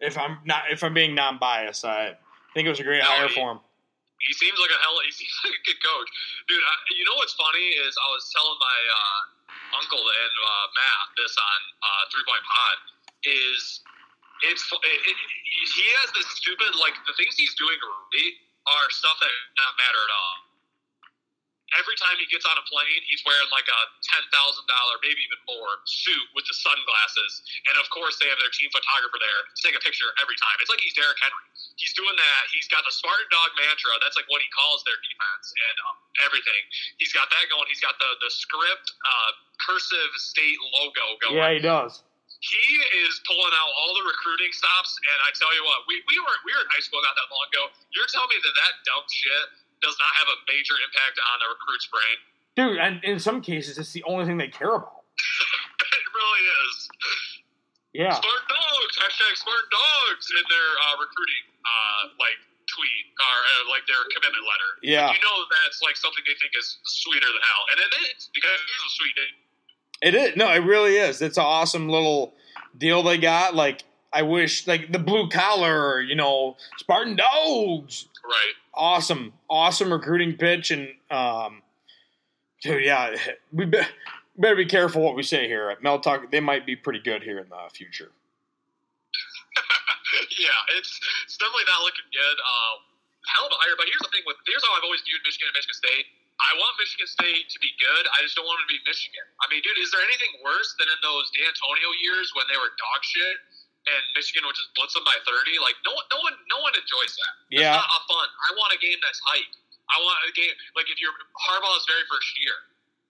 If 0.00 0.18
I'm 0.18 0.38
not, 0.44 0.64
if 0.70 0.84
I'm 0.84 0.92
being 0.92 1.14
non-biased, 1.14 1.84
I 1.86 2.16
think 2.52 2.66
it 2.66 2.70
was 2.70 2.80
a 2.80 2.82
great 2.82 2.98
No, 2.98 3.08
hire 3.08 3.28
he- 3.28 3.34
for 3.34 3.52
him. 3.52 3.60
He 4.22 4.32
seems 4.38 4.54
like 4.58 4.70
a 4.70 4.78
hell. 4.82 4.96
He 5.02 5.12
seems 5.12 5.34
like 5.44 5.56
a 5.58 5.62
good 5.66 5.80
coach, 5.82 6.08
dude. 6.46 6.62
I, 6.62 6.74
you 6.94 7.04
know 7.06 7.18
what's 7.18 7.34
funny 7.34 7.66
is 7.82 7.94
I 7.98 8.08
was 8.14 8.24
telling 8.30 8.58
my 8.58 8.78
uh, 8.94 9.20
uncle 9.82 10.02
and 10.02 10.34
uh, 10.38 10.66
Matt 10.74 11.06
this 11.18 11.34
on 11.34 11.60
uh, 11.82 12.02
Three 12.10 12.26
Point 12.26 12.44
Pod 12.46 12.76
is 13.26 13.82
it's 14.42 14.62
it, 14.66 15.00
it, 15.06 15.16
he 15.46 15.86
has 16.02 16.08
this 16.18 16.26
stupid 16.38 16.74
like 16.78 16.94
the 17.06 17.14
things 17.14 17.38
he's 17.38 17.54
doing 17.54 17.78
early 17.78 18.26
are 18.66 18.86
stuff 18.94 19.18
that 19.18 19.34
not 19.58 19.72
matter 19.78 20.02
at 20.02 20.12
all. 20.14 20.51
Every 21.80 21.96
time 21.96 22.20
he 22.20 22.28
gets 22.28 22.44
on 22.44 22.56
a 22.58 22.64
plane, 22.68 23.00
he's 23.08 23.24
wearing 23.24 23.48
like 23.48 23.64
a 23.64 23.80
ten 24.04 24.22
thousand 24.28 24.64
dollar, 24.68 25.00
maybe 25.00 25.20
even 25.24 25.40
more, 25.48 25.80
suit 25.88 26.26
with 26.36 26.44
the 26.44 26.56
sunglasses, 26.56 27.40
and 27.72 27.80
of 27.80 27.88
course 27.88 28.20
they 28.20 28.28
have 28.28 28.36
their 28.36 28.52
team 28.52 28.68
photographer 28.68 29.16
there 29.16 29.40
to 29.48 29.60
take 29.64 29.76
a 29.76 29.82
picture 29.82 30.12
every 30.20 30.36
time. 30.36 30.56
It's 30.60 30.68
like 30.68 30.84
he's 30.84 30.92
Derrick 30.92 31.16
Henry. 31.20 31.46
He's 31.80 31.96
doing 31.96 32.14
that. 32.14 32.42
He's 32.52 32.68
got 32.68 32.84
the 32.84 32.92
Spartan 32.92 33.28
Dog 33.32 33.50
mantra. 33.56 33.96
That's 34.04 34.16
like 34.20 34.28
what 34.28 34.44
he 34.44 34.48
calls 34.52 34.84
their 34.84 35.00
defense 35.00 35.46
and 35.56 35.76
um, 35.88 35.96
everything. 36.28 36.62
He's 37.00 37.12
got 37.16 37.32
that 37.32 37.44
going. 37.48 37.64
He's 37.72 37.82
got 37.82 37.96
the 37.96 38.10
the 38.20 38.30
script 38.30 38.92
uh, 39.02 39.30
cursive 39.64 40.12
state 40.20 40.60
logo 40.76 41.06
going. 41.24 41.40
Yeah, 41.40 41.56
he 41.56 41.62
does. 41.62 42.04
He 42.42 42.66
is 43.06 43.22
pulling 43.22 43.54
out 43.54 43.70
all 43.78 43.94
the 43.94 44.02
recruiting 44.02 44.50
stops, 44.50 44.98
and 44.98 45.18
I 45.22 45.30
tell 45.38 45.54
you 45.54 45.62
what, 45.62 45.86
we, 45.86 46.02
we 46.10 46.18
were 46.18 46.36
we 46.42 46.50
were 46.50 46.66
in 46.66 46.70
high 46.74 46.82
school 46.82 46.98
not 46.98 47.14
that 47.14 47.30
long 47.30 47.46
ago. 47.54 47.70
You're 47.94 48.10
telling 48.10 48.34
me 48.34 48.38
that 48.42 48.54
that 48.58 48.72
dumb 48.82 49.06
shit 49.06 49.46
does 49.82 49.96
not 49.98 50.12
have 50.22 50.28
a 50.30 50.38
major 50.48 50.74
impact 50.80 51.18
on 51.18 51.36
the 51.42 51.48
recruit's 51.50 51.88
brain? 51.90 52.18
Dude, 52.54 52.78
and 52.78 53.02
in 53.04 53.18
some 53.18 53.40
cases, 53.42 53.76
it's 53.76 53.92
the 53.92 54.04
only 54.06 54.24
thing 54.24 54.38
they 54.38 54.48
care 54.48 54.72
about. 54.72 55.04
it 55.98 56.06
really 56.14 56.44
is. 56.64 56.74
Yeah. 57.92 58.16
Spartan 58.16 58.48
dogs, 58.48 58.94
hashtag 58.96 59.34
Spartan 59.36 59.68
dogs 59.68 60.24
in 60.32 60.44
their 60.48 60.70
uh, 60.88 60.96
recruiting 60.96 61.44
uh, 61.60 62.02
like 62.16 62.40
tweet 62.70 63.04
or 63.20 63.36
uh, 63.36 63.62
like 63.68 63.84
their 63.84 64.00
commitment 64.16 64.44
letter. 64.48 64.70
Yeah. 64.80 65.12
You 65.12 65.20
know 65.20 65.36
that's 65.50 65.84
like 65.84 65.96
something 66.00 66.24
they 66.24 66.36
think 66.40 66.56
is 66.56 66.80
sweeter 66.84 67.28
than 67.28 67.42
hell, 67.44 67.64
and 67.74 67.78
it 67.84 67.92
is 68.16 68.32
because 68.32 68.56
it's 68.56 68.84
a 68.86 68.92
sweet 68.96 69.14
name. 69.16 69.36
It 70.02 70.14
is. 70.14 70.36
No, 70.36 70.50
it 70.50 70.64
really 70.64 70.96
is. 70.96 71.22
It's 71.22 71.38
an 71.38 71.44
awesome 71.44 71.88
little 71.88 72.34
deal 72.76 73.02
they 73.02 73.18
got. 73.18 73.54
Like, 73.54 73.84
I 74.12 74.22
wish, 74.22 74.66
like, 74.66 74.90
the 74.90 74.98
blue 74.98 75.28
collar, 75.28 76.00
you 76.00 76.16
know, 76.16 76.56
Spartan 76.78 77.16
Dogs. 77.16 78.08
Right. 78.24 78.54
Awesome, 78.74 79.34
awesome 79.50 79.92
recruiting 79.92 80.36
pitch. 80.36 80.70
And, 80.70 80.88
um, 81.10 81.62
dude, 82.62 82.84
yeah, 82.84 83.14
we 83.52 83.66
be, 83.66 83.82
better 84.38 84.56
be 84.56 84.66
careful 84.66 85.02
what 85.02 85.16
we 85.16 85.22
say 85.22 85.46
here. 85.46 85.70
At 85.70 85.82
Mel 85.82 85.98
Talk. 85.98 86.30
they 86.30 86.40
might 86.40 86.64
be 86.64 86.76
pretty 86.76 87.00
good 87.00 87.22
here 87.22 87.38
in 87.38 87.48
the 87.48 87.62
future. 87.74 88.10
yeah, 90.38 90.76
it's 90.78 91.00
it's 91.26 91.36
definitely 91.36 91.66
not 91.66 91.82
looking 91.82 92.08
good. 92.14 92.36
Um, 92.40 92.76
hell 93.26 93.46
of 93.46 93.52
a 93.52 93.58
hire, 93.60 93.76
but 93.76 93.86
here's 93.90 94.02
the 94.02 94.12
thing 94.14 94.24
with 94.24 94.38
here's 94.46 94.62
how 94.62 94.72
I've 94.78 94.86
always 94.86 95.02
viewed 95.02 95.20
Michigan 95.26 95.50
and 95.50 95.56
Michigan 95.58 95.76
State. 95.76 96.06
I 96.42 96.58
want 96.58 96.74
Michigan 96.80 97.06
State 97.06 97.46
to 97.54 97.58
be 97.62 97.70
good. 97.78 98.04
I 98.18 98.24
just 98.24 98.34
don't 98.34 98.48
want 98.48 98.58
it 98.62 98.66
to 98.66 98.72
be 98.74 98.80
Michigan. 98.82 99.22
I 99.44 99.46
mean, 99.46 99.62
dude, 99.62 99.78
is 99.78 99.94
there 99.94 100.02
anything 100.02 100.32
worse 100.42 100.74
than 100.74 100.90
in 100.90 100.98
those 101.04 101.30
D'Antonio 101.30 101.90
years 102.02 102.34
when 102.34 102.50
they 102.50 102.58
were 102.58 102.72
dog 102.80 103.00
shit 103.06 103.38
and 103.88 104.02
Michigan 104.14 104.46
would 104.46 104.54
just 104.54 104.70
blitz 104.78 104.94
them 104.94 105.02
by 105.02 105.16
thirty? 105.26 105.58
Like 105.58 105.74
no 105.82 105.92
one, 105.96 106.06
no 106.14 106.18
one, 106.22 106.34
no 106.50 106.58
one 106.62 106.74
enjoys 106.78 107.12
that. 107.18 107.32
It's 107.50 107.62
Yeah. 107.66 107.74
not 107.78 107.86
a 107.88 108.00
fun. 108.06 108.28
I 108.28 108.50
want 108.54 108.70
a 108.74 108.78
game 108.78 108.98
that's 109.02 109.18
hype. 109.26 109.50
I 109.90 109.98
want 110.02 110.16
a 110.26 110.32
game 110.32 110.54
like 110.78 110.86
if 110.88 110.96
you're 111.02 111.12
Harbaugh's 111.48 111.84
very 111.90 112.06
first 112.08 112.30
year, 112.38 112.56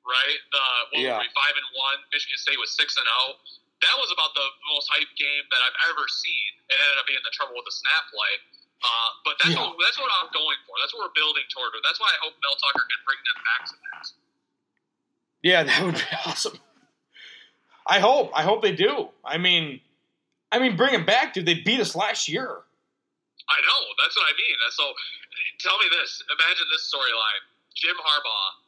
right? 0.09 0.39
The 0.51 0.65
what 0.97 1.01
Yeah. 1.05 1.17
were 1.21 1.25
we 1.27 1.31
five 1.37 1.55
and 1.57 1.69
one? 1.77 1.99
Michigan 2.11 2.39
State 2.41 2.59
was 2.59 2.73
six 2.73 2.97
and 2.97 3.05
zero. 3.07 3.37
That 3.85 3.97
was 3.99 4.11
about 4.15 4.33
the 4.39 4.47
most 4.71 4.87
hype 4.95 5.11
game 5.19 5.45
that 5.51 5.61
I've 5.67 5.79
ever 5.91 6.07
seen. 6.09 6.51
It 6.71 6.79
ended 6.79 6.99
up 7.03 7.07
being 7.11 7.23
the 7.27 7.35
trouble 7.35 7.59
with 7.59 7.67
the 7.67 7.75
snap 7.75 8.07
play. 8.15 8.35
Uh, 8.83 9.11
but 9.27 9.35
that's 9.39 9.55
Yeah. 9.55 9.63
what 9.63 9.77
that's 9.85 9.99
what 9.99 10.11
I'm 10.11 10.31
going 10.33 10.59
for. 10.67 10.75
That's 10.81 10.95
what 10.95 11.07
we're 11.07 11.15
building 11.19 11.45
toward. 11.51 11.71
That's 11.85 12.01
why 12.01 12.11
I 12.11 12.19
hope 12.23 12.35
Mel 12.43 12.57
Tucker 12.57 12.87
can 12.89 13.01
bring 13.05 13.21
them 13.23 13.39
back 13.45 13.63
to 13.71 13.75
that. 13.79 14.05
Yeah, 15.43 15.63
that 15.69 15.83
would 15.83 15.95
be 15.95 16.11
awesome. 16.27 16.59
I 17.87 17.99
hope. 18.01 18.31
I 18.35 18.43
hope 18.43 18.63
they 18.63 18.73
do. 18.75 19.11
I 19.25 19.39
mean, 19.39 19.81
I 20.53 20.61
mean, 20.61 20.77
bring 20.77 20.93
him 20.93 21.09
back, 21.09 21.33
dude. 21.33 21.49
They 21.49 21.65
beat 21.65 21.81
us 21.81 21.97
last 21.97 22.29
year. 22.29 22.45
I 22.45 23.59
know. 23.65 23.81
That's 23.99 24.15
what 24.15 24.29
I 24.29 24.35
mean. 24.37 24.57
So, 24.71 24.85
tell 25.65 25.81
me 25.81 25.89
this. 25.89 26.23
Imagine 26.29 26.67
this 26.69 26.87
storyline: 26.93 27.43
Jim 27.75 27.97
Harbaugh 27.97 28.63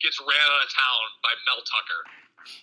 gets 0.00 0.18
ran 0.22 0.46
out 0.46 0.62
of 0.62 0.70
town 0.70 1.04
by 1.22 1.34
Mel 1.50 1.62
Tucker. 1.62 2.02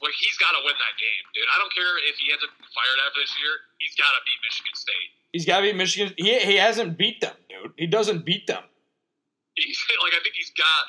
Like 0.04 0.16
he's 0.20 0.36
got 0.36 0.52
to 0.56 0.62
win 0.68 0.76
that 0.76 0.96
game, 1.00 1.24
dude. 1.32 1.48
I 1.52 1.60
don't 1.60 1.72
care 1.72 1.96
if 2.12 2.20
he 2.20 2.32
ends 2.32 2.44
up 2.44 2.52
fired 2.76 3.00
after 3.08 3.24
this 3.24 3.32
year. 3.40 3.64
He's 3.80 3.96
got 3.96 4.12
to 4.12 4.20
beat 4.28 4.40
Michigan 4.44 4.76
State. 4.76 5.10
He's 5.32 5.48
got 5.48 5.56
to 5.60 5.64
beat 5.72 5.78
Michigan. 5.80 6.12
He, 6.20 6.36
he 6.40 6.56
hasn't 6.60 7.00
beat 7.00 7.24
them, 7.24 7.36
dude. 7.48 7.72
He 7.80 7.88
doesn't 7.88 8.28
beat 8.28 8.48
them. 8.48 8.64
He's 9.56 9.80
like 10.04 10.16
I 10.16 10.20
think 10.20 10.36
he's 10.36 10.52
got 10.52 10.84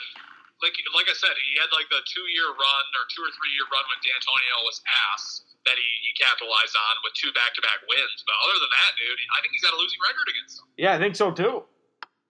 like 0.62 0.76
like 0.92 1.08
I 1.08 1.16
said, 1.16 1.32
he 1.40 1.56
had 1.60 1.72
like 1.72 1.88
the 1.88 2.00
two 2.04 2.26
year 2.32 2.48
run 2.52 2.84
or 2.96 3.04
two 3.08 3.22
or 3.24 3.32
three 3.32 3.52
year 3.56 3.64
run 3.72 3.84
when 3.88 3.98
D'Antonio 4.04 4.56
was 4.68 4.80
ass 5.12 5.42
that 5.64 5.76
he, 5.76 5.88
he 6.04 6.10
capitalized 6.16 6.72
on 6.76 6.94
with 7.04 7.12
two 7.16 7.32
back 7.36 7.52
to 7.56 7.60
back 7.60 7.80
wins. 7.84 8.20
But 8.24 8.36
other 8.44 8.56
than 8.60 8.72
that, 8.72 8.90
dude, 8.96 9.20
I 9.36 9.40
think 9.44 9.52
he's 9.52 9.60
got 9.64 9.76
a 9.76 9.80
losing 9.80 10.00
record 10.00 10.28
against 10.32 10.56
them. 10.60 10.66
Yeah, 10.76 10.96
I 10.96 10.98
think 11.00 11.16
so 11.16 11.32
too. 11.32 11.64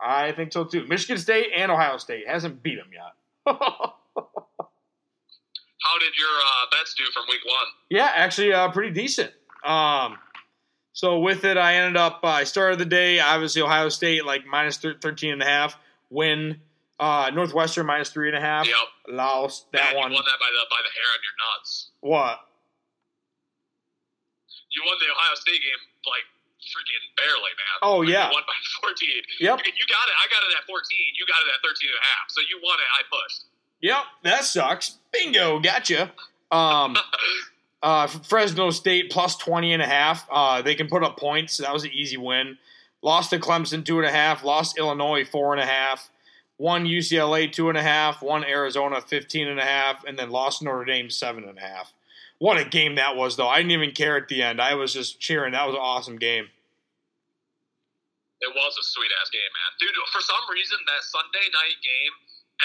I 0.02 0.32
think 0.32 0.52
so 0.52 0.64
too. 0.64 0.86
Michigan 0.86 1.18
State 1.18 1.48
and 1.54 1.70
Ohio 1.70 1.98
State 1.98 2.26
hasn't 2.26 2.62
beat 2.62 2.76
them 2.78 2.88
yet. 2.90 3.14
How 3.46 3.94
did 5.98 6.16
your 6.16 6.28
uh, 6.28 6.66
bets 6.70 6.94
do 6.94 7.04
from 7.12 7.24
week 7.28 7.44
one? 7.44 7.66
yeah, 7.88 8.10
actually, 8.14 8.52
uh, 8.52 8.70
pretty 8.70 8.90
decent. 8.90 9.32
Um, 9.64 10.18
so 10.92 11.20
with 11.20 11.44
it, 11.44 11.56
I 11.56 11.76
ended 11.76 11.96
up. 11.96 12.20
Uh, 12.22 12.28
I 12.28 12.44
started 12.44 12.78
the 12.78 12.84
day 12.84 13.20
obviously 13.20 13.62
Ohio 13.62 13.88
State 13.88 14.24
like 14.24 14.46
minus 14.46 14.76
thir- 14.76 14.96
13 15.00 15.32
and 15.32 15.42
a 15.42 15.46
half. 15.46 15.76
Win. 16.10 16.60
Uh, 17.00 17.32
Northwestern 17.32 17.86
minus 17.88 18.12
three 18.12 18.28
and 18.28 18.36
a 18.36 18.40
half. 18.44 18.68
Yep. 18.68 19.16
Lost 19.16 19.72
that 19.72 19.96
Man, 19.96 20.04
one. 20.04 20.10
You 20.12 20.20
won 20.20 20.24
that 20.28 20.36
by 20.36 20.52
the 20.52 20.62
by 20.68 20.80
the 20.84 20.92
hair 20.92 21.08
on 21.16 21.20
your 21.24 21.36
nuts. 21.40 21.70
What? 22.04 22.36
You 24.68 24.84
won 24.84 25.00
the 25.00 25.08
Ohio 25.08 25.34
State 25.40 25.64
game 25.64 25.80
like 26.04 26.28
freaking 26.60 27.04
barely, 27.16 27.52
man. 27.56 27.76
Oh, 27.80 27.98
Like, 28.04 28.12
yeah. 28.12 28.28
You 28.28 28.36
won 28.36 28.44
by 28.44 28.58
14. 28.84 29.08
Yep. 29.40 29.58
You 29.64 29.84
got 29.88 30.06
it. 30.12 30.16
I 30.20 30.28
got 30.28 30.44
it 30.44 30.52
at 30.60 30.64
14. 30.68 30.76
You 31.16 31.24
got 31.26 31.40
it 31.40 31.48
at 31.56 31.60
13 31.64 31.88
and 31.88 31.96
a 31.96 32.04
half. 32.04 32.24
So 32.28 32.40
you 32.44 32.60
won 32.62 32.76
it. 32.78 32.90
I 32.92 33.00
pushed. 33.08 33.48
Yep, 33.80 34.04
that 34.24 34.44
sucks. 34.44 34.98
Bingo, 35.10 35.58
gotcha. 35.58 36.12
Um, 36.52 36.96
uh, 37.82 38.06
Fresno 38.06 38.70
State 38.70 39.10
plus 39.10 39.36
20 39.36 39.72
and 39.72 39.82
a 39.82 39.86
half. 39.86 40.28
Uh, 40.30 40.60
they 40.62 40.74
can 40.74 40.86
put 40.86 41.02
up 41.02 41.16
points. 41.18 41.56
That 41.56 41.72
was 41.72 41.84
an 41.84 41.90
easy 41.92 42.18
win. 42.18 42.58
Lost 43.02 43.30
to 43.30 43.38
Clemson 43.38 43.84
two 43.84 43.96
and 43.98 44.06
a 44.06 44.12
half. 44.12 44.44
Lost 44.44 44.78
Illinois 44.78 45.24
four 45.24 45.54
and 45.54 45.62
a 45.62 45.66
half. 45.66 46.10
Won 46.60 46.84
UCLA 46.84 47.48
two 47.48 47.72
and 47.72 47.78
a 47.80 47.82
half, 47.82 48.20
one 48.20 48.44
Arizona 48.44 49.00
15 49.00 49.48
and 49.48 49.56
a 49.56 49.64
half. 49.64 50.04
And 50.04 50.20
then 50.20 50.28
lost 50.28 50.60
Notre 50.60 50.84
Dame 50.84 51.08
seven 51.08 51.48
and 51.48 51.56
a 51.56 51.64
half. 51.64 51.96
What 52.36 52.60
a 52.60 52.68
game 52.68 53.00
that 53.00 53.16
was, 53.16 53.40
though. 53.40 53.48
I 53.48 53.64
didn't 53.64 53.72
even 53.72 53.96
care 53.96 54.20
at 54.20 54.28
the 54.28 54.44
end. 54.44 54.60
I 54.60 54.76
was 54.76 54.92
just 54.92 55.24
cheering. 55.24 55.56
That 55.56 55.64
was 55.64 55.72
an 55.72 55.80
awesome 55.80 56.20
game. 56.20 56.52
It 58.44 58.52
was 58.52 58.76
a 58.76 58.84
sweet 58.84 59.08
ass 59.24 59.32
game, 59.32 59.40
man. 59.40 59.72
Dude, 59.80 59.96
for 60.12 60.20
some 60.20 60.44
reason, 60.52 60.76
that 60.84 61.00
Sunday 61.00 61.48
night 61.48 61.80
game, 61.80 62.12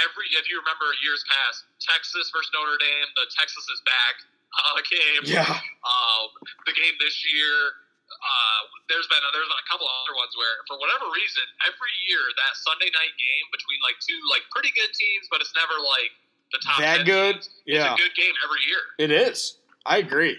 every 0.03 0.27
if 0.35 0.51
you 0.51 0.59
remember 0.59 0.91
years 0.99 1.23
past, 1.31 1.63
Texas 1.79 2.27
versus 2.35 2.51
Notre 2.51 2.75
Dame, 2.75 3.07
the 3.15 3.31
Texas 3.31 3.63
is 3.71 3.79
back 3.87 4.15
uh, 4.59 4.79
game. 4.91 5.23
Yeah. 5.23 5.47
Um, 5.47 6.35
the 6.67 6.75
game 6.75 6.99
this 6.99 7.23
year, 7.23 7.79
uh, 8.25 8.61
there's 8.89 9.05
been 9.07 9.21
there's 9.31 9.45
been 9.45 9.61
a 9.61 9.69
couple 9.69 9.85
other 9.85 10.17
ones 10.17 10.33
where, 10.33 10.65
for 10.65 10.81
whatever 10.81 11.05
reason, 11.13 11.45
every 11.69 11.93
year 12.09 12.21
that 12.41 12.57
Sunday 12.57 12.89
night 12.89 13.13
game 13.21 13.45
between 13.53 13.77
like 13.85 14.01
two 14.01 14.17
like 14.33 14.41
pretty 14.49 14.73
good 14.73 14.89
teams, 14.97 15.29
but 15.29 15.39
it's 15.45 15.53
never 15.53 15.77
like 15.77 16.11
the 16.53 16.59
top 16.65 16.77
That 16.81 17.05
10 17.05 17.05
good? 17.05 17.35
teams, 17.41 17.49
Yeah. 17.69 17.93
It's 17.93 18.01
a 18.01 18.03
good 18.09 18.15
game 18.17 18.33
every 18.41 18.61
year. 18.65 18.81
It 18.97 19.11
is. 19.13 19.57
I 19.85 19.97
agree. 20.01 20.37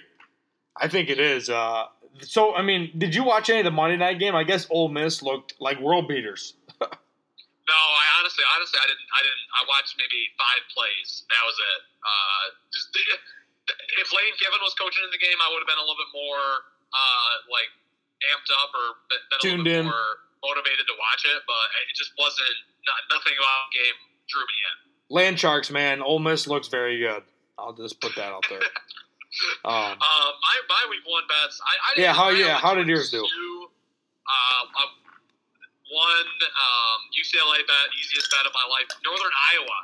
I 0.76 0.88
think 0.90 1.08
it 1.08 1.18
is. 1.22 1.48
Uh, 1.50 1.86
so, 2.22 2.54
I 2.54 2.62
mean, 2.62 2.90
did 2.96 3.14
you 3.14 3.22
watch 3.24 3.50
any 3.50 3.60
of 3.60 3.68
the 3.68 3.74
Monday 3.74 3.96
night 3.96 4.18
game? 4.18 4.34
I 4.34 4.42
guess 4.44 4.66
Ole 4.70 4.88
Miss 4.88 5.22
looked 5.22 5.54
like 5.60 5.78
world 5.80 6.08
beaters. 6.08 6.54
No, 7.66 7.74
I 7.74 8.06
honestly, 8.22 8.46
honestly, 8.54 8.78
I 8.78 8.86
didn't. 8.86 9.10
I 9.10 9.20
didn't. 9.26 9.46
I 9.58 9.60
watched 9.66 9.98
maybe 9.98 10.30
five 10.38 10.62
plays. 10.70 11.26
That 11.26 11.42
was 11.42 11.58
it. 11.58 11.80
Uh, 11.98 12.44
just 12.70 12.94
if 13.98 14.14
Lane 14.14 14.34
Kiffin 14.38 14.62
was 14.62 14.70
coaching 14.78 15.02
in 15.02 15.10
the 15.10 15.18
game, 15.18 15.34
I 15.42 15.50
would 15.50 15.58
have 15.58 15.66
been 15.66 15.82
a 15.82 15.82
little 15.82 15.98
bit 15.98 16.14
more 16.14 16.46
uh, 16.92 17.32
like 17.50 17.70
amped 18.32 18.50
up 18.62 18.70
or 18.74 18.86
been 19.10 19.22
been 19.30 19.40
Tuned 19.42 19.64
little 19.64 19.80
in. 19.80 19.84
more 19.90 20.10
motivated 20.44 20.86
to 20.86 20.94
watch 21.00 21.22
it. 21.26 21.40
But 21.46 21.66
it 21.88 21.94
just 21.96 22.12
wasn't. 22.18 22.56
Not, 22.86 23.18
nothing 23.18 23.34
about 23.34 23.66
the 23.66 23.78
game 23.82 23.96
drew 24.30 24.46
me 24.46 24.58
in. 24.62 24.74
Land 25.10 25.36
Sharks, 25.38 25.70
man, 25.74 26.02
Ole 26.02 26.18
Miss 26.22 26.46
looks 26.46 26.68
very 26.70 26.98
good. 27.02 27.22
I'll 27.58 27.74
just 27.74 27.98
put 28.00 28.14
that 28.16 28.30
out 28.30 28.44
there. 28.48 28.62
Um, 29.68 30.00
Um, 30.00 30.32
my 30.40 30.56
my 30.70 30.82
week 30.88 31.04
one 31.04 31.26
bets. 31.28 31.60
I, 31.60 31.74
I 31.76 31.90
Yeah, 32.00 32.14
how- 32.16 32.30
yeah, 32.32 32.56
how 32.56 32.72
did 32.72 32.88
yours 32.88 33.10
do? 33.10 33.20
Two, 33.20 33.68
um, 34.24 34.66
uh, 34.72 34.88
one 35.92 36.28
um, 36.40 36.98
UCLA 37.12 37.60
bet, 37.68 37.86
easiest 38.00 38.32
bet 38.32 38.46
of 38.48 38.54
my 38.56 38.64
life. 38.72 38.88
Northern 39.04 39.34
Iowa. 39.52 39.78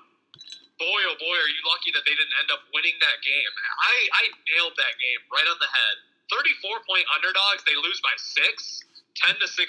Boy, 0.80 1.00
oh 1.05 1.14
boy, 1.20 1.36
are 1.36 1.50
you 1.53 1.61
lucky 1.68 1.92
that 1.92 2.00
they 2.09 2.16
didn't 2.16 2.32
end 2.40 2.48
up 2.50 2.64
winning 2.72 2.96
that 3.05 3.20
game. 3.20 3.50
I, 3.86 3.94
I 4.18 4.22
nailed 4.57 4.74
that 4.80 4.94
game 4.98 5.20
right 5.28 5.44
on 5.44 5.59
the 5.61 5.68
head. 5.68 5.96
34 6.33 6.89
point 6.89 7.05
underdogs. 7.12 7.61
They 7.68 7.76
lose 7.76 8.01
by 8.01 8.16
six. 8.16 8.83
10 9.28 9.37
to 9.37 9.45
16. 9.45 9.61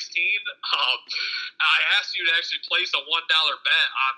Um, 0.72 1.00
I 1.60 1.78
asked 2.00 2.16
you 2.16 2.24
to 2.24 2.32
actually 2.40 2.64
place 2.64 2.88
a 2.96 3.02
$1 3.04 3.12
bet 3.12 3.88
on 3.92 4.14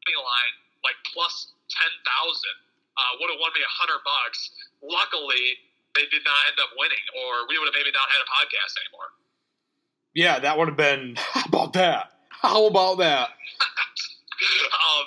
money 0.00 0.16
line, 0.16 0.54
like 0.80 0.96
plus 1.12 1.52
10,000. 1.68 2.00
Uh, 2.94 3.18
would 3.18 3.28
have 3.28 3.42
won 3.42 3.50
me 3.52 3.60
a 3.60 3.74
hundred 3.74 3.98
bucks. 4.06 4.54
Luckily, 4.78 5.58
they 5.98 6.06
did 6.14 6.22
not 6.22 6.38
end 6.46 6.62
up 6.62 6.70
winning, 6.78 7.02
or 7.26 7.42
we 7.50 7.58
would 7.58 7.66
have 7.66 7.74
maybe 7.74 7.90
not 7.90 8.06
had 8.06 8.22
a 8.22 8.28
podcast 8.30 8.78
anymore. 8.86 9.10
yeah, 10.14 10.38
that 10.38 10.54
would 10.54 10.70
have 10.70 10.78
been. 10.78 11.18
How 11.18 11.42
about 11.50 11.74
that? 11.74 12.14
How 12.30 12.70
about 12.70 13.02
that? 13.02 13.34
um, 14.86 15.04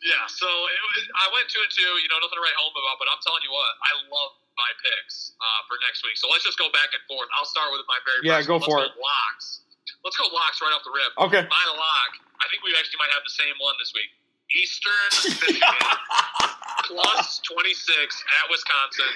yeah, 0.00 0.24
so 0.32 0.48
it 0.48 0.80
was, 0.80 1.02
I 1.12 1.28
went 1.36 1.52
two 1.52 1.60
and 1.60 1.68
two. 1.68 1.92
You 2.00 2.08
know, 2.08 2.16
nothing 2.24 2.40
to 2.40 2.44
write 2.44 2.56
home 2.56 2.72
about, 2.72 2.96
but 2.96 3.04
I'm 3.12 3.20
telling 3.20 3.44
you 3.44 3.52
what, 3.52 3.68
I 3.84 3.92
love 4.08 4.32
my 4.56 4.70
picks 4.82 5.36
uh, 5.38 5.60
for 5.68 5.76
next 5.84 6.02
week. 6.04 6.16
So 6.18 6.28
let's 6.32 6.44
just 6.44 6.56
go 6.60 6.68
back 6.72 6.90
and 6.96 7.02
forth. 7.06 7.28
I'll 7.36 7.48
start 7.48 7.70
with 7.72 7.84
my 7.88 8.00
very 8.04 8.24
Yeah, 8.24 8.40
first 8.40 8.48
go 8.48 8.56
one. 8.60 8.66
for 8.66 8.78
let's 8.82 8.96
Go 8.96 9.04
locks. 9.04 9.46
Let's 10.04 10.16
go 10.18 10.26
locks 10.32 10.58
right 10.64 10.72
off 10.74 10.82
the 10.84 10.94
rip. 10.94 11.12
Okay. 11.30 11.44
My 11.46 11.64
lock. 11.76 12.12
I 12.40 12.46
think 12.52 12.62
we 12.64 12.72
actually 12.76 13.00
might 13.00 13.12
have 13.16 13.24
the 13.24 13.32
same 13.36 13.56
one 13.60 13.74
this 13.80 13.92
week. 13.96 14.10
Eastern 14.54 15.08
Michigan 15.42 15.60
plus 16.90 17.42
26 17.42 17.50
at 17.74 18.44
Wisconsin. 18.50 19.10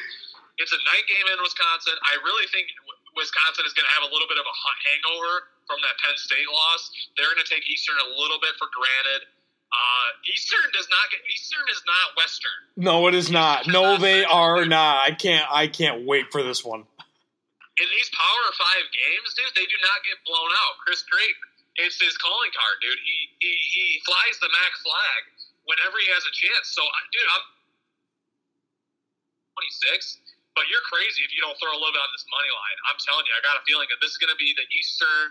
It's 0.58 0.74
a 0.74 0.80
night 0.92 1.06
game 1.06 1.26
in 1.30 1.38
Wisconsin. 1.40 1.94
I 2.10 2.18
really 2.26 2.44
think 2.50 2.68
Wisconsin 3.16 3.64
is 3.64 3.72
going 3.72 3.86
to 3.86 3.94
have 3.96 4.04
a 4.06 4.10
little 4.12 4.26
bit 4.28 4.36
of 4.36 4.46
a 4.46 4.54
hangover 4.90 5.54
from 5.70 5.78
that 5.86 5.94
Penn 6.02 6.16
State 6.18 6.48
loss. 6.50 6.90
They're 7.16 7.30
going 7.30 7.40
to 7.42 7.48
take 7.48 7.64
Eastern 7.70 7.96
a 8.02 8.08
little 8.18 8.42
bit 8.42 8.58
for 8.58 8.66
granted. 8.74 9.30
Uh, 9.70 10.08
Eastern 10.26 10.66
does 10.74 10.90
not 10.90 11.04
get 11.14 11.22
Eastern 11.30 11.62
is 11.70 11.82
not 11.86 12.18
Western. 12.18 12.58
No, 12.74 13.06
it 13.06 13.14
is 13.14 13.30
not. 13.30 13.70
No, 13.70 13.96
they 13.96 14.26
are 14.26 14.66
not. 14.66 15.06
I 15.06 15.14
can't. 15.14 15.46
I 15.46 15.70
can't 15.70 16.02
wait 16.06 16.26
for 16.34 16.42
this 16.42 16.66
one. 16.66 16.82
In 16.82 17.88
these 17.94 18.10
Power 18.10 18.46
Five 18.58 18.86
games, 18.90 19.30
dude, 19.38 19.54
they 19.54 19.64
do 19.70 19.78
not 19.78 20.02
get 20.02 20.18
blown 20.26 20.50
out. 20.66 20.74
Chris 20.82 21.06
Creighton, 21.06 21.46
it's 21.78 22.02
his 22.02 22.18
calling 22.18 22.50
card, 22.50 22.76
dude. 22.82 22.98
He 22.98 23.16
he, 23.38 23.52
he 23.54 23.86
flies 24.02 24.42
the 24.42 24.50
MAC 24.50 24.72
flag 24.82 25.20
whenever 25.70 26.02
he 26.02 26.10
has 26.10 26.26
a 26.26 26.34
chance. 26.34 26.74
So, 26.74 26.82
dude, 27.14 27.30
I'm 27.30 27.46
26, 29.54 30.18
but 30.58 30.66
you're 30.66 30.82
crazy 30.90 31.22
if 31.22 31.30
you 31.30 31.38
don't 31.46 31.54
throw 31.62 31.70
a 31.70 31.78
little 31.78 31.94
bit 31.94 32.02
on 32.02 32.10
this 32.10 32.26
money 32.26 32.50
line. 32.50 32.78
I'm 32.90 32.98
telling 32.98 33.22
you, 33.22 33.32
I 33.38 33.40
got 33.46 33.54
a 33.54 33.62
feeling 33.70 33.86
that 33.94 34.02
this 34.02 34.16
is 34.16 34.18
going 34.18 34.34
to 34.34 34.40
be 34.40 34.50
the 34.58 34.66
Eastern 34.74 35.30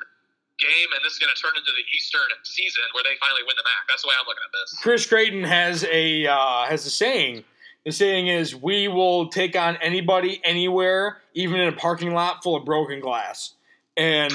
game, 0.60 0.90
and 0.96 1.04
this 1.04 1.14
is 1.14 1.20
going 1.20 1.32
to 1.34 1.42
turn 1.42 1.52
into 1.56 1.72
the 1.72 1.86
Eastern 1.96 2.22
season 2.44 2.84
where 2.94 3.04
they 3.04 3.16
finally 3.20 3.42
win 3.48 3.56
the 3.58 3.64
MAC. 3.64 3.88
That's 3.88 4.02
the 4.04 4.10
way 4.10 4.16
I'm 4.20 4.28
looking 4.28 4.44
at 4.46 4.54
this. 4.54 4.80
Chris 4.82 5.06
Creighton 5.06 5.44
has 5.44 5.84
a 5.86 6.28
uh, 6.28 6.66
has 6.66 6.86
a 6.86 6.90
saying. 6.90 7.44
The 7.86 7.92
saying 7.92 8.28
is, 8.28 8.56
"We 8.56 8.88
will 8.88 9.30
take 9.30 9.56
on 9.56 9.78
anybody, 9.78 10.42
anywhere, 10.44 11.18
even 11.34 11.60
in 11.60 11.68
a 11.68 11.76
parking 11.76 12.14
lot 12.14 12.44
full 12.44 12.56
of 12.56 12.66
broken 12.66 13.00
glass." 13.00 13.54
And 13.98 14.34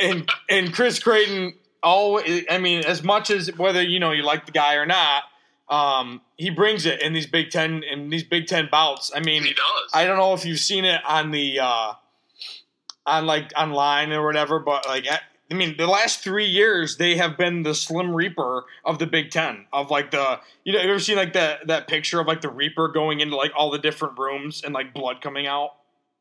and 0.00 0.28
and 0.48 0.72
Chris 0.72 0.98
Creighton, 0.98 1.54
all 1.82 2.20
I 2.50 2.58
mean, 2.58 2.84
as 2.84 3.02
much 3.02 3.30
as 3.30 3.56
whether 3.56 3.82
you 3.82 4.00
know 4.00 4.12
you 4.12 4.22
like 4.22 4.46
the 4.46 4.52
guy 4.52 4.74
or 4.74 4.86
not, 4.86 5.24
um, 5.68 6.20
he 6.36 6.50
brings 6.50 6.86
it 6.86 7.00
in 7.00 7.12
these 7.12 7.26
Big 7.26 7.50
Ten 7.50 7.82
in 7.84 8.10
these 8.10 8.24
Big 8.24 8.46
Ten 8.46 8.68
bouts. 8.70 9.12
I 9.14 9.20
mean, 9.20 9.44
He 9.44 9.54
does. 9.54 9.90
I 9.94 10.04
don't 10.04 10.16
know 10.16 10.34
if 10.34 10.44
you've 10.44 10.58
seen 10.58 10.84
it 10.84 11.00
on 11.06 11.30
the 11.30 11.60
uh, 11.60 11.92
on 13.10 13.26
like 13.26 13.52
online 13.56 14.12
or 14.12 14.24
whatever, 14.24 14.58
but 14.58 14.86
like 14.86 15.06
I 15.50 15.54
mean, 15.54 15.76
the 15.76 15.86
last 15.86 16.20
three 16.20 16.46
years 16.46 16.96
they 16.96 17.16
have 17.16 17.36
been 17.36 17.62
the 17.64 17.74
Slim 17.74 18.14
Reaper 18.14 18.64
of 18.84 18.98
the 18.98 19.06
Big 19.06 19.30
Ten. 19.30 19.66
Of 19.72 19.90
like 19.90 20.10
the 20.10 20.40
you 20.64 20.72
know, 20.72 20.80
you 20.80 20.88
ever 20.88 21.00
seen 21.00 21.16
like 21.16 21.32
that 21.32 21.66
that 21.66 21.88
picture 21.88 22.20
of 22.20 22.26
like 22.26 22.40
the 22.40 22.50
Reaper 22.50 22.88
going 22.88 23.20
into 23.20 23.36
like 23.36 23.52
all 23.56 23.70
the 23.70 23.78
different 23.78 24.18
rooms 24.18 24.62
and 24.64 24.72
like 24.72 24.94
blood 24.94 25.20
coming 25.20 25.46
out? 25.46 25.70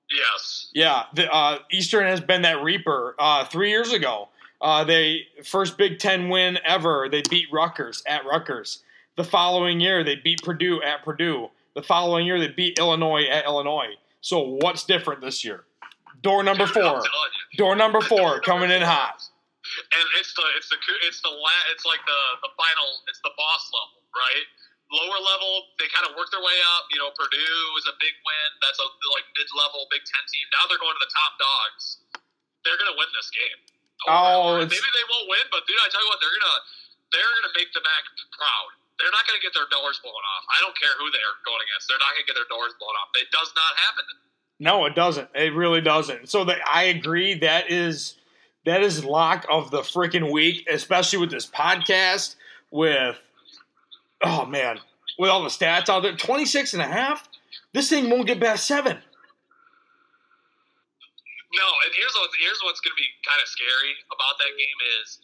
Yes. 0.10 0.70
Yeah, 0.74 1.04
the, 1.14 1.32
uh, 1.32 1.60
Eastern 1.72 2.06
has 2.06 2.20
been 2.20 2.42
that 2.42 2.64
reaper. 2.64 3.16
Uh, 3.20 3.46
three 3.46 3.70
years 3.70 3.94
ago, 3.94 4.30
uh, 4.62 4.84
they 4.84 5.28
first 5.44 5.78
Big 5.78 6.00
Ten 6.00 6.30
win 6.30 6.58
ever. 6.66 7.08
They 7.10 7.22
beat 7.30 7.48
Rutgers 7.52 8.02
at 8.08 8.26
Rutgers. 8.26 8.84
The 9.18 9.24
following 9.24 9.80
year, 9.80 10.04
they 10.04 10.16
beat 10.16 10.42
Purdue 10.42 10.82
at 10.82 11.04
Purdue. 11.04 11.50
The 11.76 11.84
following 11.84 12.26
year, 12.26 12.40
they 12.40 12.48
beat 12.48 12.80
Illinois 12.80 13.26
at 13.26 13.46
Illinois. 13.46 13.96
So 14.22 14.40
what's 14.40 14.84
different 14.84 15.22
this 15.22 15.46
year? 15.46 15.66
Door 16.22 16.44
number 16.44 16.68
four. 16.68 17.02
Door 17.58 17.76
number 17.76 18.02
four 18.02 18.40
coming 18.42 18.72
in 18.72 18.82
hot. 18.82 19.22
and 19.94 20.06
it's 20.18 20.34
the 20.34 20.46
it's 20.58 20.70
the 20.70 20.78
it's 21.06 21.22
the 21.22 21.30
la, 21.32 21.56
it's 21.72 21.86
like 21.86 22.02
the 22.06 22.22
the 22.44 22.52
final 22.58 22.90
it's 23.08 23.22
the 23.22 23.34
boss 23.38 23.64
level, 23.72 24.02
right? 24.16 24.46
Lower 24.90 25.22
level, 25.22 25.70
they 25.78 25.86
kind 25.94 26.10
of 26.10 26.18
work 26.18 26.34
their 26.34 26.42
way 26.42 26.58
up. 26.74 26.90
You 26.90 26.98
know, 26.98 27.14
Purdue 27.14 27.62
is 27.78 27.86
a 27.86 27.94
big 28.02 28.16
win. 28.26 28.50
That's 28.66 28.82
a 28.82 28.88
like 29.14 29.28
mid 29.38 29.46
level 29.54 29.86
Big 29.94 30.02
Ten 30.02 30.24
team. 30.34 30.46
Now 30.58 30.66
they're 30.66 30.82
going 30.82 30.98
to 30.98 31.04
the 31.06 31.14
top 31.14 31.38
dogs. 31.38 31.84
They're 32.66 32.80
gonna 32.82 32.98
win 32.98 33.08
this 33.14 33.30
game. 33.30 33.60
Oh, 34.08 34.58
maybe 34.64 34.90
they 34.96 35.06
won't 35.12 35.28
win, 35.30 35.46
but 35.54 35.68
dude, 35.70 35.78
I 35.84 35.88
tell 35.94 36.02
you 36.02 36.10
what, 36.10 36.20
they're 36.20 36.34
gonna 36.34 36.58
they're 37.14 37.32
gonna 37.40 37.54
make 37.54 37.70
the 37.72 37.84
MAC 37.86 38.04
proud. 38.34 38.70
They're 38.98 39.14
not 39.14 39.24
gonna 39.30 39.40
get 39.44 39.54
their 39.56 39.70
doors 39.72 40.02
blown 40.02 40.18
off. 40.18 40.44
I 40.52 40.58
don't 40.66 40.76
care 40.76 40.92
who 40.98 41.08
they 41.14 41.22
are 41.24 41.38
going 41.46 41.62
against. 41.70 41.88
They're 41.88 42.02
not 42.02 42.12
gonna 42.18 42.28
get 42.28 42.36
their 42.36 42.50
doors 42.50 42.74
blown 42.82 42.96
off. 42.98 43.14
It 43.16 43.30
does 43.32 43.52
not 43.54 43.72
happen. 43.88 44.08
No, 44.60 44.86
it 44.86 44.96
doesn't. 44.96 45.30
It 45.34 45.54
really 45.54 45.82
doesn't. 45.82 46.30
So 46.30 46.44
that 46.46 46.60
I 46.68 46.84
agree. 46.84 47.40
That 47.40 47.72
is 47.72 48.16
that 48.66 48.84
is 48.84 49.06
lock 49.06 49.46
of 49.50 49.72
the 49.72 49.82
freaking 49.82 50.32
week, 50.32 50.68
especially 50.70 51.20
with 51.20 51.32
this 51.32 51.48
podcast. 51.48 52.36
With 52.72 53.18
oh 54.22 54.46
man, 54.46 54.80
with 55.18 55.30
all 55.30 55.44
the 55.44 55.50
stats 55.50 55.90
out 55.90 56.04
there, 56.04 56.16
26 56.16 56.74
and 56.74 56.82
a 56.84 56.88
half. 56.88 57.28
This 57.74 57.90
thing 57.90 58.10
won't 58.10 58.26
get 58.26 58.42
past 58.42 58.66
seven. 58.66 58.98
No, 61.50 61.68
and 61.86 61.92
here's 61.98 62.14
what 62.14 62.30
here's 62.38 62.62
what's 62.62 62.82
going 62.84 62.94
to 62.94 63.02
be 63.02 63.10
kind 63.26 63.42
of 63.42 63.48
scary 63.50 63.94
about 64.14 64.38
that 64.38 64.54
game 64.54 64.80
is 65.02 65.18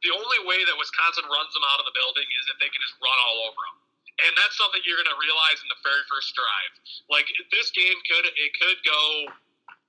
the 0.00 0.12
only 0.14 0.40
way 0.48 0.62
that 0.64 0.76
Wisconsin 0.78 1.28
runs 1.28 1.52
them 1.52 1.64
out 1.68 1.80
of 1.80 1.86
the 1.88 1.92
building 1.92 2.24
is 2.24 2.48
if 2.48 2.56
they 2.62 2.70
can 2.72 2.80
just 2.80 2.96
run 3.02 3.18
all 3.28 3.38
over 3.50 3.60
them, 3.60 3.76
and 4.24 4.32
that's 4.36 4.56
something 4.56 4.80
you're 4.88 5.00
going 5.00 5.12
to 5.12 5.20
realize 5.20 5.58
in 5.60 5.68
the 5.68 5.80
very 5.84 6.04
first 6.08 6.32
drive. 6.32 6.72
Like 7.12 7.28
this 7.52 7.68
game 7.72 7.98
could 8.08 8.26
it 8.32 8.52
could 8.56 8.80
go 8.86 9.02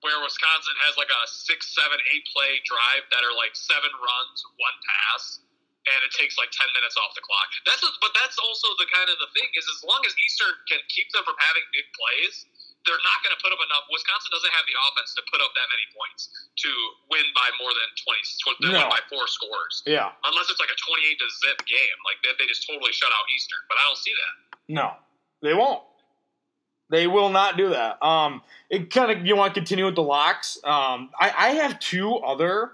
where 0.06 0.20
Wisconsin 0.22 0.78
has 0.86 0.94
like 1.00 1.10
a 1.10 1.22
six, 1.26 1.74
seven, 1.74 1.98
eight 2.14 2.26
play 2.30 2.62
drive 2.68 3.08
that 3.10 3.26
are 3.26 3.34
like 3.34 3.58
seven 3.58 3.90
runs, 3.98 4.38
one 4.62 4.78
pass, 4.86 5.42
and 5.90 6.00
it 6.06 6.12
takes 6.14 6.38
like 6.38 6.52
ten 6.54 6.70
minutes 6.78 7.00
off 7.00 7.16
the 7.18 7.24
clock. 7.26 7.50
That's 7.66 7.82
what, 7.82 7.96
but 8.04 8.14
that's 8.14 8.38
also 8.38 8.68
the 8.78 8.90
kind 8.92 9.10
of 9.10 9.18
the 9.18 9.32
thing 9.34 9.50
is 9.58 9.66
as 9.66 9.82
long 9.88 10.04
as 10.06 10.14
Eastern 10.22 10.54
can 10.70 10.82
keep 10.92 11.10
them 11.16 11.26
from 11.26 11.40
having 11.40 11.66
big 11.74 11.88
plays 11.96 12.46
they're 12.88 13.04
not 13.04 13.20
going 13.22 13.36
to 13.36 13.42
put 13.44 13.52
up 13.52 13.60
enough. 13.60 13.84
Wisconsin 13.92 14.32
doesn't 14.32 14.54
have 14.56 14.64
the 14.66 14.74
offense 14.88 15.12
to 15.20 15.22
put 15.30 15.44
up 15.44 15.52
that 15.60 15.68
many 15.70 15.84
points 15.92 16.32
to 16.64 16.70
win 17.12 17.28
by 17.36 17.52
more 17.60 17.70
than 17.76 17.88
20, 18.00 18.24
tw- 18.40 18.60
No. 18.64 18.80
win 18.80 18.88
by 18.90 19.02
four 19.12 19.28
scores. 19.28 19.84
Yeah, 19.86 20.16
Unless 20.24 20.48
it's 20.50 20.58
like 20.64 20.72
a 20.72 20.80
28 20.80 21.20
to 21.20 21.28
zip 21.44 21.60
game. 21.68 21.98
Like 22.08 22.18
they, 22.24 22.32
they 22.40 22.48
just 22.48 22.64
totally 22.66 22.96
shut 22.96 23.12
out 23.12 23.28
Eastern. 23.36 23.60
But 23.68 23.76
I 23.78 23.84
don't 23.92 24.00
see 24.00 24.16
that. 24.16 24.34
no, 24.72 24.88
they 25.44 25.54
won't. 25.54 25.84
They 26.90 27.06
will 27.06 27.30
not 27.30 27.58
do 27.60 27.70
that. 27.76 28.00
Um, 28.00 28.42
it 28.72 28.90
kind 28.90 29.12
of 29.12 29.26
you 29.28 29.36
want 29.36 29.54
to 29.54 29.60
continue 29.60 29.84
with 29.86 29.96
the 30.00 30.04
locks. 30.08 30.56
Um, 30.64 31.12
I, 31.20 31.34
I 31.36 31.50
have 31.60 31.80
two 31.80 32.16
other. 32.24 32.72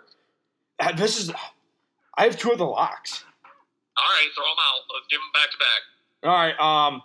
uh, 0.79 0.91
This 0.93 1.17
is 1.19 1.31
I 2.15 2.23
have 2.29 2.37
two 2.37 2.51
of 2.51 2.59
the 2.59 2.65
locks. 2.69 3.25
All 3.97 4.03
right, 4.05 4.29
throw 4.35 4.45
them 4.45 4.57
out. 4.57 4.81
Let's 4.93 5.07
give 5.09 5.19
them 5.19 5.31
back 5.33 5.49
to 5.51 5.57
back. 5.57 5.81
All 6.23 6.31
right. 6.31 6.59
Um, 6.59 7.01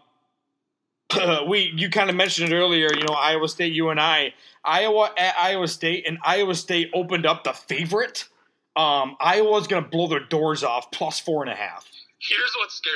we 1.48 1.72
you 1.74 1.90
kind 1.90 2.10
of 2.10 2.16
mentioned 2.16 2.52
it 2.52 2.56
earlier. 2.56 2.88
You 2.94 3.04
know, 3.04 3.14
Iowa 3.14 3.48
State, 3.48 3.72
you 3.72 3.88
and 3.90 4.00
I, 4.00 4.34
Iowa 4.64 5.10
at 5.16 5.34
Iowa 5.38 5.68
State, 5.68 6.04
and 6.06 6.18
Iowa 6.24 6.54
State 6.54 6.90
opened 6.94 7.26
up 7.26 7.44
the 7.44 7.52
favorite. 7.52 8.24
Um, 8.76 9.16
Iowa's 9.20 9.66
gonna 9.66 9.86
blow 9.86 10.06
their 10.06 10.20
doors 10.20 10.62
off, 10.62 10.90
plus 10.90 11.18
four 11.20 11.42
and 11.42 11.50
a 11.50 11.54
half. 11.54 11.86
Here's 12.20 12.54
what's 12.58 12.74
scary. 12.74 12.94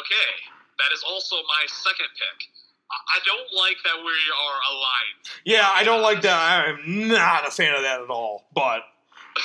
Okay, 0.00 0.30
that 0.78 0.92
is 0.94 1.02
also 1.08 1.36
my 1.36 1.66
second 1.66 2.08
pick. 2.18 2.48
I- 2.90 3.16
I 3.16 3.18
don't 3.24 3.48
like 3.62 3.76
that 3.84 3.96
we 3.98 4.04
are 4.04 4.58
aligned. 4.72 5.22
Yeah, 5.44 5.70
I 5.72 5.84
don't 5.84 6.02
like 6.02 6.22
that. 6.22 6.66
I'm 6.68 7.08
not 7.08 7.46
a 7.46 7.50
fan 7.50 7.74
of 7.74 7.82
that 7.82 8.00
at 8.02 8.10
all. 8.10 8.46
But 8.52 8.82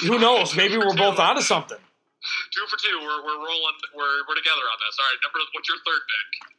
who 0.02 0.18
knows? 0.26 0.56
Maybe 0.56 0.78
we're 0.78 0.96
both 0.96 1.20
onto 1.20 1.42
something. 1.42 1.78
Two 1.78 2.66
for 2.68 2.78
two. 2.78 2.98
We're, 3.02 3.22
we're 3.24 3.38
rolling. 3.38 3.78
We're, 3.96 4.26
we're 4.28 4.34
together 4.36 4.66
on 4.66 4.78
this. 4.82 4.98
All 5.00 5.06
right, 5.06 5.18
number. 5.22 5.40
What's 5.54 5.70
your 5.70 5.78
third 5.86 6.02
pick? 6.10 6.55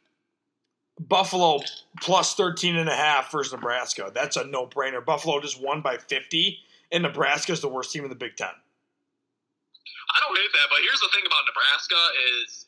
Buffalo 0.99 1.59
plus 2.01 2.33
13 2.35 2.75
and 2.75 2.89
a 2.89 2.95
half 2.95 3.31
versus 3.31 3.53
Nebraska. 3.53 4.11
That's 4.13 4.35
a 4.37 4.45
no-brainer. 4.45 5.03
Buffalo 5.05 5.39
just 5.39 5.61
won 5.61 5.81
by 5.81 5.97
50, 5.97 6.57
and 6.91 7.03
Nebraska 7.03 7.51
is 7.51 7.61
the 7.61 7.69
worst 7.69 7.91
team 7.91 8.03
in 8.03 8.09
the 8.09 8.15
Big 8.15 8.35
Ten. 8.35 8.47
I 8.47 10.17
don't 10.25 10.37
hate 10.37 10.51
that, 10.53 10.67
but 10.69 10.79
here's 10.81 10.99
the 10.99 11.09
thing 11.13 11.23
about 11.27 11.43
Nebraska 11.45 11.99
is, 12.41 12.65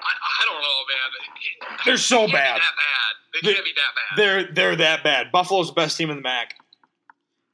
I, 0.00 0.12
I 0.12 0.42
don't 0.46 0.62
know, 0.62 0.78
man. 0.88 1.78
They're 1.84 1.96
so 1.98 2.26
They 2.26 2.32
bad. 2.32 2.56
That 2.60 2.76
bad. 2.78 3.12
They 3.34 3.40
They- 3.42 3.54
can't 3.54 3.64
be 3.66 3.74
that 3.76 3.92
bad. 3.94 4.12
They're 4.16 4.44
they're 4.54 4.76
that 4.76 5.04
bad. 5.04 5.30
Buffalo's 5.32 5.68
the 5.68 5.74
best 5.76 5.98
team 5.98 6.08
in 6.10 6.16
the 6.16 6.22
MAC. 6.22 6.54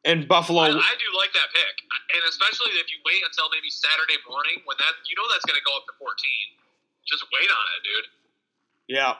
And 0.04 0.26
Buffalo 0.26 0.62
I, 0.62 0.68
I 0.70 0.94
do 0.98 1.08
like 1.16 1.30
that 1.32 1.46
pick, 1.54 1.74
and 1.86 2.22
especially 2.28 2.74
if 2.82 2.90
you 2.90 2.98
wait 3.06 3.22
until 3.22 3.46
maybe 3.54 3.70
Saturday 3.70 4.18
morning 4.28 4.58
when 4.66 4.74
that 4.82 4.94
you 5.06 5.14
know 5.14 5.22
that's 5.30 5.46
going 5.46 5.54
to 5.58 5.62
go 5.62 5.74
up 5.78 5.86
to 5.86 5.94
14. 5.98 6.10
Just 7.06 7.22
wait 7.32 7.46
on 7.50 7.64
it, 7.78 7.80
dude. 7.86 8.06
Yeah. 8.90 9.14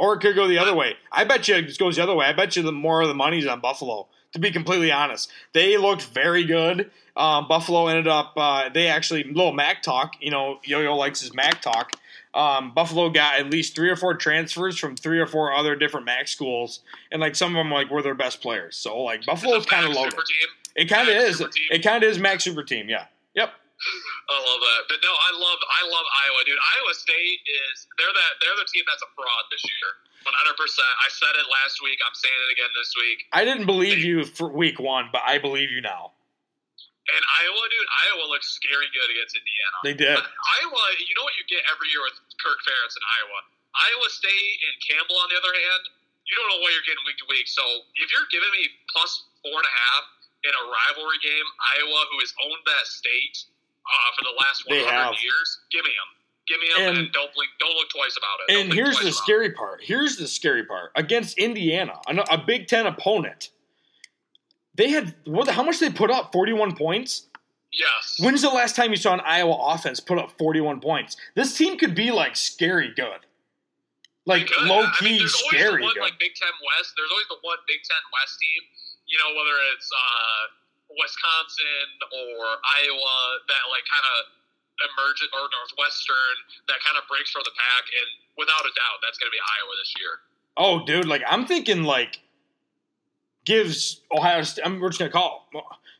Or 0.00 0.14
it 0.14 0.20
could 0.20 0.34
go 0.34 0.48
the 0.48 0.56
other 0.56 0.74
way. 0.74 0.94
I 1.12 1.24
bet 1.24 1.46
you 1.46 1.56
it 1.56 1.76
goes 1.76 1.96
the 1.96 2.02
other 2.02 2.14
way. 2.14 2.24
I 2.24 2.32
bet 2.32 2.56
you 2.56 2.62
the 2.62 2.72
more 2.72 3.02
of 3.02 3.08
the 3.08 3.14
money's 3.14 3.46
on 3.46 3.60
Buffalo. 3.60 4.08
To 4.32 4.38
be 4.38 4.50
completely 4.50 4.90
honest, 4.90 5.30
they 5.52 5.76
looked 5.76 6.04
very 6.04 6.44
good. 6.44 6.90
Um, 7.16 7.48
Buffalo 7.48 7.88
ended 7.88 8.08
up. 8.08 8.32
Uh, 8.34 8.70
they 8.70 8.86
actually 8.86 9.24
little 9.24 9.52
Mac 9.52 9.82
talk. 9.82 10.14
You 10.20 10.30
know, 10.30 10.58
Yo-Yo 10.64 10.96
likes 10.96 11.20
his 11.20 11.34
Mac 11.34 11.60
talk. 11.60 11.92
Um, 12.32 12.72
Buffalo 12.72 13.10
got 13.10 13.40
at 13.40 13.50
least 13.50 13.74
three 13.74 13.90
or 13.90 13.96
four 13.96 14.14
transfers 14.14 14.78
from 14.78 14.96
three 14.96 15.18
or 15.18 15.26
four 15.26 15.52
other 15.52 15.76
different 15.76 16.06
Mac 16.06 16.28
schools, 16.28 16.80
and 17.12 17.20
like 17.20 17.36
some 17.36 17.54
of 17.54 17.58
them 17.58 17.70
like 17.70 17.90
were 17.90 18.00
their 18.00 18.14
best 18.14 18.40
players. 18.40 18.76
So 18.76 19.02
like 19.02 19.26
Buffalo's 19.26 19.66
kind 19.66 19.84
of 19.84 19.92
loaded. 19.92 20.12
Team. 20.12 20.48
It 20.76 20.86
kind 20.86 21.10
of 21.10 21.14
is. 21.14 21.44
It 21.70 21.82
kind 21.82 22.02
of 22.02 22.08
is 22.08 22.18
Mac 22.18 22.40
super 22.40 22.62
team. 22.62 22.88
Yeah. 22.88 23.04
Yep. 23.34 23.50
I 24.28 24.36
love 24.36 24.60
that. 24.60 24.80
But 24.92 25.00
no, 25.00 25.12
I 25.12 25.30
love 25.32 25.60
I 25.64 25.82
love 25.88 26.06
Iowa, 26.06 26.40
dude. 26.44 26.60
Iowa 26.60 26.92
State 26.92 27.40
is 27.48 27.88
they're 27.96 28.12
that 28.12 28.32
they're 28.44 28.58
the 28.60 28.68
team 28.68 28.84
that's 28.84 29.02
a 29.02 29.10
fraud 29.16 29.44
this 29.48 29.64
year. 29.64 29.90
100. 30.20 30.36
percent 30.60 30.92
I 31.00 31.08
said 31.08 31.32
it 31.40 31.48
last 31.48 31.80
week. 31.80 31.96
I'm 32.04 32.12
saying 32.12 32.36
it 32.36 32.50
again 32.52 32.72
this 32.76 32.92
week. 32.92 33.24
I 33.32 33.42
didn't 33.48 33.64
believe 33.64 34.04
you 34.04 34.28
for 34.28 34.52
week 34.52 34.76
one, 34.76 35.08
but 35.08 35.24
I 35.24 35.40
believe 35.40 35.72
you 35.72 35.80
now. 35.80 36.12
And 37.10 37.22
Iowa, 37.42 37.64
dude, 37.72 37.90
Iowa 38.06 38.24
looks 38.30 38.52
scary 38.52 38.86
good 38.92 39.10
against 39.10 39.34
Indiana. 39.34 39.76
They 39.82 39.96
did. 39.96 40.14
But 40.20 40.28
Iowa, 40.28 40.82
you 41.00 41.16
know 41.16 41.24
what 41.26 41.34
you 41.34 41.42
get 41.48 41.64
every 41.66 41.88
year 41.90 42.04
with 42.04 42.20
Kirk 42.38 42.60
Ferentz 42.62 42.94
in 42.94 43.02
Iowa. 43.02 43.38
Iowa 43.74 44.08
State 44.12 44.56
and 44.68 44.74
Campbell, 44.84 45.18
on 45.18 45.26
the 45.32 45.38
other 45.40 45.50
hand, 45.50 45.82
you 46.28 46.38
don't 46.38 46.46
know 46.54 46.60
what 46.62 46.70
you're 46.70 46.86
getting 46.86 47.02
week 47.08 47.18
to 47.18 47.26
week. 47.26 47.50
So 47.50 47.64
if 47.98 48.12
you're 48.14 48.28
giving 48.30 48.52
me 48.54 48.70
plus 48.92 49.26
four 49.42 49.56
and 49.58 49.66
a 49.66 49.74
half 49.74 50.04
in 50.46 50.52
a 50.54 50.62
rivalry 50.70 51.18
game, 51.18 51.46
Iowa, 51.74 52.00
who 52.14 52.22
has 52.22 52.30
owned 52.46 52.62
that 52.70 52.86
state 52.86 53.42
uh, 53.86 54.10
for 54.16 54.24
the 54.24 54.36
last 54.38 54.64
100 54.66 54.86
have. 54.90 55.14
years, 55.22 55.58
give 55.70 55.84
me 55.84 55.90
them. 55.90 56.10
Give 56.48 56.60
me 56.60 56.68
them, 56.74 56.88
and, 56.88 56.98
And- 57.06 57.12
don't 57.12 57.32
blink, 57.34 57.50
don't 57.60 57.74
look 57.76 57.88
twice 57.90 58.16
about 58.16 58.36
it. 58.48 58.60
And 58.60 58.68
Don't 58.70 58.76
here's 58.76 58.98
the 58.98 59.12
scary 59.12 59.52
part. 59.52 59.80
Here's 59.82 60.16
the 60.16 60.26
scary 60.26 60.64
part. 60.64 60.90
Against 60.96 61.38
Indiana, 61.38 61.94
a 62.08 62.38
Big 62.38 62.66
Ten 62.66 62.86
opponent, 62.86 63.50
they 64.74 64.90
had 64.90 65.14
what? 65.26 65.48
How 65.48 65.62
much 65.62 65.78
they 65.78 65.90
put 65.90 66.10
up? 66.10 66.32
Forty-one 66.32 66.74
points. 66.74 67.26
Yes. 67.72 68.16
When's 68.18 68.42
the 68.42 68.48
last 68.50 68.74
time 68.74 68.90
you 68.90 68.96
saw 68.96 69.14
an 69.14 69.20
Iowa 69.20 69.54
offense 69.74 70.00
put 70.00 70.18
up 70.18 70.32
forty-one 70.38 70.80
points? 70.80 71.16
This 71.36 71.56
team 71.56 71.78
could 71.78 71.94
be 71.94 72.10
like 72.10 72.34
scary 72.34 72.92
good, 72.96 73.20
like 74.26 74.50
low 74.62 74.80
I 74.80 74.82
mean, 74.82 74.90
key 74.98 75.18
there's 75.18 75.34
always 75.34 75.54
scary 75.54 75.82
one, 75.82 75.94
good. 75.94 76.00
Like 76.02 76.18
Big 76.18 76.34
Ten 76.34 76.50
West, 76.66 76.94
there's 76.96 77.10
always 77.12 77.28
the 77.28 77.38
one 77.42 77.58
Big 77.68 77.78
Ten 77.84 78.02
West 78.12 78.40
team. 78.40 78.62
You 79.06 79.18
know, 79.18 79.36
whether 79.38 79.54
it's 79.74 79.88
uh, 79.92 80.42
Wisconsin 80.98 81.86
or 82.10 82.58
Iowa, 82.82 83.16
that 83.46 83.64
like 83.70 83.86
kind 83.86 84.06
of 84.18 84.18
emergent 84.90 85.30
or 85.36 85.44
Northwestern 85.52 86.34
that 86.66 86.80
kind 86.80 86.96
of 86.96 87.04
breaks 87.06 87.30
from 87.30 87.44
the 87.44 87.54
pack, 87.54 87.84
and 87.90 88.08
without 88.40 88.64
a 88.64 88.72
doubt, 88.72 88.98
that's 89.04 89.20
going 89.20 89.28
to 89.28 89.34
be 89.34 89.42
Iowa 89.42 89.72
this 89.78 89.92
year. 90.00 90.14
Oh, 90.56 90.82
dude, 90.84 91.06
like 91.06 91.22
I'm 91.28 91.46
thinking 91.46 91.84
like 91.84 92.20
gives 93.44 94.00
Ohio. 94.12 94.42
St- 94.42 94.66
I'm, 94.66 94.80
we're 94.80 94.90
just 94.90 94.98
gonna 94.98 95.12
call 95.12 95.48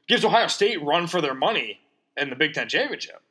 gives 0.08 0.24
Ohio 0.24 0.48
State 0.48 0.82
run 0.82 1.06
for 1.06 1.20
their 1.20 1.34
money 1.34 1.80
in 2.16 2.30
the 2.30 2.36
Big 2.36 2.54
Ten 2.54 2.68
championship. 2.68 3.22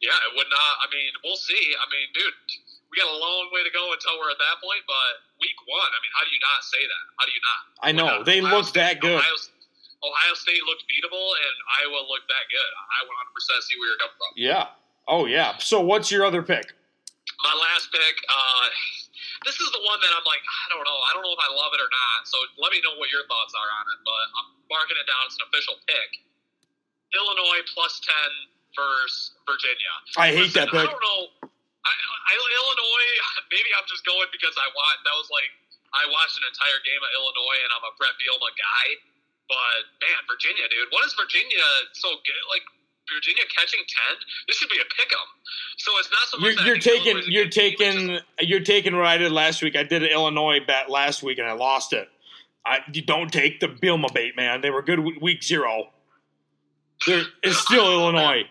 Yeah, 0.00 0.16
it 0.28 0.32
would 0.36 0.48
not. 0.48 0.74
I 0.80 0.86
mean, 0.92 1.12
we'll 1.24 1.40
see. 1.40 1.72
I 1.76 1.84
mean, 1.92 2.08
dude, 2.16 2.36
we 2.90 2.96
got 3.00 3.08
a 3.08 3.16
long 3.16 3.48
way 3.52 3.64
to 3.64 3.72
go 3.72 3.92
until 3.92 4.16
we're 4.20 4.32
at 4.32 4.40
that 4.40 4.56
point. 4.60 4.84
But 4.88 5.24
week 5.40 5.56
one, 5.68 5.88
I 5.92 5.98
mean, 6.00 6.12
how 6.16 6.24
do 6.24 6.32
you 6.32 6.40
not 6.40 6.60
say 6.64 6.82
that? 6.84 7.04
How 7.16 7.24
do 7.28 7.32
you 7.32 7.42
not? 7.44 7.60
I 7.84 7.90
know 7.92 8.24
they 8.24 8.40
Ohio 8.40 8.56
look 8.56 8.72
that 8.72 9.00
good. 9.00 9.20
Ohio, 9.20 9.36
Ohio 10.04 10.34
State 10.36 10.62
looked 10.68 10.84
beatable, 10.88 11.28
and 11.36 11.54
Iowa 11.80 12.04
looked 12.08 12.28
that 12.28 12.46
good. 12.52 12.70
I 12.76 12.98
100% 13.04 13.64
see 13.64 13.76
where 13.80 13.88
you're 13.92 14.00
coming 14.00 14.18
from. 14.20 14.32
Yeah. 14.36 14.74
Oh 15.06 15.24
yeah. 15.26 15.56
So 15.62 15.80
what's 15.80 16.10
your 16.10 16.26
other 16.26 16.42
pick? 16.42 16.74
My 17.42 17.54
last 17.54 17.90
pick, 17.92 18.16
uh, 18.26 18.66
this 19.44 19.58
is 19.60 19.68
the 19.70 19.82
one 19.86 19.98
that 20.02 20.12
I'm 20.14 20.26
like, 20.26 20.42
I 20.42 20.64
don't 20.72 20.82
know. 20.82 20.98
I 21.06 21.10
don't 21.14 21.22
know 21.26 21.34
if 21.34 21.42
I 21.42 21.50
love 21.52 21.72
it 21.74 21.82
or 21.82 21.90
not. 21.90 22.26
So 22.26 22.36
let 22.58 22.74
me 22.74 22.80
know 22.82 22.96
what 22.98 23.12
your 23.12 23.26
thoughts 23.28 23.54
are 23.54 23.70
on 23.82 23.84
it. 23.92 24.00
But 24.02 24.24
I'm 24.40 24.48
marking 24.66 24.98
it 24.98 25.06
down 25.06 25.22
as 25.28 25.34
an 25.38 25.46
official 25.50 25.76
pick. 25.86 26.10
Illinois 27.14 27.62
plus 27.70 28.02
10 28.02 28.74
versus 28.74 29.38
Virginia. 29.46 29.94
I 30.18 30.34
hate 30.34 30.50
Listen, 30.50 30.66
that 30.66 30.74
pick. 30.74 30.86
I 30.86 30.90
don't 30.90 31.02
know. 31.02 31.22
I, 31.86 31.92
I, 31.92 32.32
Illinois, 32.34 33.10
maybe 33.54 33.70
I'm 33.78 33.86
just 33.86 34.02
going 34.02 34.26
because 34.34 34.54
I 34.58 34.66
watched, 34.74 35.02
that 35.06 35.16
was 35.16 35.30
like, 35.30 35.50
I 35.94 36.02
watched 36.10 36.36
an 36.42 36.44
entire 36.50 36.82
game 36.82 36.98
of 36.98 37.10
Illinois 37.14 37.60
and 37.62 37.70
I'm 37.70 37.84
a 37.86 37.92
Bret 37.94 38.18
Bielema 38.18 38.50
guy. 38.58 38.86
But 39.48 39.80
man, 40.02 40.18
Virginia, 40.28 40.66
dude, 40.70 40.88
what 40.90 41.06
is 41.06 41.14
Virginia 41.14 41.62
so 41.92 42.08
good? 42.24 42.42
Like, 42.50 42.62
Virginia 43.14 43.44
catching 43.54 43.78
10? 43.78 44.16
This 44.48 44.56
should 44.58 44.68
be 44.68 44.78
a 44.82 44.88
pick 44.98 45.12
'em. 45.12 45.28
So 45.78 45.92
it's 45.98 46.10
not 46.10 46.26
so 46.26 46.38
You're, 46.38 46.52
you're 46.66 46.78
taking 46.78 47.06
Illinois 47.16 47.20
is 47.20 47.28
a 47.28 47.32
you're 47.32 47.44
good 47.44 47.52
team, 47.52 47.70
just- 47.78 47.78
taking 47.78 48.48
you're 48.48 48.60
taking 48.60 48.96
what 48.96 49.06
I 49.06 49.16
did 49.16 49.30
last 49.30 49.62
week. 49.62 49.76
I 49.76 49.84
did 49.84 50.02
an 50.02 50.10
Illinois 50.10 50.58
bet 50.66 50.90
last 50.90 51.22
week 51.22 51.38
and 51.38 51.46
I 51.46 51.52
lost 51.52 51.92
it. 51.92 52.08
I 52.64 52.80
you 52.92 53.02
don't 53.02 53.32
take 53.32 53.60
the 53.60 53.68
Bielema 53.68 54.12
bait, 54.12 54.34
man. 54.34 54.60
They 54.60 54.70
were 54.70 54.82
good 54.82 54.98
week- 54.98 55.20
week 55.22 55.42
zero. 55.44 55.90
They're, 57.06 57.22
it's 57.44 57.58
still 57.60 57.92
Illinois. 57.92 58.42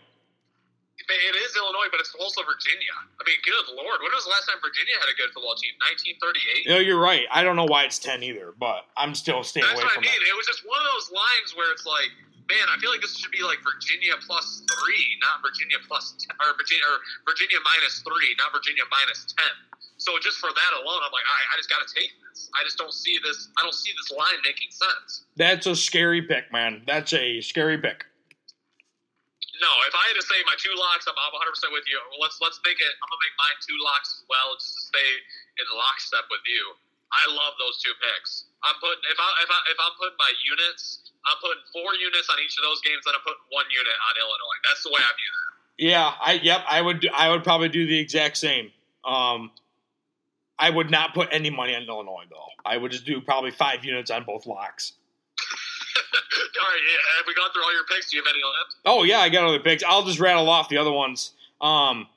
It 1.05 1.35
is 1.37 1.53
Illinois, 1.53 1.85
but 1.93 2.01
it's 2.01 2.13
also 2.17 2.41
Virginia. 2.41 2.95
I 3.21 3.23
mean, 3.29 3.37
good 3.45 3.53
lord, 3.77 4.01
when 4.01 4.09
was 4.09 4.25
the 4.25 4.33
last 4.33 4.49
time 4.49 4.57
Virginia 4.57 4.97
had 4.97 5.05
a 5.05 5.13
good 5.13 5.29
football 5.37 5.53
team? 5.53 5.77
1938. 6.17 6.65
No, 6.65 6.81
you're 6.81 6.97
right. 7.01 7.29
I 7.29 7.45
don't 7.45 7.53
know 7.53 7.69
why 7.69 7.85
it's 7.85 8.01
ten 8.01 8.25
either, 8.25 8.57
but 8.57 8.89
I'm 8.97 9.13
still 9.13 9.45
staying 9.45 9.69
That's 9.69 9.77
away 9.77 9.85
what 9.85 9.93
I 9.93 10.01
from 10.01 10.09
mean. 10.09 10.17
it. 10.17 10.25
It 10.25 10.35
was 10.37 10.49
just 10.49 10.65
one 10.65 10.81
of 10.81 10.89
those 10.97 11.13
lines 11.13 11.53
where 11.53 11.69
it's 11.69 11.85
like, 11.85 12.09
man, 12.49 12.65
I 12.73 12.81
feel 12.81 12.89
like 12.89 13.05
this 13.05 13.13
should 13.13 13.29
be 13.29 13.45
like 13.45 13.61
Virginia 13.61 14.17
plus 14.25 14.65
three, 14.65 15.05
not 15.21 15.45
Virginia 15.45 15.77
plus 15.85 16.17
ten, 16.17 16.33
or 16.41 16.57
Virginia 16.57 16.85
or 16.89 16.97
Virginia 17.29 17.61
minus 17.61 18.01
three, 18.01 18.33
not 18.41 18.49
Virginia 18.49 18.85
minus 18.89 19.29
ten. 19.29 19.53
So 19.97 20.17
just 20.19 20.41
for 20.41 20.49
that 20.49 20.71
alone, 20.81 21.01
I'm 21.05 21.13
like, 21.13 21.23
I, 21.23 21.39
I 21.53 21.57
just 21.57 21.69
got 21.69 21.85
to 21.85 21.89
take 21.93 22.11
this. 22.29 22.49
I 22.57 22.65
just 22.65 22.77
don't 22.77 22.93
see 22.93 23.17
this. 23.23 23.49
I 23.57 23.63
don't 23.63 23.73
see 23.77 23.93
this 23.93 24.11
line 24.11 24.41
making 24.43 24.67
sense. 24.73 25.23
That's 25.37 25.65
a 25.69 25.75
scary 25.75 26.21
pick, 26.21 26.51
man. 26.51 26.83
That's 26.85 27.13
a 27.13 27.39
scary 27.41 27.77
pick. 27.77 28.05
No, 29.63 29.71
if 29.87 29.95
I 29.95 30.03
had 30.11 30.17
to 30.19 30.25
say 30.25 30.35
my 30.43 30.57
two 30.59 30.73
locks, 30.75 31.07
I'm, 31.07 31.15
I'm 31.15 31.31
100 31.31 31.51
percent 31.55 31.71
with 31.71 31.87
you. 31.87 31.99
Let's 32.19 32.39
let's 32.43 32.59
make 32.67 32.79
it. 32.79 32.93
I'm 32.99 33.07
gonna 33.07 33.23
make 33.23 33.35
mine 33.39 33.57
two 33.63 33.77
locks 33.79 34.19
as 34.19 34.21
well, 34.27 34.55
just 34.59 34.75
to 34.75 34.81
stay 34.91 35.09
in 35.61 35.65
lockstep 35.71 36.27
with 36.27 36.43
you. 36.43 36.75
I 37.13 37.23
love 37.31 37.55
those 37.61 37.79
two 37.79 37.93
picks. 38.01 38.51
I'm 38.67 38.75
putting 38.83 39.03
if 39.07 39.19
I 39.19 39.27
if 39.45 39.49
I 39.51 39.59
if 39.71 39.77
I'm 39.79 39.95
putting 39.95 40.19
my 40.19 40.33
units, 40.43 41.07
I'm 41.23 41.39
putting 41.39 41.63
four 41.71 41.95
units 41.95 42.27
on 42.27 42.37
each 42.43 42.57
of 42.59 42.67
those 42.67 42.83
games, 42.83 43.07
and 43.07 43.15
I'm 43.15 43.23
putting 43.23 43.45
one 43.53 43.67
unit 43.71 43.95
on 43.95 44.13
Illinois. 44.19 44.59
That's 44.67 44.83
the 44.83 44.91
way 44.91 44.99
I 44.99 45.11
view 45.15 45.31
that. 45.31 45.49
Yeah, 45.77 46.07
I 46.19 46.31
yep, 46.43 46.61
I 46.67 46.79
would 46.81 46.99
I 47.13 47.31
would 47.31 47.43
probably 47.43 47.69
do 47.69 47.87
the 47.87 47.99
exact 47.99 48.37
same. 48.37 48.71
Um 49.07 49.51
I 50.57 50.69
would 50.69 50.89
not 50.89 51.13
put 51.13 51.29
any 51.31 51.49
money 51.49 51.75
on 51.75 51.83
Illinois 51.83 52.25
though. 52.29 52.49
I 52.65 52.77
would 52.77 52.91
just 52.91 53.05
do 53.05 53.21
probably 53.21 53.51
five 53.51 53.83
units 53.83 54.09
on 54.09 54.23
both 54.23 54.45
locks. 54.45 54.93
all 56.61 56.69
right, 56.69 56.81
have 57.17 57.27
we 57.27 57.33
gone 57.33 57.49
through 57.53 57.63
all 57.63 57.73
your 57.73 57.85
picks? 57.85 58.11
Do 58.11 58.17
you 58.17 58.23
have 58.23 58.31
any 58.33 58.43
left? 58.43 58.75
Oh 58.85 59.03
yeah, 59.03 59.19
I 59.19 59.29
got 59.29 59.45
other 59.45 59.59
picks. 59.59 59.83
I'll 59.83 60.03
just 60.03 60.19
rattle 60.19 60.49
off 60.49 60.69
the 60.69 60.77
other 60.77 60.91
ones. 60.91 61.33
Um 61.61 62.07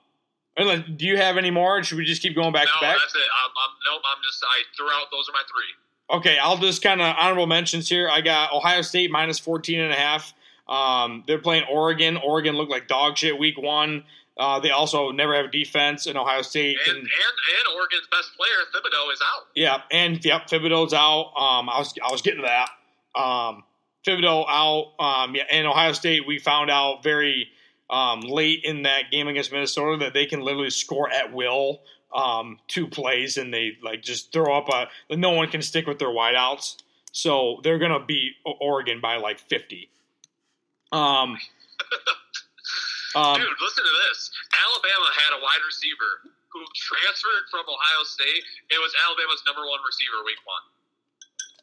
do 0.59 1.07
you 1.07 1.17
have 1.17 1.37
any 1.37 1.51
more? 1.51 1.83
Should 1.85 1.99
we 1.99 2.05
just 2.05 2.21
keep 2.21 2.35
going 2.35 2.53
back 2.53 2.67
no, 2.67 2.81
to 2.81 2.81
back? 2.81 2.97
that's 3.01 3.15
it. 3.15 3.21
I'm, 3.21 3.51
I'm 3.51 3.95
nope. 3.95 4.03
I'm 4.05 4.23
just 4.25 4.43
I 4.45 4.63
threw 4.77 4.87
out. 4.87 5.07
Those 5.13 5.29
are 5.29 5.33
my 5.33 5.43
three. 5.47 6.19
Okay, 6.19 6.39
I'll 6.39 6.57
just 6.57 6.83
kind 6.83 7.01
of 7.01 7.15
honorable 7.19 7.47
mentions 7.47 7.89
here. 7.89 8.09
I 8.09 8.23
got 8.23 8.53
Ohio 8.53 8.83
State 8.83 9.11
minus 9.11 9.39
14 9.39 9.79
and 9.79 9.93
a 9.93 9.97
half. 9.97 10.33
Um, 10.67 11.23
they're 11.27 11.39
playing 11.39 11.65
Oregon. 11.71 12.17
Oregon 12.17 12.57
looked 12.57 12.71
like 12.71 12.89
dog 12.89 13.19
shit 13.19 13.39
week 13.39 13.59
one. 13.59 14.05
Uh, 14.39 14.61
they 14.61 14.71
also 14.71 15.11
never 15.11 15.35
have 15.35 15.51
defense, 15.51 16.07
in 16.07 16.17
Ohio 16.17 16.43
State 16.43 16.79
And 16.87 16.97
and 16.97 17.07
and 17.07 17.77
Oregon's 17.77 18.07
best 18.11 18.31
player 18.37 18.53
Thibodeaux 18.73 19.13
is 19.13 19.21
out. 19.35 19.47
Yeah, 19.55 19.83
and 19.91 20.25
yep, 20.25 20.47
Thibodeaux's 20.47 20.95
out. 20.95 21.33
Um, 21.37 21.69
I 21.69 21.79
was 21.79 21.95
I 22.07 22.11
was 22.11 22.23
getting 22.23 22.43
to 22.43 22.47
that. 22.47 23.21
Um, 23.21 23.65
Thibodeaux 24.09 24.45
out. 24.49 24.93
Um, 24.99 25.35
yeah, 25.35 25.45
and 25.51 25.67
Ohio 25.67 25.93
State, 25.93 26.27
we 26.27 26.39
found 26.39 26.71
out 26.71 27.03
very 27.03 27.51
um, 27.91 28.21
late 28.21 28.61
in 28.65 28.83
that 28.83 29.11
game 29.11 29.29
against 29.29 29.53
Minnesota 29.53 29.99
that 30.05 30.15
they 30.15 30.27
can 30.27 30.41
literally 30.41 30.71
score 30.71 31.11
at 31.11 31.33
will. 31.33 31.81
Um, 32.15 32.59
two 32.69 32.87
plays 32.87 33.37
and 33.37 33.53
they 33.53 33.77
like 33.83 34.03
just 34.03 34.33
throw 34.33 34.57
up 34.57 34.69
a. 34.69 34.89
No 35.15 35.31
one 35.33 35.49
can 35.49 35.61
stick 35.61 35.87
with 35.87 35.99
their 35.99 36.09
wideouts, 36.09 36.77
so 37.13 37.61
they're 37.63 37.79
gonna 37.79 38.01
beat 38.01 38.33
Oregon 38.47 39.01
by 39.03 39.17
like 39.17 39.39
fifty. 39.39 39.91
Um, 40.91 41.37
um, 43.15 43.37
Dude, 43.37 43.49
listen 43.61 43.85
to 43.85 43.97
this. 44.09 44.31
Alabama 44.57 45.05
had 45.21 45.37
a 45.37 45.43
wide 45.43 45.61
receiver 45.67 46.33
who 46.49 46.65
transferred 46.75 47.45
from 47.51 47.69
Ohio 47.69 48.05
State. 48.05 48.43
It 48.71 48.81
was 48.81 48.93
Alabama's 49.05 49.43
number 49.47 49.69
one 49.69 49.81
receiver 49.85 50.25
week 50.25 50.41
one. 50.49 50.65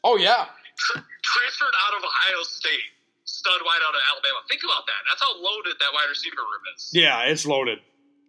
oh 0.03 0.17
yeah, 0.17 0.45
Transferred 1.35 1.75
out 1.87 1.97
of 1.97 2.03
Ohio 2.03 2.43
State. 2.43 2.95
Stud 3.25 3.61
wide 3.65 3.79
out 3.85 3.93
of 3.93 4.01
Alabama. 4.11 4.39
Think 4.47 4.61
about 4.63 4.85
that. 4.85 5.01
That's 5.09 5.21
how 5.21 5.35
loaded 5.41 5.73
that 5.79 5.89
wide 5.93 6.07
receiver 6.09 6.37
room 6.37 6.61
is. 6.75 6.91
Yeah, 6.93 7.23
it's 7.23 7.45
loaded. 7.45 7.79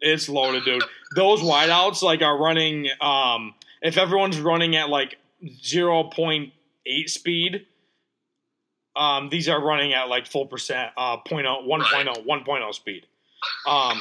It's 0.01 0.29
loaded, 0.29 0.65
dude. 0.65 0.83
Those 1.15 1.41
wideouts 1.41 2.03
like 2.03 2.23
are 2.23 2.37
running. 2.37 2.89
Um, 3.01 3.55
if 3.83 3.99
everyone's 3.99 4.41
running 4.41 4.75
at 4.75 4.89
like 4.89 5.19
zero 5.63 6.05
point 6.05 6.53
eight 6.87 7.11
speed, 7.11 7.67
um, 8.97 9.29
these 9.29 9.49
are 9.49 9.63
running 9.63 9.93
at 9.93 10.09
like 10.09 10.27
full 10.27 10.47
percent, 10.47 10.93
uh, 10.97 11.19
0.0, 11.19 11.67
1.0, 11.67 12.27
1.0 12.27 12.75
speed. 12.75 13.07
Um, 13.67 14.01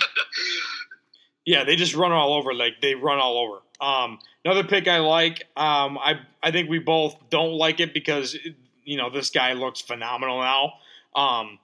yeah, 1.46 1.66
they 1.66 1.76
just 1.76 1.94
run 1.94 2.14
all 2.14 2.34
over. 2.34 2.54
Like 2.54 2.82
they 2.82 2.96
run 2.96 3.20
all 3.20 3.38
over. 3.38 3.62
Um, 3.82 4.20
another 4.46 4.64
pick 4.64 4.88
I 4.88 5.00
like. 5.00 5.44
Um, 5.58 5.98
I 5.98 6.22
I 6.42 6.52
think 6.52 6.70
we 6.70 6.80
both 6.80 7.16
don't 7.30 7.54
like 7.54 7.82
it 7.82 7.94
because 7.94 8.38
you 8.86 8.98
know 8.98 9.10
this 9.10 9.30
guy 9.30 9.54
looks 9.54 9.82
phenomenal 9.82 10.40
now. 10.40 10.74
Um, 11.16 11.60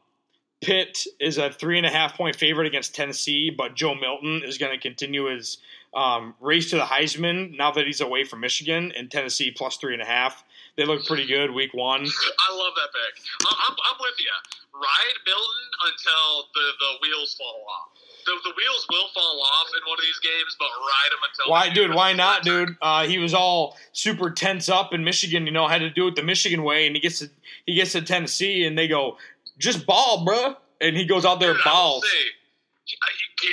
Pitt 0.61 1.07
is 1.19 1.39
a 1.39 1.49
three 1.49 1.77
and 1.77 1.87
a 1.87 1.89
half 1.89 2.15
point 2.15 2.35
favorite 2.35 2.67
against 2.67 2.93
Tennessee, 2.93 3.49
but 3.49 3.75
Joe 3.75 3.95
Milton 3.95 4.43
is 4.45 4.57
going 4.57 4.71
to 4.71 4.79
continue 4.79 5.25
his 5.25 5.57
um, 5.93 6.35
race 6.39 6.69
to 6.69 6.77
the 6.77 6.83
Heisman 6.83 7.57
now 7.57 7.71
that 7.71 7.85
he's 7.85 7.99
away 7.99 8.23
from 8.23 8.41
Michigan 8.41 8.93
and 8.95 9.09
Tennessee 9.09 9.51
plus 9.51 9.77
three 9.77 9.93
and 9.93 10.01
a 10.01 10.05
half. 10.05 10.43
They 10.77 10.85
look 10.85 11.05
pretty 11.05 11.25
good 11.25 11.51
week 11.51 11.73
one. 11.73 12.01
I 12.01 12.55
love 12.55 12.73
that 12.75 12.89
pick. 12.93 13.23
I'm, 13.45 13.75
I'm, 13.75 13.97
with 13.99 14.15
you. 14.19 14.31
Ride 14.73 15.19
Milton 15.25 15.65
until 15.85 16.47
the, 16.53 16.65
the 16.79 16.91
wheels 17.01 17.35
fall 17.35 17.65
off. 17.67 17.89
The, 18.25 18.33
the 18.43 18.53
wheels 18.55 18.85
will 18.89 19.07
fall 19.13 19.41
off 19.41 19.67
in 19.75 19.81
one 19.89 19.97
of 19.97 20.03
these 20.03 20.19
games, 20.19 20.55
but 20.59 20.65
ride 20.79 21.11
them 21.11 21.19
until. 21.29 21.51
Why, 21.51 21.69
dude? 21.69 21.93
Why 21.95 22.13
not, 22.13 22.43
dude? 22.43 22.75
Uh, 22.81 23.05
he 23.07 23.17
was 23.17 23.33
all 23.33 23.77
super 23.93 24.29
tense 24.29 24.69
up 24.69 24.93
in 24.93 25.03
Michigan. 25.03 25.45
You 25.45 25.51
know, 25.51 25.67
had 25.67 25.79
to 25.79 25.89
do 25.89 26.07
it 26.07 26.15
the 26.15 26.23
Michigan 26.23 26.63
way, 26.63 26.87
and 26.87 26.95
he 26.95 27.01
gets 27.01 27.19
to 27.19 27.29
he 27.65 27.75
gets 27.75 27.93
to 27.93 28.01
Tennessee, 28.01 28.65
and 28.65 28.77
they 28.77 28.87
go 28.87 29.17
just 29.57 29.85
ball, 29.85 30.25
bruh. 30.25 30.55
and 30.81 30.97
he 30.97 31.05
goes 31.05 31.25
out 31.25 31.39
there 31.39 31.53
Dude, 31.53 31.63
balls. 31.63 32.03
say, 32.05 32.25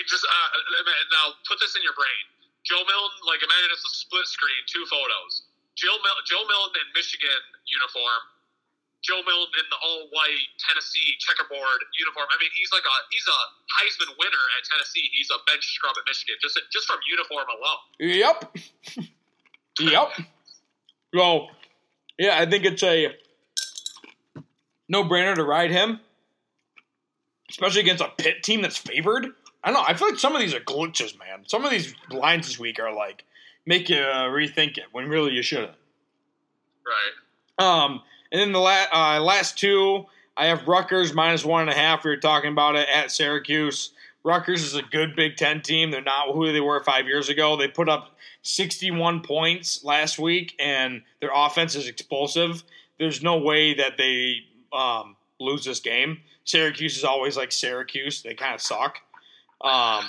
just 0.08 0.24
uh, 0.24 0.48
now 1.12 1.36
put 1.48 1.60
this 1.60 1.76
in 1.76 1.82
your 1.82 1.94
brain. 1.94 2.24
Joe 2.64 2.84
Milton, 2.84 3.20
like 3.24 3.40
imagine 3.40 3.70
it's 3.72 3.84
a 3.84 3.94
split 3.94 4.26
screen, 4.28 4.60
two 4.68 4.84
photos. 4.88 5.48
Joe 5.76 5.94
Mil- 6.02 6.24
Joe 6.26 6.42
Milton 6.48 6.84
in 6.84 6.88
Michigan 6.92 7.40
uniform. 7.64 8.22
Joe 9.02 9.22
Milton 9.22 9.54
in 9.54 9.66
the 9.70 9.78
all 9.78 10.10
white 10.10 10.48
Tennessee 10.58 11.14
checkerboard 11.22 11.80
uniform. 11.94 12.26
I 12.26 12.36
mean, 12.42 12.50
he's 12.54 12.70
like 12.72 12.82
a 12.82 12.96
he's 13.10 13.26
a 13.26 13.38
Heisman 13.78 14.10
winner 14.18 14.44
at 14.58 14.66
Tennessee. 14.66 15.06
He's 15.12 15.30
a 15.30 15.38
bench 15.46 15.64
scrub 15.64 15.94
at 15.96 16.04
Michigan 16.06 16.34
just 16.42 16.58
just 16.72 16.86
from 16.86 16.98
uniform 17.06 17.46
alone. 17.46 17.82
Yep. 17.98 18.38
yep. 19.80 20.08
So, 21.14 21.46
yeah, 22.18 22.38
I 22.38 22.46
think 22.46 22.64
it's 22.64 22.82
a 22.82 23.14
no 24.88 25.04
brainer 25.04 25.34
to 25.34 25.44
ride 25.44 25.70
him, 25.70 26.00
especially 27.50 27.82
against 27.82 28.02
a 28.02 28.10
Pitt 28.18 28.42
team 28.42 28.62
that's 28.62 28.76
favored. 28.78 29.26
I 29.62 29.70
don't 29.70 29.74
know. 29.74 29.86
I 29.86 29.94
feel 29.94 30.08
like 30.08 30.18
some 30.18 30.34
of 30.34 30.40
these 30.40 30.54
are 30.54 30.60
glitches, 30.60 31.18
man. 31.18 31.44
Some 31.46 31.64
of 31.64 31.70
these 31.70 31.94
lines 32.10 32.46
this 32.46 32.58
week 32.58 32.80
are 32.80 32.92
like 32.92 33.24
make 33.66 33.88
you 33.88 33.98
uh, 33.98 34.24
rethink 34.24 34.78
it 34.78 34.84
when 34.92 35.08
really 35.08 35.32
you 35.32 35.42
shouldn't. 35.42 35.72
Right. 36.86 37.84
Um, 37.84 38.02
and 38.32 38.40
then 38.40 38.52
the 38.52 38.58
la- 38.58 38.86
uh, 38.92 39.20
last 39.20 39.58
two, 39.58 40.06
I 40.36 40.46
have 40.46 40.66
Rutgers 40.68 41.14
minus 41.14 41.44
one 41.44 41.62
and 41.62 41.70
a 41.70 41.74
half. 41.74 42.04
We 42.04 42.10
were 42.10 42.16
talking 42.16 42.52
about 42.52 42.76
it 42.76 42.88
at 42.88 43.10
Syracuse. 43.10 43.90
Rutgers 44.24 44.62
is 44.62 44.74
a 44.74 44.82
good 44.82 45.16
Big 45.16 45.36
Ten 45.36 45.62
team. 45.62 45.90
They're 45.90 46.02
not 46.02 46.34
who 46.34 46.52
they 46.52 46.60
were 46.60 46.82
five 46.82 47.06
years 47.06 47.28
ago. 47.28 47.56
They 47.56 47.68
put 47.68 47.88
up 47.88 48.16
61 48.42 49.22
points 49.22 49.84
last 49.84 50.18
week, 50.18 50.54
and 50.58 51.02
their 51.20 51.30
offense 51.34 51.74
is 51.74 51.86
explosive. 51.86 52.62
There's 52.98 53.22
no 53.22 53.38
way 53.38 53.74
that 53.74 53.96
they 53.96 54.40
um, 54.72 55.16
lose 55.40 55.64
this 55.64 55.80
game. 55.80 56.20
Syracuse 56.44 56.96
is 56.96 57.04
always 57.04 57.36
like 57.36 57.52
Syracuse. 57.52 58.22
They 58.22 58.34
kind 58.34 58.54
of 58.54 58.60
suck. 58.60 58.98
Um, 59.60 60.04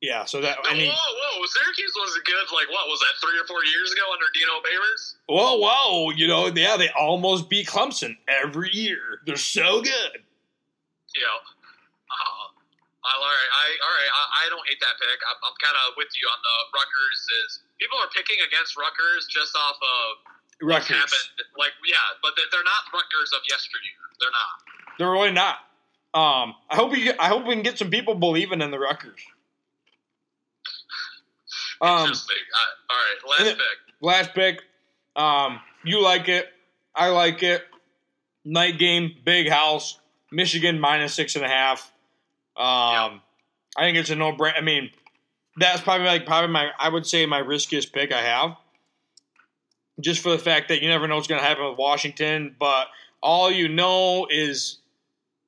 yeah, 0.00 0.24
so 0.24 0.40
that 0.40 0.58
I 0.64 0.74
mean, 0.74 0.92
whoa! 0.94 1.25
Syracuse 1.44 1.92
was 1.96 2.16
good. 2.24 2.46
Like 2.54 2.70
what 2.70 2.88
was 2.88 3.00
that? 3.00 3.20
Three 3.20 3.36
or 3.38 3.46
four 3.46 3.64
years 3.64 3.92
ago 3.92 4.04
under 4.12 4.26
Dino 4.32 4.56
Babers. 4.64 5.02
whoa, 5.28 5.60
whoa, 5.60 6.10
you 6.16 6.26
know, 6.26 6.48
yeah, 6.48 6.76
they 6.76 6.88
almost 6.96 7.50
beat 7.50 7.66
Clemson 7.66 8.16
every 8.28 8.70
year. 8.72 9.20
They're 9.26 9.36
so 9.36 9.82
good. 9.82 10.22
Yeah. 11.16 11.40
Uh, 12.06 12.46
all 13.06 13.22
right, 13.22 13.50
I 13.54 13.66
all 13.80 13.94
right. 13.94 14.12
I, 14.12 14.22
I 14.42 14.44
don't 14.50 14.66
hate 14.66 14.80
that 14.82 14.96
pick. 14.98 15.18
I'm, 15.30 15.38
I'm 15.46 15.56
kind 15.62 15.76
of 15.86 15.94
with 15.94 16.10
you 16.18 16.26
on 16.26 16.40
the 16.42 16.56
Rutgers. 16.74 17.18
Is 17.44 17.50
people 17.78 17.98
are 18.02 18.10
picking 18.10 18.36
against 18.42 18.74
Rutgers 18.74 19.30
just 19.30 19.54
off 19.54 19.78
of 19.78 20.36
Rutgers. 20.60 20.96
happened? 20.96 21.28
Like, 21.54 21.72
yeah, 21.86 21.96
but 22.22 22.34
they're, 22.36 22.50
they're 22.50 22.66
not 22.66 22.82
Rutgers 22.90 23.30
of 23.32 23.46
yesteryear. 23.48 24.02
They're 24.18 24.34
not. 24.34 24.56
They're 24.98 25.12
really 25.12 25.32
not. 25.32 25.62
Um, 26.16 26.56
I 26.70 26.76
hope 26.76 26.96
you. 26.96 27.12
I 27.18 27.28
hope 27.28 27.46
we 27.46 27.54
can 27.54 27.62
get 27.62 27.78
some 27.78 27.90
people 27.90 28.14
believing 28.14 28.60
in 28.60 28.70
the 28.70 28.78
Rutgers. 28.78 29.20
Um, 31.80 32.00
Interesting. 32.00 32.36
All 32.90 32.96
right, 32.96 33.44
last 33.44 33.56
pick. 33.56 33.66
last 34.00 34.34
pick. 34.34 34.62
Um, 35.16 35.60
you 35.84 36.02
like 36.02 36.28
it. 36.28 36.46
I 36.94 37.08
like 37.08 37.42
it. 37.42 37.62
Night 38.44 38.78
game, 38.78 39.14
big 39.24 39.48
house. 39.48 39.98
Michigan 40.32 40.80
minus 40.80 41.14
six 41.14 41.36
and 41.36 41.44
a 41.44 41.48
half. 41.48 41.92
Um, 42.56 43.20
I 43.76 43.82
think 43.82 43.98
it's 43.98 44.10
a 44.10 44.16
no 44.16 44.32
brainer. 44.32 44.58
I 44.58 44.60
mean, 44.60 44.90
that's 45.56 45.80
probably 45.80 46.06
like 46.06 46.26
probably 46.26 46.52
my. 46.52 46.70
I 46.78 46.88
would 46.88 47.06
say 47.06 47.26
my 47.26 47.38
riskiest 47.38 47.92
pick 47.92 48.12
I 48.12 48.22
have. 48.22 48.56
Just 50.00 50.20
for 50.20 50.30
the 50.30 50.38
fact 50.38 50.68
that 50.68 50.82
you 50.82 50.88
never 50.88 51.08
know 51.08 51.16
what's 51.16 51.26
going 51.28 51.40
to 51.40 51.46
happen 51.46 51.68
with 51.68 51.78
Washington, 51.78 52.54
but 52.58 52.88
all 53.22 53.50
you 53.50 53.68
know 53.68 54.26
is 54.30 54.78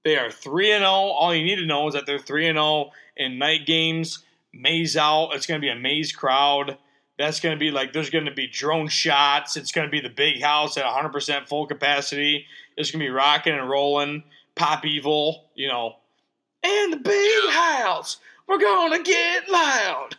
they 0.05 0.16
are 0.16 0.31
three 0.31 0.72
and 0.72 0.81
zero. 0.81 0.91
All 0.91 1.35
you 1.35 1.45
need 1.45 1.57
to 1.57 1.66
know 1.66 1.89
is 1.89 1.95
that 1.95 2.07
they're 2.07 2.18
three 2.18 2.47
and 2.47 2.57
zero 2.57 2.93
in 3.16 3.39
night 3.39 3.66
games. 3.66 4.24
Maize 4.59 4.97
out. 4.97 5.31
It's 5.35 5.47
going 5.47 5.61
to 5.61 5.65
be 5.65 5.71
a 5.71 5.77
maize 5.77 6.13
crowd. 6.13 6.77
That's 7.19 7.41
going 7.41 7.55
to 7.55 7.59
be 7.59 7.71
like 7.71 7.93
there's 7.93 8.11
going 8.11 8.27
to 8.27 8.35
be 8.35 8.47
drone 8.47 8.89
shots. 8.89 9.57
It's 9.57 9.73
going 9.73 9.87
to 9.87 9.91
be 9.91 10.01
the 10.01 10.11
big 10.11 10.43
house 10.43 10.77
at 10.77 10.85
100% 10.85 11.49
full 11.49 11.67
capacity. 11.67 12.47
It's 12.77 12.91
going 12.91 13.01
to 13.01 13.07
be 13.07 13.11
rocking 13.11 13.55
and 13.55 13.69
rolling. 13.69 14.23
Pop 14.55 14.85
evil, 14.85 15.51
you 15.55 15.69
know. 15.69 15.97
And 16.63 16.93
the 16.93 16.99
big 16.99 17.51
house. 17.51 18.19
We're 18.47 18.59
going 18.59 18.93
to 18.97 19.03
get 19.03 19.49
loud. 19.49 20.17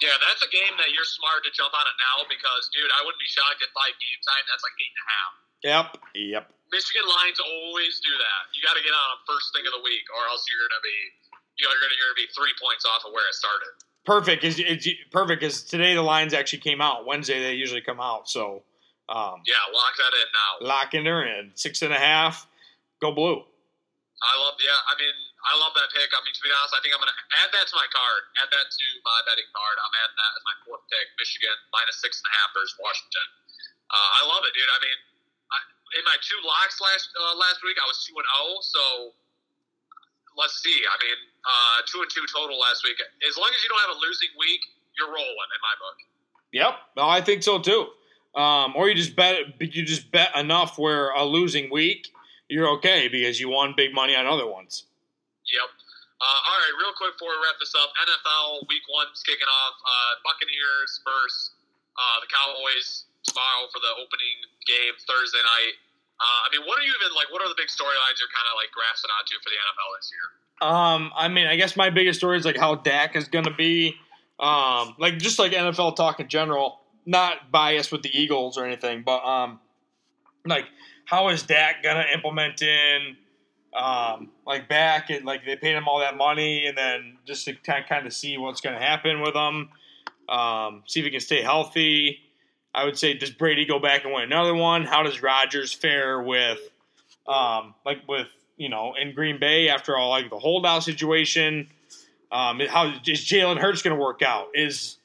Yeah, 0.00 0.14
that's 0.22 0.42
a 0.46 0.50
game 0.54 0.78
that 0.78 0.94
you're 0.94 1.06
smart 1.06 1.42
to 1.42 1.50
jump 1.50 1.74
on 1.74 1.82
it 1.82 1.96
now 1.98 2.22
because, 2.30 2.70
dude, 2.70 2.86
I 2.94 3.02
wouldn't 3.02 3.18
be 3.18 3.26
shocked 3.26 3.58
at 3.58 3.70
five 3.74 3.98
game 3.98 4.20
time. 4.22 4.44
That's 4.46 4.62
like 4.62 4.76
eight 4.78 4.94
and 4.94 5.02
a 5.02 5.08
half. 5.10 5.32
Yep. 5.58 5.86
Yep. 6.14 6.44
Michigan 6.70 7.06
lines 7.08 7.42
always 7.42 7.98
do 7.98 8.14
that. 8.14 8.42
You 8.54 8.62
got 8.62 8.78
to 8.78 8.84
get 8.84 8.94
on 8.94 9.06
them 9.10 9.20
first 9.26 9.50
thing 9.50 9.66
of 9.66 9.74
the 9.74 9.82
week, 9.82 10.06
or 10.14 10.22
else 10.30 10.46
you're 10.46 10.62
gonna 10.68 10.84
be, 10.84 10.98
you 11.00 11.17
know, 11.17 11.17
you're 11.58 11.70
gonna, 11.70 12.16
be 12.16 12.26
three 12.34 12.54
points 12.62 12.86
off 12.86 13.02
of 13.06 13.12
where 13.12 13.26
it 13.28 13.34
started. 13.34 13.74
Perfect 14.06 14.42
is 14.42 14.56
perfect 15.12 15.42
because 15.42 15.62
today 15.62 15.94
the 15.94 16.02
lines 16.02 16.32
actually 16.32 16.64
came 16.64 16.80
out. 16.80 17.04
Wednesday 17.04 17.38
they 17.42 17.54
usually 17.54 17.82
come 17.82 18.00
out. 18.00 18.28
So 18.30 18.62
um, 19.08 19.44
Yeah, 19.44 19.60
lock 19.74 19.94
that 19.98 20.12
in 20.16 20.28
now. 20.32 20.50
locking 20.64 21.04
her 21.04 21.20
in 21.26 21.52
six 21.54 21.82
and 21.82 21.92
a 21.92 22.00
half. 22.00 22.48
Go 23.00 23.12
blue. 23.12 23.44
I 24.18 24.34
love, 24.42 24.58
yeah, 24.58 24.74
I 24.74 24.98
mean, 24.98 25.14
I 25.46 25.54
love 25.62 25.70
that 25.78 25.94
pick. 25.94 26.10
I 26.10 26.18
mean, 26.26 26.34
to 26.34 26.42
be 26.42 26.50
honest, 26.50 26.74
I 26.74 26.82
think 26.82 26.90
I'm 26.90 26.98
gonna 26.98 27.14
add 27.38 27.54
that 27.54 27.70
to 27.70 27.74
my 27.78 27.86
card. 27.94 28.22
Add 28.42 28.50
that 28.50 28.66
to 28.66 28.86
my 29.06 29.18
betting 29.30 29.46
card. 29.54 29.76
I'm 29.78 29.94
adding 30.02 30.18
that 30.18 30.32
as 30.34 30.42
my 30.42 30.56
fourth 30.66 30.82
pick. 30.90 31.06
Michigan 31.14 31.54
minus 31.70 32.02
six 32.02 32.18
and 32.18 32.26
a 32.26 32.32
half 32.34 32.50
versus 32.50 32.74
Washington. 32.82 33.26
Uh, 33.86 34.08
I 34.18 34.22
love 34.26 34.42
it, 34.42 34.52
dude. 34.58 34.66
I 34.66 34.78
mean, 34.82 34.98
I, 35.54 35.58
in 36.00 36.04
my 36.04 36.18
two 36.18 36.40
locks 36.42 36.82
last 36.82 37.14
uh, 37.14 37.38
last 37.38 37.62
week, 37.62 37.78
I 37.78 37.86
was 37.86 38.02
two 38.02 38.18
and 38.18 38.26
zero. 38.26 38.58
So 38.66 38.82
let's 40.34 40.58
see. 40.66 40.74
I 40.82 40.96
mean, 40.98 41.18
uh, 41.48 41.78
two 41.88 42.04
and 42.04 42.10
two 42.12 42.24
total 42.28 42.60
last 42.60 42.84
week. 42.84 43.00
As 43.24 43.36
long 43.40 43.48
as 43.48 43.60
you 43.64 43.68
don't 43.72 43.80
have 43.88 43.96
a 43.96 44.00
losing 44.04 44.28
week, 44.38 44.60
you're 45.00 45.08
rolling 45.08 45.50
in 45.56 45.60
my 45.64 45.74
book. 45.80 45.98
Yep. 46.52 46.74
No, 46.96 47.08
I 47.08 47.20
think 47.24 47.42
so 47.42 47.58
too. 47.58 47.88
Um, 48.36 48.76
or 48.76 48.88
you 48.88 48.94
just 48.94 49.16
bet 49.16 49.56
you 49.58 49.82
just 49.84 50.12
bet 50.12 50.36
enough 50.36 50.78
where 50.78 51.10
a 51.10 51.24
losing 51.24 51.72
week 51.72 52.12
you're 52.48 52.68
okay 52.80 53.08
because 53.08 53.40
you 53.40 53.48
won 53.48 53.74
big 53.76 53.92
money 53.92 54.16
on 54.16 54.26
other 54.26 54.48
ones. 54.48 54.84
Yep. 55.48 55.68
Uh, 56.18 56.40
all 56.50 56.58
right, 56.58 56.74
real 56.82 56.92
quick 56.98 57.14
before 57.14 57.30
we 57.30 57.38
wrap 57.46 57.54
this 57.62 57.72
up, 57.78 57.94
NFL 57.94 58.66
Week 58.66 58.82
One's 58.90 59.22
kicking 59.22 59.46
off. 59.46 59.76
Uh, 59.78 60.12
Buccaneers 60.26 60.98
versus 61.06 61.54
uh, 61.94 62.18
the 62.18 62.26
Cowboys 62.26 63.06
tomorrow 63.22 63.70
for 63.70 63.78
the 63.78 63.92
opening 64.02 64.36
game 64.66 64.98
Thursday 65.06 65.38
night. 65.38 65.78
Uh, 66.18 66.40
I 66.42 66.48
mean, 66.50 66.66
what 66.66 66.74
are 66.82 66.82
you 66.82 66.90
even 66.90 67.14
like? 67.14 67.30
What 67.30 67.38
are 67.46 67.46
the 67.46 67.54
big 67.54 67.70
storylines 67.70 68.18
you're 68.18 68.32
kind 68.34 68.50
of 68.50 68.58
like 68.58 68.74
grasping 68.74 69.14
onto 69.14 69.38
for 69.38 69.54
the 69.54 69.60
NFL 69.62 69.90
this 70.02 70.10
year? 70.10 70.26
Um, 70.60 71.12
I 71.16 71.28
mean, 71.28 71.46
I 71.46 71.56
guess 71.56 71.76
my 71.76 71.90
biggest 71.90 72.18
story 72.18 72.36
is 72.36 72.44
like 72.44 72.56
how 72.56 72.74
Dak 72.76 73.14
is 73.16 73.28
going 73.28 73.44
to 73.44 73.54
be, 73.54 73.94
um, 74.40 74.94
like 74.98 75.18
just 75.18 75.38
like 75.38 75.52
NFL 75.52 75.96
talk 75.96 76.20
in 76.20 76.28
general. 76.28 76.80
Not 77.06 77.50
biased 77.50 77.90
with 77.90 78.02
the 78.02 78.10
Eagles 78.10 78.58
or 78.58 78.66
anything, 78.66 79.02
but 79.02 79.24
um, 79.24 79.60
like 80.44 80.66
how 81.04 81.28
is 81.28 81.42
Dak 81.42 81.82
going 81.82 81.96
to 81.96 82.12
implement 82.12 82.60
in, 82.60 83.16
um, 83.74 84.30
like 84.46 84.68
back 84.68 85.08
and 85.08 85.24
like 85.24 85.46
they 85.46 85.56
paid 85.56 85.74
him 85.74 85.88
all 85.88 86.00
that 86.00 86.16
money, 86.16 86.66
and 86.66 86.76
then 86.76 87.16
just 87.24 87.46
to 87.46 87.54
kind 87.54 88.06
of 88.06 88.12
see 88.12 88.36
what's 88.36 88.60
going 88.60 88.78
to 88.78 88.84
happen 88.84 89.20
with 89.22 89.34
him, 89.34 89.70
um, 90.28 90.82
see 90.86 91.00
if 91.00 91.04
he 91.06 91.10
can 91.10 91.20
stay 91.20 91.42
healthy. 91.42 92.18
I 92.74 92.84
would 92.84 92.98
say, 92.98 93.14
does 93.14 93.30
Brady 93.30 93.64
go 93.64 93.78
back 93.78 94.04
and 94.04 94.12
win 94.12 94.24
another 94.24 94.54
one? 94.54 94.84
How 94.84 95.02
does 95.02 95.22
Rodgers 95.22 95.72
fare 95.72 96.20
with, 96.20 96.58
um, 97.26 97.74
like 97.86 98.06
with 98.06 98.28
you 98.58 98.68
know 98.68 98.92
in 99.00 99.14
Green 99.14 99.38
Bay 99.40 99.68
after 99.70 99.96
all 99.96 100.10
like 100.10 100.28
the 100.30 100.38
holdout 100.38 100.82
situation? 100.84 101.68
Um, 102.30 102.60
how 102.68 102.88
is 103.06 103.20
Jalen 103.24 103.58
Hurts 103.58 103.80
going 103.80 103.96
to 103.96 104.02
work 104.02 104.20
out? 104.20 104.48
Is 104.54 104.98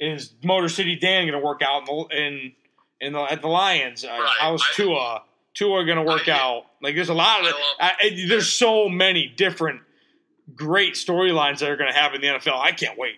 is 0.00 0.32
Motor 0.42 0.70
City 0.70 0.96
Dan 0.96 1.26
going 1.28 1.38
to 1.38 1.44
work 1.44 1.60
out 1.60 1.80
in 1.80 1.84
the, 1.94 2.16
in, 2.16 2.52
in 3.02 3.12
the 3.12 3.20
at 3.20 3.42
the 3.42 3.48
Lions? 3.48 4.04
Uh, 4.04 4.08
Right. 4.08 4.34
How's 4.38 4.62
Tua 4.74 5.22
Tua 5.52 5.84
going 5.84 5.98
to 5.98 6.04
work 6.04 6.26
I- 6.28 6.32
out? 6.32 6.64
Like 6.82 6.94
there's 6.94 7.10
a 7.10 7.14
lot 7.14 7.44
of 7.44 7.52
I, 7.78 7.92
I- 8.00 8.24
there's 8.28 8.50
so 8.50 8.88
many 8.88 9.26
different 9.36 9.82
great 10.56 10.94
storylines 10.94 11.58
that 11.60 11.68
are 11.70 11.76
going 11.76 11.92
to 11.92 11.96
happen 11.98 12.24
in 12.24 12.32
the 12.32 12.38
NFL. 12.38 12.58
I 12.58 12.72
can't 12.72 12.96
wait. 12.98 13.16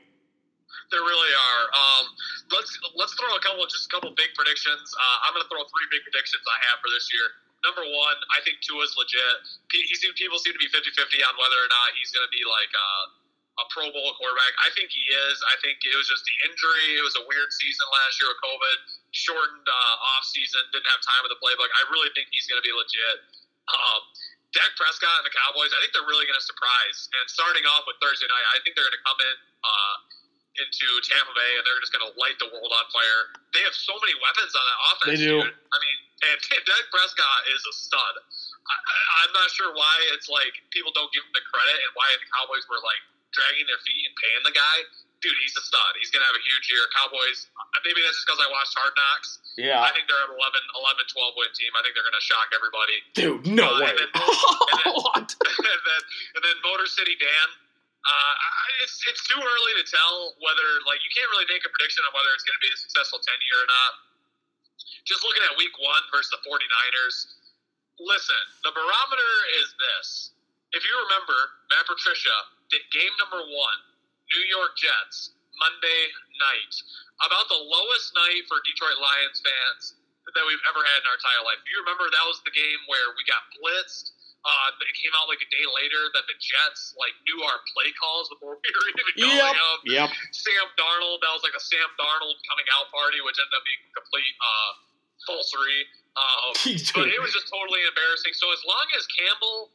There 0.91 1.01
really 1.01 1.33
are. 1.33 1.63
Um, 1.73 2.05
let's 2.53 2.77
let's 2.97 3.15
throw 3.15 3.31
a 3.37 3.41
couple, 3.41 3.65
just 3.71 3.87
a 3.87 3.91
couple 3.95 4.11
big 4.17 4.29
predictions. 4.35 4.93
Uh, 4.93 5.17
I'm 5.29 5.33
going 5.33 5.41
to 5.45 5.49
throw 5.49 5.63
three 5.65 5.89
big 5.89 6.03
predictions 6.05 6.43
I 6.45 6.59
have 6.69 6.83
for 6.83 6.91
this 6.93 7.09
year. 7.15 7.29
Number 7.63 7.87
one, 7.87 8.19
I 8.35 8.43
think 8.43 8.59
Tua's 8.59 8.95
legit. 8.99 9.37
He, 9.71 9.95
seem, 9.95 10.11
people 10.19 10.39
seem 10.43 10.51
to 10.55 10.63
be 10.63 10.67
50-50 10.71 11.23
on 11.23 11.35
whether 11.39 11.59
or 11.63 11.71
not 11.71 11.95
he's 11.95 12.11
going 12.11 12.27
to 12.27 12.33
be 12.35 12.43
like 12.43 12.73
uh, 12.75 13.63
a 13.63 13.65
Pro 13.71 13.87
Bowl 13.95 14.11
quarterback. 14.19 14.53
I 14.67 14.75
think 14.75 14.91
he 14.91 15.05
is. 15.07 15.37
I 15.47 15.55
think 15.63 15.79
it 15.87 15.95
was 15.95 16.11
just 16.11 16.27
the 16.27 16.37
injury. 16.51 16.99
It 16.99 17.05
was 17.07 17.15
a 17.15 17.25
weird 17.29 17.55
season 17.55 17.87
last 17.95 18.19
year 18.19 18.35
with 18.35 18.43
COVID, 18.43 18.77
shortened 19.15 19.69
uh, 19.71 20.11
off 20.17 20.27
season, 20.27 20.59
didn't 20.75 20.91
have 20.91 21.03
time 21.07 21.23
with 21.23 21.31
the 21.31 21.41
playbook. 21.41 21.71
I 21.71 21.87
really 21.95 22.11
think 22.19 22.35
he's 22.35 22.51
going 22.51 22.59
to 22.59 22.67
be 22.67 22.75
legit. 22.75 23.17
Um, 23.71 24.01
Dak 24.53 24.75
Prescott 24.77 25.23
and 25.23 25.27
the 25.27 25.33
Cowboys, 25.33 25.73
I 25.73 25.81
think 25.81 25.97
they're 25.97 26.09
really 26.09 26.29
going 26.29 26.37
to 26.37 26.45
surprise. 26.45 27.09
And 27.17 27.25
starting 27.31 27.65
off 27.73 27.89
with 27.89 27.97
Thursday 28.03 28.29
night, 28.29 28.47
I 28.53 28.61
think 28.61 28.77
they're 28.77 28.85
going 28.85 29.01
to 29.01 29.07
come 29.07 29.21
in 29.23 29.37
uh, 29.65 29.97
into 30.61 30.87
Tampa 31.09 31.33
Bay 31.33 31.53
and 31.57 31.65
they're 31.65 31.81
just 31.81 31.93
going 31.95 32.05
to 32.05 32.13
light 32.21 32.37
the 32.37 32.53
world 32.53 32.69
on 32.69 32.85
fire. 32.93 33.33
They 33.57 33.65
have 33.65 33.73
so 33.73 33.97
many 33.97 34.13
weapons 34.21 34.53
on 34.53 34.65
that 34.65 34.81
offense. 34.93 35.09
They 35.09 35.21
do. 35.25 35.41
Dude. 35.41 35.57
I 35.57 35.77
mean, 35.81 35.99
and 36.31 36.37
Dak 36.69 36.85
Prescott 36.95 37.41
is 37.51 37.63
a 37.67 37.75
stud. 37.75 38.15
I, 38.63 38.75
I'm 39.27 39.33
not 39.35 39.51
sure 39.51 39.75
why 39.75 39.95
it's 40.15 40.31
like 40.31 40.55
people 40.71 40.95
don't 40.95 41.11
give 41.11 41.25
him 41.27 41.35
the 41.35 41.45
credit 41.51 41.79
and 41.83 41.91
why 41.99 42.07
the 42.19 42.27
Cowboys 42.39 42.63
were 42.71 42.79
like 42.83 43.03
dragging 43.35 43.67
their 43.67 43.81
feet 43.83 44.03
and 44.07 44.15
paying 44.21 44.43
the 44.47 44.55
guy. 44.55 44.77
Dude, 45.23 45.39
he's 45.39 45.55
a 45.55 45.63
stud. 45.63 45.93
He's 46.03 46.11
going 46.11 46.19
to 46.19 46.27
have 46.27 46.35
a 46.35 46.43
huge 46.43 46.67
year. 46.67 46.83
Cowboys, 46.99 47.47
uh, 47.55 47.63
maybe 47.87 48.03
that's 48.03 48.19
just 48.19 48.27
because 48.27 48.43
I 48.43 48.51
watched 48.51 48.75
Hard 48.75 48.91
Knocks. 48.99 49.39
Yeah, 49.55 49.79
I 49.79 49.95
think 49.95 50.11
they're 50.11 50.19
an 50.27 50.35
11, 50.35 50.35
11 50.35 51.07
12 51.15 51.39
win 51.39 51.51
team. 51.55 51.71
I 51.79 51.81
think 51.87 51.95
they're 51.95 52.03
going 52.07 52.19
to 52.19 52.27
shock 52.27 52.51
everybody. 52.51 52.97
dude, 53.15 53.47
no 53.47 53.79
Uh, 53.79 53.87
way. 53.87 53.95
and 54.03 54.11
then- 54.11 54.19
and 55.15 55.27
then- 55.31 55.63
and 55.63 55.83
then 55.87 56.03
and 56.39 56.43
then 56.43 56.57
Motor 56.67 56.91
City 56.91 57.15
Dan. 57.23 57.49
Uh, 58.03 58.35
it's 58.83 58.99
it's 59.07 59.23
too 59.31 59.39
early 59.39 59.73
to 59.79 59.85
tell 59.87 60.35
whether 60.43 60.69
like 60.91 60.99
you 61.07 61.11
can't 61.15 61.31
really 61.31 61.47
make 61.47 61.63
a 61.63 61.71
prediction 61.71 62.03
on 62.03 62.11
whether 62.11 62.35
it's 62.35 62.43
going 62.43 62.59
to 62.59 62.65
be 62.67 62.71
a 62.75 62.79
successful 62.83 63.23
ten 63.23 63.39
year 63.47 63.63
or 63.63 63.69
not. 63.71 63.91
Just 65.05 65.23
looking 65.25 65.43
at 65.47 65.59
Week 65.59 65.75
One 65.79 66.03
versus 66.11 66.31
the 66.31 66.43
49ers. 66.47 67.17
Listen, 68.01 68.43
the 68.67 68.75
barometer 68.75 69.33
is 69.63 69.69
this. 69.79 70.07
If 70.73 70.83
you 70.83 70.95
remember, 71.09 71.37
Matt 71.69 71.85
Patricia 71.85 72.33
did 72.73 72.81
game 72.91 73.13
number 73.21 73.45
one, 73.45 73.81
New 74.33 74.45
York 74.49 74.73
Jets, 74.81 75.37
Monday 75.61 76.03
night, 76.41 76.75
about 77.29 77.47
the 77.53 77.61
lowest 77.61 78.17
night 78.17 78.49
for 78.49 78.65
Detroit 78.65 78.97
Lions 78.97 79.39
fans 79.45 80.01
that 80.33 80.47
we've 80.49 80.65
ever 80.71 80.81
had 80.81 80.99
in 81.05 81.07
our 81.13 81.19
entire 81.19 81.43
life. 81.45 81.61
You 81.69 81.83
remember 81.85 82.09
that 82.09 82.27
was 82.31 82.41
the 82.47 82.55
game 82.55 82.81
where 82.89 83.13
we 83.19 83.23
got 83.29 83.45
blitzed. 83.59 84.17
Uh, 84.43 84.75
it 84.83 84.97
came 84.99 85.15
out 85.15 85.31
like 85.31 85.39
a 85.39 85.47
day 85.55 85.63
later 85.71 86.03
that 86.19 86.27
the 86.27 86.35
Jets 86.43 86.99
like 86.99 87.15
knew 87.31 87.39
our 87.47 87.63
play 87.71 87.95
calls 87.95 88.27
before 88.27 88.59
we 88.63 88.69
were 88.75 88.87
even 88.91 89.07
calling 89.23 89.39
Yep. 89.39 89.55
them. 89.55 89.79
Yep. 89.87 90.09
Sam 90.35 90.67
Darnold, 90.75 91.23
that 91.23 91.31
was 91.31 91.47
like 91.47 91.55
a 91.55 91.63
Sam 91.63 91.87
Darnold 91.95 92.43
coming 92.51 92.67
out 92.75 92.91
party, 92.91 93.23
which 93.23 93.39
ended 93.39 93.55
up 93.55 93.63
being 93.63 93.83
complete 93.95 94.35
uh, 94.43 94.71
falsery. 95.31 95.87
Um, 96.19 96.53
but 96.99 97.07
it 97.09 97.23
was 97.23 97.31
just 97.31 97.47
totally 97.49 97.87
embarrassing. 97.87 98.35
So 98.35 98.51
as 98.51 98.61
long 98.67 98.87
as 98.99 99.07
Campbell 99.15 99.71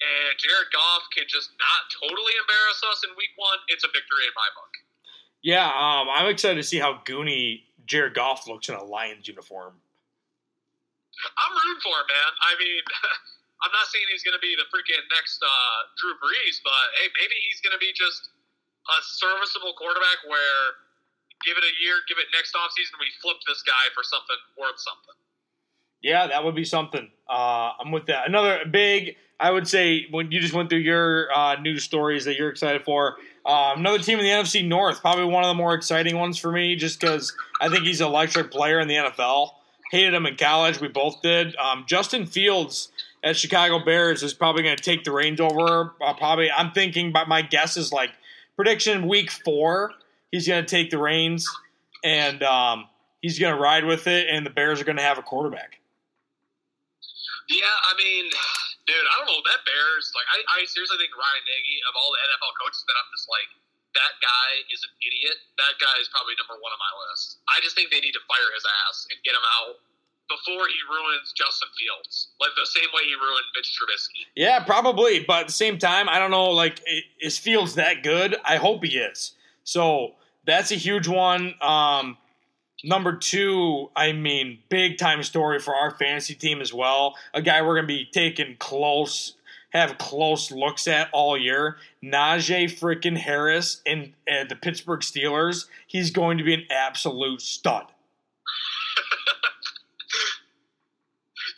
and 0.00 0.38
Jared 0.38 0.70
Goff 0.70 1.02
can 1.10 1.26
just 1.26 1.50
not 1.58 1.80
totally 1.90 2.34
embarrass 2.38 2.78
us 2.94 3.02
in 3.02 3.10
Week 3.18 3.34
One, 3.36 3.58
it's 3.74 3.82
a 3.82 3.90
victory 3.90 4.24
in 4.30 4.34
my 4.38 4.48
book. 4.54 4.72
Yeah, 5.42 5.66
um, 5.66 6.06
I'm 6.14 6.30
excited 6.30 6.62
to 6.62 6.66
see 6.66 6.78
how 6.78 7.02
goony 7.02 7.66
Jared 7.90 8.14
Goff 8.14 8.46
looks 8.46 8.70
in 8.70 8.78
a 8.78 8.86
Lions 8.86 9.26
uniform. 9.26 9.74
I'm 11.26 11.52
rooting 11.58 11.82
for 11.82 11.90
him, 11.98 12.06
man. 12.06 12.32
I 12.40 12.52
mean, 12.62 12.82
I'm 13.62 13.70
not 13.70 13.86
saying 13.90 14.10
he's 14.10 14.26
going 14.26 14.34
to 14.34 14.42
be 14.42 14.58
the 14.58 14.66
freaking 14.74 15.02
next 15.14 15.38
uh, 15.38 15.78
Drew 15.98 16.18
Brees, 16.18 16.58
but 16.66 16.84
hey, 16.98 17.08
maybe 17.14 17.38
he's 17.46 17.62
going 17.62 17.74
to 17.74 17.82
be 17.82 17.94
just 17.94 18.30
a 18.90 18.98
serviceable 19.22 19.78
quarterback 19.78 20.26
where 20.26 20.82
give 21.44 21.56
it 21.56 21.64
a 21.64 21.74
year, 21.82 21.94
give 22.08 22.18
it 22.18 22.26
next 22.34 22.54
offseason, 22.54 22.98
we 22.98 23.06
flip 23.20 23.36
this 23.46 23.62
guy 23.62 23.90
for 23.94 24.02
something 24.02 24.36
worth 24.58 24.78
something. 24.78 25.14
Yeah, 26.02 26.26
that 26.26 26.44
would 26.44 26.54
be 26.54 26.64
something. 26.64 27.10
Uh, 27.28 27.72
I'm 27.78 27.92
with 27.92 28.06
that. 28.06 28.26
Another 28.26 28.64
big, 28.68 29.16
I 29.38 29.50
would 29.50 29.68
say, 29.68 30.06
when 30.10 30.32
you 30.32 30.40
just 30.40 30.54
went 30.54 30.68
through 30.68 30.80
your 30.80 31.32
uh, 31.32 31.60
news 31.60 31.84
stories 31.84 32.24
that 32.24 32.36
you're 32.36 32.50
excited 32.50 32.84
for. 32.84 33.16
Uh, 33.46 33.74
another 33.76 33.98
team 33.98 34.18
in 34.18 34.24
the 34.24 34.30
NFC 34.30 34.66
North, 34.66 35.00
probably 35.00 35.24
one 35.24 35.44
of 35.44 35.48
the 35.48 35.54
more 35.54 35.74
exciting 35.74 36.16
ones 36.16 36.38
for 36.38 36.50
me, 36.50 36.74
just 36.74 37.00
because 37.00 37.34
I 37.60 37.68
think 37.68 37.84
he's 37.84 38.00
an 38.00 38.08
electric 38.08 38.50
player 38.50 38.80
in 38.80 38.88
the 38.88 38.94
NFL. 38.94 39.50
Hated 39.90 40.14
him 40.14 40.26
in 40.26 40.36
college. 40.36 40.80
We 40.80 40.88
both 40.88 41.22
did. 41.22 41.54
Um, 41.56 41.84
Justin 41.86 42.26
Fields 42.26 42.88
at 43.22 43.36
Chicago 43.36 43.84
Bears 43.84 44.22
is 44.22 44.34
probably 44.34 44.62
going 44.62 44.76
to 44.76 44.82
take 44.82 45.04
the 45.04 45.12
reins 45.12 45.40
over. 45.40 45.94
Uh, 46.00 46.14
probably, 46.14 46.50
I'm 46.50 46.72
thinking, 46.72 47.12
but 47.12 47.28
my 47.28 47.42
guess 47.42 47.76
is 47.76 47.92
like 47.92 48.10
prediction 48.56 49.06
week 49.08 49.30
four. 49.30 49.92
He's 50.30 50.48
going 50.48 50.64
to 50.64 50.68
take 50.68 50.90
the 50.90 50.98
reins 50.98 51.46
and 52.02 52.42
um, 52.42 52.88
he's 53.20 53.38
going 53.38 53.54
to 53.54 53.60
ride 53.60 53.86
with 53.86 54.06
it, 54.06 54.26
and 54.28 54.44
the 54.44 54.50
Bears 54.50 54.82
are 54.82 54.84
going 54.84 54.98
to 54.98 55.06
have 55.06 55.18
a 55.18 55.24
quarterback. 55.24 55.78
Yeah, 57.46 57.76
I 57.90 57.92
mean, 57.94 58.26
dude, 58.86 59.06
I 59.06 59.14
don't 59.22 59.30
know 59.30 59.42
that 59.54 59.62
Bears. 59.62 60.10
Like, 60.14 60.26
I, 60.34 60.38
I 60.58 60.66
seriously 60.66 60.98
think 60.98 61.14
Ryan 61.14 61.44
Nagy 61.46 61.78
of 61.86 61.94
all 61.94 62.10
the 62.10 62.20
NFL 62.26 62.52
coaches 62.58 62.82
that 62.86 62.96
I'm 62.98 63.10
just 63.14 63.30
like, 63.30 63.50
that 63.94 64.14
guy 64.24 64.50
is 64.72 64.80
an 64.82 64.92
idiot. 65.04 65.36
That 65.60 65.76
guy 65.78 65.94
is 66.00 66.08
probably 66.10 66.32
number 66.40 66.56
one 66.58 66.72
on 66.72 66.80
my 66.80 66.92
list. 67.10 67.44
I 67.46 67.60
just 67.60 67.76
think 67.76 67.92
they 67.92 68.00
need 68.00 68.16
to 68.16 68.24
fire 68.24 68.50
his 68.56 68.64
ass 68.88 69.04
and 69.12 69.20
get 69.20 69.36
him 69.36 69.44
out 69.62 69.84
before 70.32 70.66
he 70.68 70.78
ruins 70.88 71.32
Justin 71.36 71.68
Fields, 71.78 72.28
like 72.40 72.50
the 72.56 72.66
same 72.66 72.88
way 72.94 73.02
he 73.04 73.14
ruined 73.14 73.44
Mitch 73.54 73.76
Trubisky. 73.78 74.26
Yeah, 74.34 74.64
probably. 74.64 75.24
But 75.24 75.42
at 75.42 75.46
the 75.48 75.52
same 75.52 75.78
time, 75.78 76.08
I 76.08 76.18
don't 76.18 76.30
know. 76.30 76.50
Like, 76.50 76.80
is 77.20 77.38
Fields 77.38 77.74
that 77.74 78.02
good? 78.02 78.36
I 78.44 78.56
hope 78.56 78.84
he 78.84 78.98
is. 78.98 79.34
So 79.64 80.12
that's 80.46 80.70
a 80.70 80.76
huge 80.76 81.08
one. 81.08 81.54
Um, 81.60 82.16
number 82.84 83.16
two, 83.16 83.90
I 83.94 84.12
mean, 84.12 84.58
big 84.68 84.98
time 84.98 85.22
story 85.22 85.58
for 85.58 85.74
our 85.74 85.90
fantasy 85.90 86.34
team 86.34 86.60
as 86.60 86.72
well. 86.72 87.14
A 87.34 87.42
guy 87.42 87.62
we're 87.62 87.74
going 87.74 87.84
to 87.84 87.94
be 87.94 88.08
taking 88.12 88.56
close, 88.58 89.34
have 89.70 89.98
close 89.98 90.50
looks 90.50 90.88
at 90.88 91.08
all 91.12 91.36
year. 91.36 91.76
Najee 92.02 92.64
freaking 92.64 93.18
Harris 93.18 93.82
uh, 93.86 94.44
the 94.48 94.56
Pittsburgh 94.56 95.00
Steelers. 95.00 95.66
He's 95.86 96.10
going 96.10 96.38
to 96.38 96.44
be 96.44 96.54
an 96.54 96.64
absolute 96.70 97.42
stud. 97.42 97.86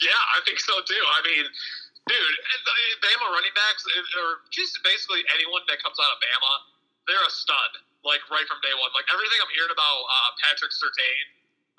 Yeah, 0.05 0.11
I 0.11 0.34
think 0.45 0.61
so 0.61 0.77
too. 0.85 1.05
I 1.17 1.21
mean, 1.25 1.45
dude, 2.09 2.37
Bama 3.01 3.27
running 3.33 3.55
backs, 3.57 3.85
or 4.21 4.45
just 4.53 4.79
basically 4.85 5.25
anyone 5.35 5.65
that 5.69 5.81
comes 5.83 5.97
out 6.01 6.11
of 6.13 6.19
Bama, 6.21 6.53
they're 7.09 7.25
a 7.25 7.33
stud. 7.33 7.81
Like 8.05 8.21
right 8.29 8.45
from 8.45 8.61
day 8.61 8.73
one. 8.77 8.93
Like 8.93 9.09
everything 9.09 9.41
I'm 9.41 9.49
hearing 9.57 9.73
about 9.73 9.99
uh, 10.05 10.31
Patrick 10.45 10.77
Surtain, 10.77 11.25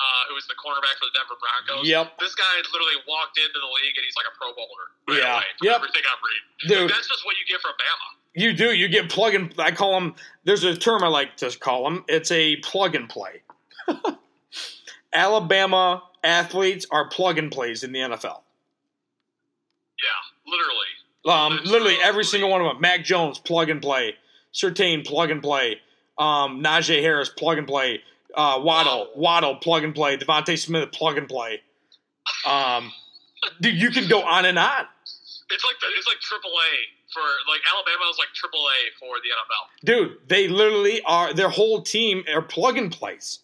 uh, 0.02 0.22
who 0.34 0.36
is 0.42 0.50
the 0.50 0.58
cornerback 0.58 0.98
for 0.98 1.06
the 1.06 1.14
Denver 1.14 1.38
Broncos. 1.38 1.86
Yep. 1.86 2.18
This 2.18 2.34
guy 2.34 2.50
literally 2.74 2.98
walked 3.06 3.38
into 3.38 3.62
the 3.62 3.72
league 3.78 3.94
and 3.94 4.02
he's 4.02 4.18
like 4.18 4.26
a 4.26 4.34
Pro 4.34 4.50
Bowler. 4.58 4.86
Right 5.06 5.22
Yeah. 5.22 5.38
Away, 5.38 5.50
Yep. 5.62 5.76
Everything 5.86 6.02
I'm 6.10 6.22
reading. 6.26 6.50
Dude. 6.66 6.90
Like, 6.90 6.98
that's 6.98 7.08
just 7.08 7.22
what 7.30 7.38
you 7.38 7.46
get 7.46 7.62
from 7.62 7.78
Bama. 7.78 8.10
You 8.34 8.58
do. 8.58 8.74
You 8.74 8.90
get 8.90 9.06
plug 9.14 9.38
and 9.38 9.54
I 9.62 9.70
call 9.70 9.94
them. 9.94 10.18
There's 10.50 10.66
a 10.66 10.74
term 10.76 11.06
I 11.06 11.14
like 11.14 11.38
to 11.46 11.54
call 11.62 11.86
them. 11.86 12.04
It's 12.10 12.34
a 12.34 12.58
plug 12.66 12.98
and 12.98 13.06
play. 13.08 13.46
Alabama 15.14 16.04
athletes 16.24 16.86
are 16.92 17.08
plug 17.08 17.38
and 17.38 17.52
plays 17.52 17.84
in 17.84 17.92
the 17.92 18.00
NFL. 18.00 18.42
Literally. 20.48 20.86
Um, 21.28 21.60
literally 21.66 21.98
every 22.04 22.24
single 22.24 22.50
one 22.50 22.62
of 22.62 22.68
them. 22.68 22.82
Mac 22.82 23.04
Jones 23.04 23.40
plug 23.40 23.70
and 23.70 23.82
play. 23.82 24.16
Surtain 24.54 25.06
plug 25.06 25.32
and 25.32 25.42
play. 25.42 25.82
Um, 26.18 26.64
Najee 26.64 27.02
Harris 27.02 27.30
plug 27.30 27.58
and 27.58 27.68
play. 27.68 28.02
Uh, 28.36 28.60
Waddle 28.64 29.10
Waddle 29.16 29.56
plug 29.56 29.84
and 29.84 29.96
play. 29.96 30.18
DeVonta 30.18 30.58
Smith 30.58 30.92
plug 30.92 31.18
and 31.18 31.28
play. 31.28 31.62
Um, 32.46 32.92
dude, 33.62 33.76
you 33.76 33.90
can 33.92 34.08
go 34.08 34.22
on 34.22 34.46
and 34.46 34.58
on. 34.60 34.86
It's 35.50 35.64
like 35.64 35.76
the, 35.80 35.88
it's 35.98 36.08
like 36.08 36.18
AAA 36.18 36.72
for 37.14 37.22
like 37.50 37.62
Alabama 37.72 38.10
is 38.12 38.18
like 38.18 38.30
AAA 38.34 38.98
for 39.00 39.16
the 39.22 39.30
NFL. 39.30 39.86
Dude, 39.86 40.18
they 40.28 40.48
literally 40.48 41.02
are. 41.06 41.34
Their 41.34 41.50
whole 41.50 41.82
team 41.82 42.24
are 42.34 42.42
plug 42.42 42.78
and 42.78 42.92
plays. 42.92 43.40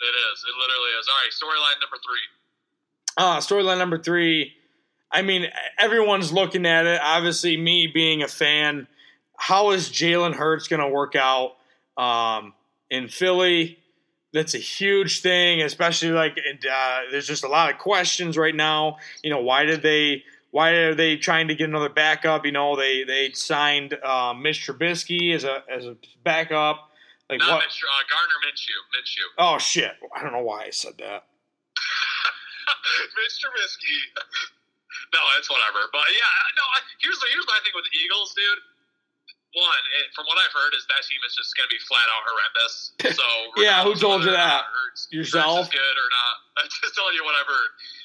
It 0.00 0.04
is. 0.04 0.44
It 0.48 0.54
literally 0.58 0.90
is. 0.98 1.08
All 1.08 1.14
right, 1.14 1.30
storyline 1.30 1.80
number 1.80 1.98
three. 2.04 2.24
Uh, 3.16 3.38
storyline 3.38 3.78
number 3.78 3.98
three. 3.98 4.54
I 5.12 5.22
mean, 5.22 5.46
everyone's 5.78 6.32
looking 6.32 6.66
at 6.66 6.86
it. 6.86 7.00
Obviously, 7.02 7.56
me 7.56 7.88
being 7.88 8.22
a 8.22 8.28
fan, 8.28 8.86
how 9.36 9.70
is 9.70 9.88
Jalen 9.88 10.34
Hurts 10.34 10.68
going 10.68 10.80
to 10.80 10.88
work 10.88 11.16
out 11.16 11.56
um, 11.96 12.54
in 12.90 13.08
Philly? 13.08 13.78
That's 14.32 14.54
a 14.54 14.58
huge 14.58 15.22
thing, 15.22 15.62
especially 15.62 16.10
like 16.10 16.38
uh, 16.38 17.00
there's 17.10 17.26
just 17.26 17.42
a 17.42 17.48
lot 17.48 17.72
of 17.72 17.78
questions 17.78 18.38
right 18.38 18.54
now. 18.54 18.98
You 19.24 19.30
know, 19.30 19.42
why 19.42 19.64
did 19.64 19.82
they? 19.82 20.22
Why 20.52 20.70
are 20.70 20.94
they 20.94 21.16
trying 21.16 21.48
to 21.48 21.54
get 21.54 21.68
another 21.68 21.88
backup? 21.88 22.44
You 22.44 22.52
know, 22.52 22.76
they 22.76 23.02
they 23.02 23.32
signed 23.32 23.96
uh, 24.04 24.34
Mitch 24.34 24.66
Trubisky 24.66 25.34
as 25.34 25.42
a 25.42 25.64
as 25.68 25.86
a 25.86 25.96
backup. 26.22 26.90
Like 27.28 27.40
Not 27.40 27.48
what? 27.48 27.64
Mitch, 27.64 27.82
uh, 27.82 28.02
Gardner 28.08 28.34
Minshew. 28.46 28.78
Minshew. 28.94 29.26
Oh 29.38 29.58
shit! 29.58 29.92
I 30.14 30.22
don't 30.22 30.32
know 30.32 30.44
why 30.44 30.64
I 30.64 30.70
said 30.70 30.92
that. 30.98 31.24
Mitch 33.16 33.38
Trubisky. 33.42 34.20
No, 35.12 35.20
it's 35.38 35.50
whatever. 35.50 35.86
But 35.92 36.06
yeah, 36.14 36.56
no. 36.58 36.64
I- 36.76 36.86
Here's 37.00 37.16
the 37.18 37.28
here's 37.32 37.48
my 37.48 37.56
thing 37.64 37.72
with 37.74 37.88
the 37.88 37.96
Eagles, 37.96 38.36
dude. 38.36 38.60
One, 39.56 39.82
it, 39.98 40.14
from 40.14 40.30
what 40.30 40.38
I've 40.38 40.54
heard, 40.54 40.78
is 40.78 40.86
that 40.86 41.02
team 41.02 41.18
is 41.26 41.34
just 41.34 41.56
going 41.58 41.66
to 41.66 41.72
be 41.74 41.80
flat 41.90 42.06
out 42.14 42.22
horrendous. 42.22 42.74
So 43.18 43.26
Yeah, 43.58 43.82
who 43.82 43.98
told 43.98 44.22
you 44.22 44.30
that? 44.30 44.70
Yourself? 45.10 45.66
Is 45.66 45.74
good 45.74 45.96
or 45.98 46.08
not? 46.14 46.34
I'm 46.62 46.68
just 46.70 46.94
telling 46.94 47.18
you 47.18 47.24
what 47.26 47.34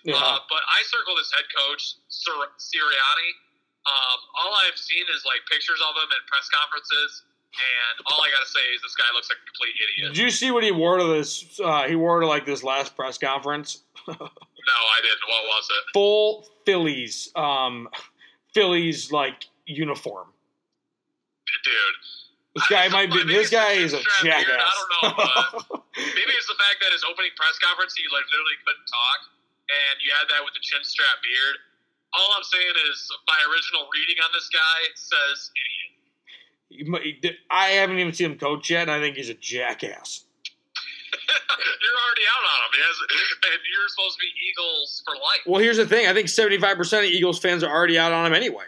Yeah. 0.02 0.18
Uh, 0.18 0.42
but 0.50 0.64
I 0.66 0.82
circle 0.90 1.14
this 1.20 1.30
head 1.38 1.46
coach 1.54 2.02
Sir, 2.10 2.34
Sirianni. 2.58 3.30
Um, 3.86 4.18
all 4.42 4.54
I've 4.66 4.78
seen 4.80 5.06
is 5.14 5.22
like 5.26 5.46
pictures 5.46 5.78
of 5.86 5.94
him 6.02 6.10
at 6.18 6.26
press 6.26 6.50
conferences, 6.50 7.22
and 7.54 7.96
all 8.10 8.18
I 8.26 8.34
gotta 8.34 8.50
say 8.50 8.66
is 8.74 8.82
this 8.82 8.96
guy 8.98 9.06
looks 9.14 9.30
like 9.30 9.38
a 9.38 9.46
complete 9.46 9.76
idiot. 9.78 10.14
Did 10.14 10.18
you 10.18 10.32
see 10.34 10.50
what 10.50 10.64
he 10.64 10.72
wore 10.72 10.98
to 10.98 11.06
this? 11.14 11.60
Uh, 11.62 11.84
he 11.86 11.94
wore 11.96 12.20
to 12.22 12.28
like 12.28 12.46
this 12.48 12.64
last 12.64 12.96
press 12.96 13.18
conference. 13.20 13.84
No, 14.66 14.74
I 14.74 15.00
didn't. 15.02 15.24
What 15.30 15.44
was 15.46 15.66
it? 15.70 15.84
Full 15.94 16.48
Phillies, 16.66 17.30
um, 17.36 17.88
Phillies 18.54 19.12
like 19.12 19.46
uniform. 19.66 20.28
Dude, 21.64 21.74
This 22.56 22.68
guy 22.68 22.88
might 22.96 23.12
be. 23.12 23.24
This 23.24 23.50
guy 23.50 23.78
is 23.78 23.94
a 23.94 24.02
chin 24.02 24.34
strap 24.34 24.46
beard, 24.46 24.58
jackass. 24.58 24.74
I 25.02 25.12
don't 25.14 25.18
know, 25.72 25.84
maybe 25.98 26.34
it's 26.34 26.50
the 26.50 26.58
fact 26.58 26.82
that 26.82 26.92
his 26.92 27.06
opening 27.06 27.32
press 27.38 27.58
conference 27.62 27.94
he 27.94 28.04
like 28.10 28.26
literally 28.34 28.58
couldn't 28.66 28.90
talk, 28.90 29.20
and 29.70 29.96
you 30.02 30.10
had 30.18 30.26
that 30.34 30.42
with 30.44 30.54
the 30.58 30.64
chin 30.66 30.82
strap 30.84 31.22
beard. 31.22 31.58
All 32.18 32.30
I'm 32.38 32.44
saying 32.44 32.76
is 32.90 33.12
my 33.28 33.40
original 33.54 33.88
reading 33.94 34.18
on 34.24 34.30
this 34.34 34.50
guy 34.50 34.80
says 34.96 35.52
idiot. 35.54 37.38
I 37.50 37.78
haven't 37.78 38.00
even 38.00 38.14
seen 38.14 38.32
him 38.32 38.38
coach 38.40 38.70
yet, 38.70 38.84
and 38.84 38.92
I 38.92 39.00
think 39.00 39.16
he's 39.18 39.30
a 39.30 39.34
jackass. 39.36 40.25
you're 41.82 42.00
already 42.02 42.26
out 42.26 42.44
on 42.44 42.60
him. 42.66 42.72
Has, 42.76 42.98
and 43.52 43.60
you're 43.66 43.90
supposed 43.90 44.18
to 44.18 44.22
be 44.22 44.32
Eagles 44.50 45.02
for 45.06 45.16
life. 45.16 45.44
Well, 45.46 45.62
here's 45.62 45.78
the 45.78 45.88
thing. 45.88 46.08
I 46.08 46.14
think 46.14 46.28
75% 46.28 46.74
of 47.00 47.06
Eagles 47.06 47.40
fans 47.40 47.64
are 47.64 47.72
already 47.72 47.98
out 47.98 48.12
on 48.12 48.26
him 48.26 48.34
anyway. 48.34 48.66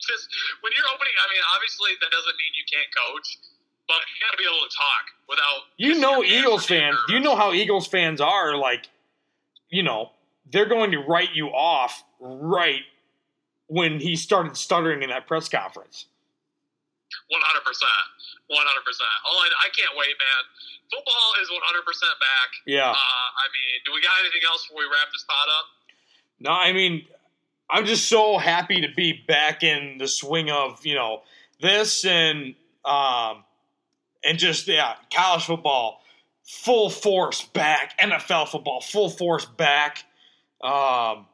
Just 0.00 0.28
when 0.62 0.72
you're 0.72 0.88
opening, 0.88 1.12
I 1.20 1.26
mean, 1.32 1.42
obviously 1.54 1.90
that 2.00 2.10
doesn't 2.10 2.36
mean 2.40 2.52
you 2.56 2.64
can't 2.64 2.88
coach, 2.96 3.38
but 3.86 4.00
you 4.08 4.16
got 4.24 4.32
to 4.32 4.38
be 4.38 4.44
able 4.48 4.64
to 4.64 4.74
talk 4.74 5.04
without. 5.28 5.60
You 5.76 6.00
know, 6.00 6.24
Eagles 6.24 6.64
fans. 6.64 6.96
You 7.08 7.20
know 7.20 7.36
how 7.36 7.52
Eagles 7.52 7.86
fans 7.86 8.20
are. 8.20 8.56
Like, 8.56 8.88
you 9.68 9.82
know, 9.82 10.10
they're 10.50 10.68
going 10.68 10.92
to 10.92 10.98
write 10.98 11.34
you 11.34 11.48
off 11.48 12.04
right 12.20 12.82
when 13.68 14.00
he 14.00 14.16
started 14.16 14.56
stuttering 14.56 15.02
in 15.02 15.10
that 15.10 15.26
press 15.26 15.48
conference. 15.48 16.06
One 17.28 17.40
hundred 17.44 17.64
percent, 17.64 17.90
one 18.48 18.64
hundred 18.66 18.84
percent. 18.84 19.08
Oh, 19.28 19.38
I, 19.38 19.48
I 19.64 19.68
can't 19.72 19.92
wait, 19.96 20.12
man. 20.18 20.42
Football 20.90 21.28
is 21.40 21.48
one 21.50 21.60
hundred 21.64 21.84
percent 21.84 22.12
back. 22.20 22.50
Yeah. 22.66 22.90
Uh, 22.90 22.94
I 22.96 23.46
mean, 23.52 23.80
do 23.84 23.92
we 23.92 24.00
got 24.00 24.12
anything 24.20 24.42
else 24.44 24.66
before 24.66 24.84
we 24.84 24.88
wrap 24.88 25.08
this 25.12 25.24
pot 25.24 25.48
up? 25.48 25.66
No, 26.40 26.50
I 26.50 26.72
mean, 26.72 27.06
I'm 27.70 27.84
just 27.84 28.08
so 28.08 28.38
happy 28.38 28.80
to 28.80 28.88
be 28.94 29.12
back 29.26 29.62
in 29.62 29.98
the 29.98 30.08
swing 30.08 30.50
of 30.50 30.84
you 30.84 30.94
know 30.94 31.22
this 31.60 32.04
and 32.04 32.54
um 32.84 33.44
and 34.24 34.38
just 34.38 34.66
yeah, 34.68 34.94
college 35.12 35.44
football 35.44 36.02
full 36.48 36.88
force 36.90 37.44
back, 37.44 37.98
NFL 38.00 38.48
football 38.48 38.80
full 38.80 39.10
force 39.10 39.44
back. 39.44 40.04
Um, 40.62 41.26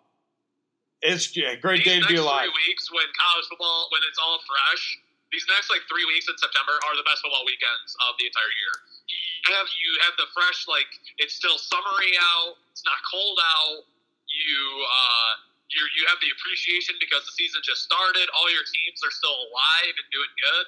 it's 1.00 1.36
yeah, 1.36 1.54
great 1.54 1.84
day 1.84 1.96
These 1.96 2.06
to 2.06 2.12
be 2.12 2.18
alive. 2.18 2.48
three 2.50 2.66
weeks, 2.68 2.90
when 2.90 3.04
college 3.18 3.46
football, 3.48 3.88
when 3.92 4.00
it's 4.08 4.18
all 4.18 4.38
fresh, 4.46 4.98
these 5.34 5.42
next 5.50 5.66
like 5.66 5.82
three 5.90 6.06
weeks 6.06 6.30
in 6.30 6.38
September 6.38 6.78
are 6.86 6.94
the 6.94 7.02
best 7.02 7.26
football 7.26 7.42
weekends 7.42 7.98
of 8.06 8.14
the 8.22 8.30
entire 8.30 8.54
year. 8.54 8.74
You 9.10 9.50
have 9.58 9.66
you 9.74 9.90
have 10.06 10.14
the 10.14 10.30
fresh 10.30 10.70
like 10.70 10.86
it's 11.18 11.34
still 11.34 11.58
summery 11.58 12.14
out, 12.38 12.54
it's 12.70 12.86
not 12.86 13.02
cold 13.10 13.42
out. 13.42 13.82
you 14.30 14.54
uh, 14.86 15.32
you 15.74 15.82
you 15.98 16.06
have 16.06 16.22
the 16.22 16.30
appreciation 16.30 16.94
because 17.02 17.26
the 17.26 17.34
season 17.34 17.58
just 17.66 17.82
started. 17.82 18.30
All 18.38 18.46
your 18.46 18.62
teams 18.62 19.02
are 19.02 19.10
still 19.10 19.34
alive 19.34 19.94
and 19.98 20.06
doing 20.14 20.30
good. 20.38 20.64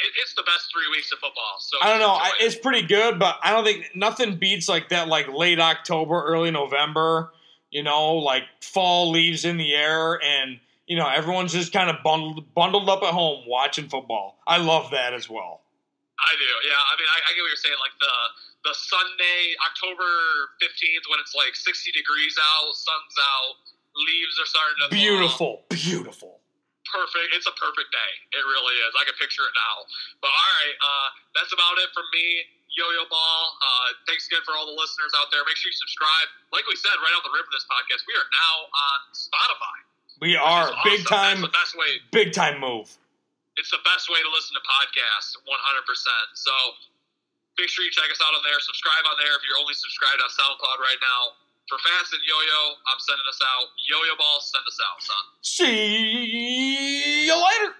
It, 0.00 0.10
it's 0.24 0.32
the 0.32 0.44
best 0.48 0.72
three 0.72 0.88
weeks 0.88 1.12
of 1.12 1.20
football. 1.20 1.60
So 1.60 1.76
I 1.84 1.92
don't 1.92 2.00
know. 2.00 2.16
I, 2.16 2.32
it's 2.40 2.56
pretty 2.56 2.88
good, 2.88 3.20
but 3.20 3.36
I 3.44 3.52
don't 3.52 3.64
think 3.64 3.92
nothing 3.94 4.40
beats 4.40 4.68
like 4.68 4.88
that. 4.90 5.08
Like 5.12 5.28
late 5.28 5.60
October, 5.60 6.24
early 6.24 6.50
November. 6.50 7.36
You 7.70 7.82
know, 7.82 8.16
like 8.16 8.44
fall 8.62 9.10
leaves 9.10 9.44
in 9.44 9.58
the 9.58 9.74
air, 9.74 10.22
and 10.22 10.60
you 10.86 10.96
know 10.96 11.08
everyone's 11.08 11.52
just 11.52 11.72
kind 11.72 11.90
of 11.90 11.96
bundled 12.02 12.54
bundled 12.54 12.88
up 12.88 13.02
at 13.02 13.12
home 13.12 13.44
watching 13.46 13.88
football. 13.88 14.38
I 14.46 14.58
love 14.58 14.90
that 14.90 15.14
as 15.14 15.28
well. 15.28 15.62
I 16.16 16.32
do. 16.40 16.48
Yeah. 16.64 16.80
I 16.80 16.94
mean, 16.96 17.10
I, 17.12 17.18
I 17.28 17.30
get 17.36 17.44
what 17.44 17.52
you're 17.52 17.60
saying. 17.60 17.76
Like 17.82 17.96
the 18.00 18.16
the 18.70 18.74
Sunday, 18.74 19.40
October 19.68 20.08
fifteenth, 20.62 21.04
when 21.10 21.20
it's 21.20 21.34
like 21.36 21.54
sixty 21.54 21.92
degrees 21.92 22.34
out, 22.40 22.72
sun's 22.72 23.16
out, 23.20 23.54
leaves 23.94 24.34
are 24.40 24.48
starting 24.48 24.78
to 24.80 24.86
fall. 24.88 24.96
Beautiful, 24.96 25.52
beautiful. 25.68 26.32
perfect. 26.88 27.34
It's 27.36 27.46
a 27.46 27.56
perfect 27.58 27.90
day. 27.92 28.12
It 28.32 28.42
really 28.42 28.76
is. 28.86 28.90
I 28.96 29.04
can 29.04 29.16
picture 29.20 29.44
it 29.44 29.54
now. 29.54 29.84
But 30.22 30.30
all 30.30 30.50
right, 30.62 30.76
uh, 30.80 31.08
that's 31.36 31.52
about 31.52 31.76
it 31.82 31.90
from 31.92 32.06
me. 32.14 32.46
Yo-Yo 32.76 33.08
Ball. 33.08 33.42
Uh, 33.56 33.88
thanks 34.04 34.28
again 34.28 34.44
for 34.44 34.52
all 34.52 34.68
the 34.68 34.76
listeners 34.76 35.12
out 35.16 35.32
there. 35.32 35.40
Make 35.48 35.56
sure 35.56 35.72
you 35.72 35.78
subscribe. 35.80 36.28
Like 36.52 36.68
we 36.68 36.76
said 36.76 36.92
right 37.00 37.14
off 37.16 37.24
the 37.24 37.32
rip 37.32 37.48
of 37.48 37.54
this 37.54 37.64
podcast, 37.64 38.04
we 38.04 38.12
are 38.12 38.28
now 38.28 38.54
on 38.68 38.98
Spotify. 39.16 39.78
We 40.20 40.32
which 40.32 40.40
are 40.40 40.70
is 40.72 40.76
big 40.84 41.00
awesome. 41.06 41.16
time, 41.16 41.38
That's 41.40 41.52
the 41.52 41.58
best 41.60 41.74
way. 41.76 41.90
big 42.12 42.32
time 42.32 42.56
move. 42.60 42.88
It's 43.56 43.70
the 43.72 43.80
best 43.84 44.08
way 44.12 44.20
to 44.20 44.30
listen 44.32 44.52
to 44.56 44.64
podcasts. 44.64 45.36
100%. 45.44 45.48
So 46.34 46.52
make 47.58 47.68
sure 47.68 47.84
you 47.84 47.90
check 47.92 48.08
us 48.12 48.20
out 48.20 48.32
on 48.36 48.40
there. 48.44 48.56
Subscribe 48.60 49.04
on 49.08 49.16
there 49.20 49.32
if 49.36 49.42
you're 49.48 49.56
only 49.60 49.72
subscribed 49.76 50.20
on 50.20 50.28
SoundCloud 50.32 50.78
right 50.80 51.00
now. 51.00 51.36
For 51.68 51.78
Fast 51.82 52.12
and 52.12 52.22
Yo-Yo, 52.22 52.60
I'm 52.86 53.00
sending 53.00 53.26
us 53.28 53.40
out. 53.42 53.66
Yo-Yo 53.90 54.14
Ball, 54.16 54.38
send 54.40 54.62
us 54.68 54.78
out, 54.86 55.02
son. 55.02 55.24
See 55.42 57.26
you 57.26 57.34
later. 57.34 57.74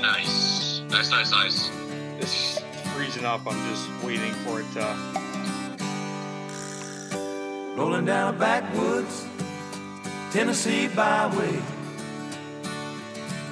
Nice. 0.00 0.80
Nice, 0.88 1.10
nice, 1.10 1.30
nice. 1.30 1.70
It's 2.18 2.60
freezing 2.94 3.24
up. 3.24 3.42
I'm 3.46 3.60
just 3.68 3.88
waiting 4.02 4.32
for 4.46 4.60
it 4.60 4.66
to. 4.74 4.86
Rolling 7.76 8.04
down 8.04 8.34
a 8.34 8.38
backwoods 8.38 9.26
Tennessee 10.32 10.86
byway. 10.86 11.56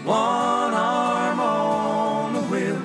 One 0.04 0.74
arm 0.74 1.40
on 1.40 2.34
the 2.34 2.42
wheel, 2.42 2.80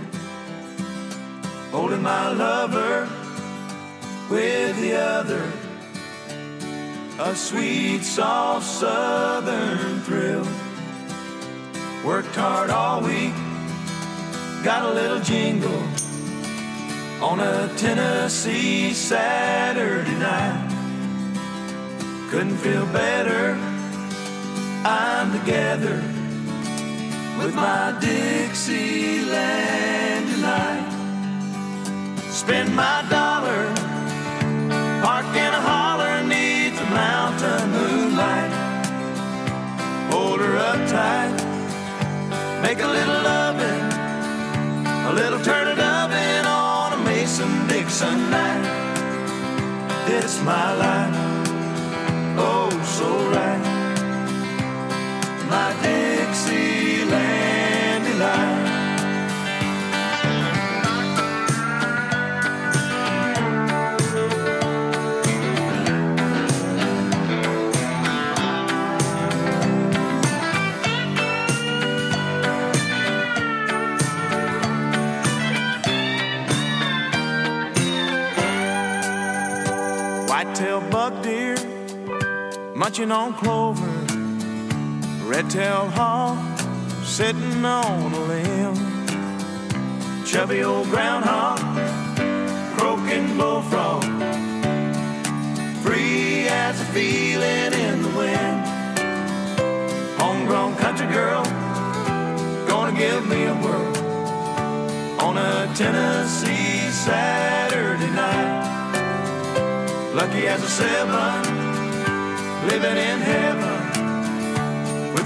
holding 1.69 2.01
my 2.01 2.31
lover 2.31 3.07
with 4.31 4.81
the 4.81 4.95
other. 4.95 5.47
A 7.19 7.35
sweet, 7.35 8.01
soft 8.01 8.65
southern 8.65 9.99
thrill. 10.01 10.47
Worked 12.03 12.35
hard 12.35 12.71
all 12.71 12.99
week, 13.01 13.35
got 14.63 14.89
a 14.89 14.93
little 14.93 15.19
jingle 15.19 15.83
on 17.21 17.39
a 17.39 17.71
Tennessee 17.77 18.91
Saturday 18.91 20.15
night. 20.15 20.69
Couldn't 22.31 22.57
feel 22.57 22.87
better. 22.87 23.72
I'm 24.85 25.31
together 25.31 25.95
with 27.39 27.55
my 27.55 27.97
Dixieland 28.01 29.23
delight. 30.27 30.91
Spend 32.29 32.75
my 32.75 33.05
dollar, 33.09 33.73
park 35.01 35.25
in 35.27 35.53
a 35.53 35.61
holler 35.61 36.23
neath 36.23 36.77
the 36.77 36.85
mountain 36.85 37.71
moonlight. 37.71 38.51
Hold 40.11 40.41
her 40.41 40.57
up 40.57 40.85
tight, 40.89 41.31
make 42.61 42.79
a 42.81 42.87
little 42.87 43.21
loving, 43.23 43.93
a 45.07 45.13
little 45.13 45.39
turn 45.39 45.69
it 45.69 45.79
oven 45.79 46.45
on 46.45 46.91
a 46.91 46.97
Mason 47.05 47.67
Dixon 47.69 48.29
night. 48.29 48.67
This 50.07 50.41
my 50.43 50.73
life 50.75 51.15
oh 52.37 52.69
so 52.83 53.29
right. 53.31 53.72
My 55.53 55.69
Dixieland 55.83 57.13
delight. 58.05 58.61
Whitetail 80.27 80.81
buck 80.89 81.21
deer 81.21 81.57
munching 82.75 83.11
on 83.11 83.35
clover. 83.35 83.92
Red-tailed 85.25 85.91
hawk 85.93 86.59
sitting 87.03 87.63
on 87.63 88.13
a 88.13 88.19
limb. 88.19 88.75
Chubby 90.25 90.63
old 90.63 90.89
groundhog, 90.89 91.59
croaking 92.77 93.37
bullfrog. 93.37 94.03
Free 95.81 96.47
as 96.49 96.81
a 96.81 96.85
feeling 96.85 97.73
in 97.73 98.01
the 98.03 98.09
wind. 98.17 98.67
Homegrown 100.19 100.75
country 100.75 101.07
girl, 101.07 101.43
gonna 102.67 102.97
give 102.97 103.25
me 103.25 103.45
a 103.45 103.55
whirl 103.55 103.97
on 105.21 105.37
a 105.37 105.73
Tennessee 105.73 106.89
Saturday 106.91 108.11
night. 108.11 108.63
Lucky 110.13 110.47
as 110.47 110.61
a 110.61 110.69
seven 110.69 111.43
living 112.67 112.97
in 112.97 113.19
heaven 113.19 113.72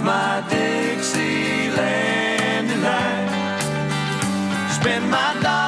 my 0.08 0.42
Dixieland 0.50 1.76
delight. 2.70 3.28
Spend 4.72 5.06
my 5.12 5.34
dollar, 5.44 5.67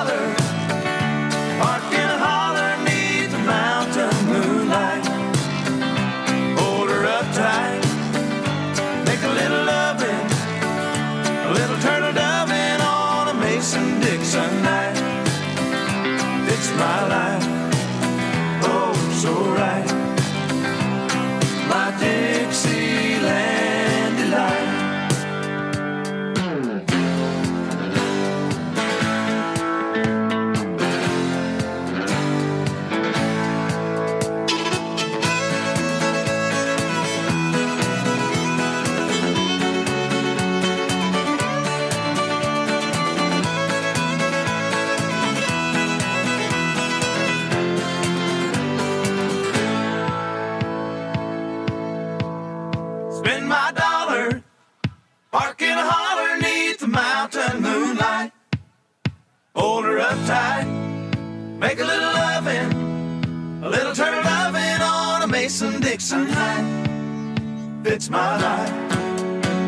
my 68.09 68.41
life, 68.41 68.73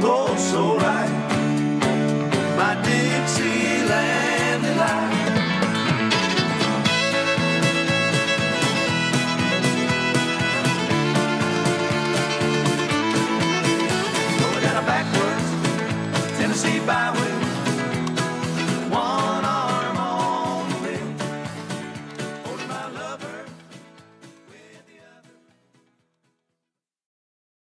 oh 0.04 0.36
so 0.36 0.78
right. 0.78 1.01